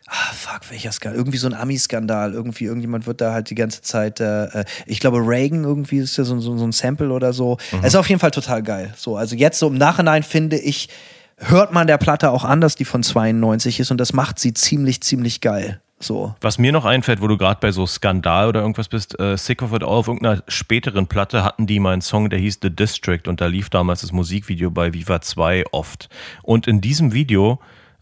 ah, 0.08 0.32
fuck, 0.32 0.70
welcher 0.70 0.92
Skandal? 0.92 1.18
Irgendwie 1.18 1.38
so 1.38 1.46
ein 1.46 1.54
Ami-Skandal. 1.54 2.32
Irgendwie, 2.32 2.64
irgendjemand 2.64 3.06
wird 3.06 3.20
da 3.20 3.32
halt 3.32 3.50
die 3.50 3.54
ganze 3.54 3.82
Zeit, 3.82 4.20
äh, 4.20 4.44
äh, 4.44 4.64
ich 4.86 5.00
glaube, 5.00 5.18
Reagan 5.18 5.64
irgendwie 5.64 5.98
ist 5.98 6.16
ja 6.16 6.24
so, 6.24 6.38
so, 6.40 6.56
so 6.56 6.66
ein 6.66 6.72
Sample 6.72 7.10
oder 7.10 7.32
so. 7.32 7.58
Mhm. 7.72 7.78
Es 7.80 7.88
ist 7.88 7.96
auf 7.96 8.08
jeden 8.08 8.20
Fall 8.20 8.30
total 8.30 8.62
geil. 8.62 8.92
So, 8.96 9.16
also 9.16 9.36
jetzt 9.36 9.58
so 9.58 9.68
im 9.68 9.78
Nachhinein 9.78 10.22
finde 10.22 10.58
ich, 10.58 10.88
hört 11.36 11.72
man 11.72 11.86
der 11.86 11.98
Platte 11.98 12.30
auch 12.30 12.44
an, 12.44 12.60
dass 12.60 12.74
die 12.74 12.84
von 12.84 13.02
92 13.02 13.80
ist 13.80 13.90
und 13.90 13.98
das 13.98 14.12
macht 14.12 14.38
sie 14.38 14.54
ziemlich, 14.54 15.02
ziemlich 15.02 15.40
geil. 15.40 15.80
So. 16.00 16.34
Was 16.40 16.58
mir 16.58 16.70
noch 16.70 16.84
einfällt, 16.84 17.20
wo 17.20 17.26
du 17.26 17.36
gerade 17.36 17.58
bei 17.60 17.72
so 17.72 17.84
Skandal 17.84 18.48
oder 18.48 18.60
irgendwas 18.60 18.88
bist, 18.88 19.18
äh, 19.18 19.36
Sick 19.36 19.62
of 19.62 19.72
It 19.72 19.82
All 19.82 19.88
auf 19.88 20.06
irgendeiner 20.06 20.42
späteren 20.46 21.08
Platte 21.08 21.42
hatten 21.42 21.66
die 21.66 21.80
mal 21.80 21.92
einen 21.92 22.02
Song, 22.02 22.30
der 22.30 22.38
hieß 22.38 22.60
The 22.62 22.70
District 22.70 23.22
und 23.26 23.40
da 23.40 23.46
lief 23.46 23.68
damals 23.68 24.02
das 24.02 24.12
Musikvideo 24.12 24.70
bei 24.70 24.94
Viva 24.94 25.20
2 25.20 25.64
oft. 25.72 26.08
Und 26.42 26.68
in 26.68 26.80
diesem 26.80 27.12
Video, 27.12 27.58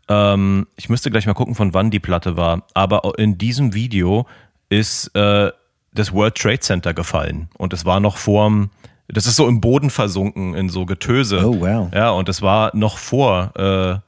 ähm, 0.08 0.66
ich 0.76 0.88
müsste 0.88 1.10
gleich 1.10 1.26
mal 1.26 1.34
gucken, 1.34 1.54
von 1.54 1.74
wann 1.74 1.90
die 1.90 2.00
Platte 2.00 2.36
war, 2.36 2.62
aber 2.74 3.18
in 3.18 3.38
diesem 3.38 3.74
Video 3.74 4.26
ist 4.68 5.14
äh, 5.14 5.50
das 5.92 6.12
World 6.12 6.34
Trade 6.36 6.60
Center 6.60 6.94
gefallen 6.94 7.48
und 7.58 7.72
es 7.72 7.84
war 7.84 8.00
noch 8.00 8.16
vorm, 8.16 8.70
das 9.08 9.26
ist 9.26 9.36
so 9.36 9.48
im 9.48 9.60
Boden 9.60 9.90
versunken 9.90 10.54
in 10.54 10.68
so 10.68 10.84
Getöse. 10.84 11.46
Oh, 11.46 11.60
wow. 11.60 11.90
Ja, 11.94 12.10
und 12.10 12.28
das 12.28 12.42
war 12.42 12.70
noch 12.74 12.98
vor, 12.98 13.52
äh, 13.56 13.98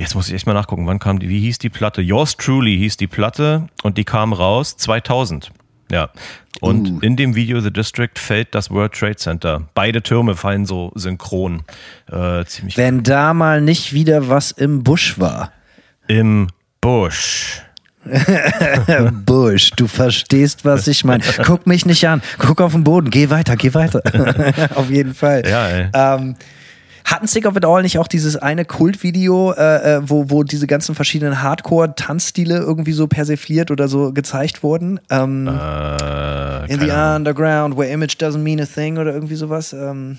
jetzt 0.00 0.14
muss 0.14 0.28
ich 0.28 0.34
echt 0.34 0.46
mal 0.46 0.54
nachgucken, 0.54 0.86
wann 0.86 0.98
kam 0.98 1.18
die, 1.18 1.28
wie 1.28 1.40
hieß 1.40 1.58
die 1.58 1.70
Platte? 1.70 2.02
Yours 2.02 2.36
Truly 2.36 2.76
hieß 2.78 2.96
die 2.96 3.06
Platte 3.06 3.68
und 3.82 3.98
die 3.98 4.04
kam 4.04 4.32
raus 4.32 4.76
2000. 4.76 5.50
Ja. 5.90 6.08
Und 6.60 6.88
Uh. 6.88 6.98
in 7.00 7.16
dem 7.16 7.34
Video 7.34 7.60
The 7.60 7.72
District 7.72 8.10
fällt 8.16 8.54
das 8.54 8.70
World 8.70 8.92
Trade 8.92 9.16
Center. 9.16 9.62
Beide 9.74 10.02
Türme 10.02 10.34
fallen 10.36 10.66
so 10.66 10.92
synchron. 10.94 11.62
Äh, 12.10 12.44
ziemlich 12.46 12.76
Wenn 12.76 13.02
da 13.02 13.34
mal 13.34 13.60
nicht 13.60 13.92
wieder 13.92 14.28
was 14.28 14.50
im 14.52 14.82
Busch 14.82 15.18
war. 15.18 15.52
im 16.06 16.48
Busch. 16.80 17.60
Busch, 19.24 19.70
du 19.76 19.86
verstehst, 19.88 20.64
was 20.64 20.86
ich 20.86 21.04
meine. 21.04 21.24
Guck 21.44 21.66
mich 21.66 21.86
nicht 21.86 22.06
an. 22.06 22.22
Guck 22.38 22.60
auf 22.60 22.72
den 22.72 22.84
Boden. 22.84 23.10
Geh 23.10 23.30
weiter, 23.30 23.56
geh 23.56 23.72
weiter. 23.74 24.02
auf 24.74 24.90
jeden 24.90 25.14
Fall. 25.14 25.42
Ja, 25.46 25.68
ey. 25.68 25.88
Ähm, 25.94 26.36
hatten 27.04 27.26
Sick 27.26 27.46
of 27.46 27.54
It 27.56 27.64
All 27.64 27.82
nicht 27.82 27.98
auch 27.98 28.08
dieses 28.08 28.36
eine 28.36 28.64
Kultvideo, 28.64 29.52
äh, 29.52 29.96
äh, 29.96 30.00
wo, 30.08 30.30
wo 30.30 30.42
diese 30.42 30.66
ganzen 30.66 30.94
verschiedenen 30.94 31.42
Hardcore-Tanzstile 31.42 32.56
irgendwie 32.58 32.92
so 32.92 33.06
persifliert 33.06 33.70
oder 33.70 33.88
so 33.88 34.12
gezeigt 34.12 34.62
wurden? 34.62 35.00
Ähm, 35.10 35.46
Äh, 35.48 36.72
in 36.72 36.80
the 36.80 36.90
Ahnung. 36.90 37.16
Underground, 37.16 37.76
where 37.76 37.88
image 37.90 38.14
doesn't 38.18 38.38
mean 38.38 38.60
a 38.60 38.66
thing 38.66 38.96
oder 38.98 39.12
irgendwie 39.12 39.34
sowas. 39.36 39.72
Ähm, 39.72 40.18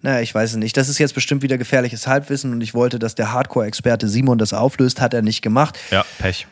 naja, 0.00 0.20
ich 0.20 0.34
weiß 0.34 0.50
es 0.52 0.56
nicht. 0.56 0.76
Das 0.76 0.88
ist 0.88 0.98
jetzt 0.98 1.14
bestimmt 1.14 1.42
wieder 1.42 1.58
gefährliches 1.58 2.06
Halbwissen 2.06 2.52
und 2.52 2.60
ich 2.60 2.74
wollte, 2.74 2.98
dass 2.98 3.14
der 3.14 3.32
Hardcore-Experte 3.32 4.08
Simon 4.08 4.38
das 4.38 4.52
auflöst. 4.52 5.00
Hat 5.00 5.14
er 5.14 5.22
nicht 5.22 5.42
gemacht. 5.42 5.78
Ja, 5.90 6.04
Pech. 6.18 6.46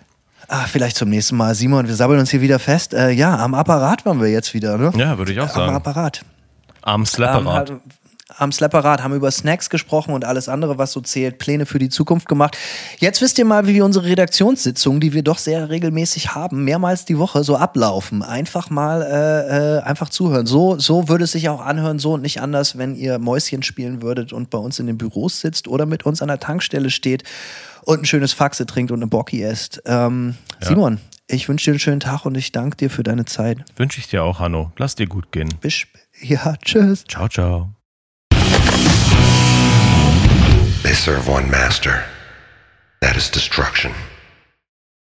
Ah, 0.49 0.64
vielleicht 0.70 0.97
zum 0.97 1.09
nächsten 1.09 1.37
Mal. 1.37 1.55
Simon, 1.55 1.87
wir 1.89 1.95
sabbeln 1.95 2.20
uns 2.20 2.30
hier 2.30 2.41
wieder 2.43 2.59
fest. 2.59 2.93
Äh, 2.95 3.11
ja, 3.11 3.37
am 3.39 3.55
Apparat 3.55 4.05
waren 4.05 4.20
wir 4.20 4.28
jetzt 4.28 4.53
wieder, 4.55 4.76
ne? 4.76 4.93
Ja, 4.97 5.16
würde 5.16 5.33
ich 5.33 5.41
auch 5.41 5.49
Am 5.49 5.55
sagen. 5.55 5.74
Apparat. 5.74 6.22
Am 6.83 7.03
Ähm, 7.03 7.07
Slapperat. 7.07 7.70
halt- 7.70 7.80
am 8.39 8.53
Slapperat 8.53 9.03
haben 9.03 9.14
über 9.14 9.30
Snacks 9.30 9.70
gesprochen 9.70 10.14
und 10.14 10.24
alles 10.24 10.49
andere, 10.49 10.78
was 10.78 10.93
so 10.93 11.01
zählt, 11.01 11.39
Pläne 11.39 11.66
für 11.66 11.78
die 11.78 11.89
Zukunft 11.89 12.28
gemacht. 12.28 12.57
Jetzt 12.99 13.20
wisst 13.20 13.39
ihr 13.39 13.45
mal, 13.45 13.66
wie 13.66 13.74
wir 13.74 13.85
unsere 13.85 14.07
Redaktionssitzungen, 14.07 15.01
die 15.01 15.12
wir 15.12 15.22
doch 15.22 15.39
sehr 15.39 15.70
regelmäßig 15.70 16.35
haben, 16.35 16.64
mehrmals 16.64 17.05
die 17.05 17.18
Woche 17.18 17.45
so 17.45 17.57
ablaufen. 17.57 18.22
Einfach 18.22 18.70
mal 18.70 19.03
äh, 19.03 19.78
äh, 19.78 19.83
einfach 19.83 20.09
zuhören. 20.09 20.47
So, 20.47 20.78
so 20.78 21.09
würde 21.09 21.24
es 21.24 21.33
sich 21.33 21.49
auch 21.49 21.61
anhören, 21.61 21.99
so 21.99 22.14
und 22.14 22.22
nicht 22.22 22.41
anders, 22.41 22.78
wenn 22.78 22.95
ihr 22.95 23.18
Mäuschen 23.18 23.62
spielen 23.62 24.03
würdet 24.03 24.33
und 24.33 24.51
bei 24.51 24.59
uns 24.59 24.78
in 24.78 24.87
den 24.87 24.99
Büros 24.99 25.41
sitzt 25.41 25.68
oder 25.68 25.87
mit 25.87 26.05
uns 26.05 26.22
an 26.22 26.28
der 26.28 26.41
Tankstelle 26.41 26.91
steht 26.91 27.24
und 27.85 28.03
ein 28.03 28.05
schönes 28.05 28.33
Faxe 28.33 28.66
trinkt 28.66 28.93
und 28.93 28.99
eine 28.99 29.09
Bocki 29.09 29.43
esst. 29.43 29.83
Ähm, 29.87 30.37
Simon, 30.61 30.99
ich 31.26 31.49
wünsche 31.49 31.66
dir 31.66 31.72
einen 31.72 31.80
schönen 31.80 32.01
Tag 32.01 32.24
und 32.24 32.37
ich 32.37 32.53
danke 32.53 32.76
dir 32.76 32.91
für 32.91 33.03
deine 33.03 33.24
Zeit. 33.24 33.59
Wünsche 33.76 33.99
ich 33.99 34.09
dir 34.09 34.22
auch, 34.22 34.39
Hanno. 34.39 34.72
Lass 34.76 34.95
dir 34.95 35.07
gut 35.07 35.33
gehen. 35.33 35.49
Bis 35.61 35.87
ja, 36.20 36.57
tschüss. 36.62 37.05
Ciao, 37.09 37.28
ciao. 37.28 37.82
They 40.93 40.97
serve 40.97 41.26
one 41.26 41.51
master. 41.51 42.05
That 43.01 43.16
is 43.16 43.30
destruction. 43.30 43.95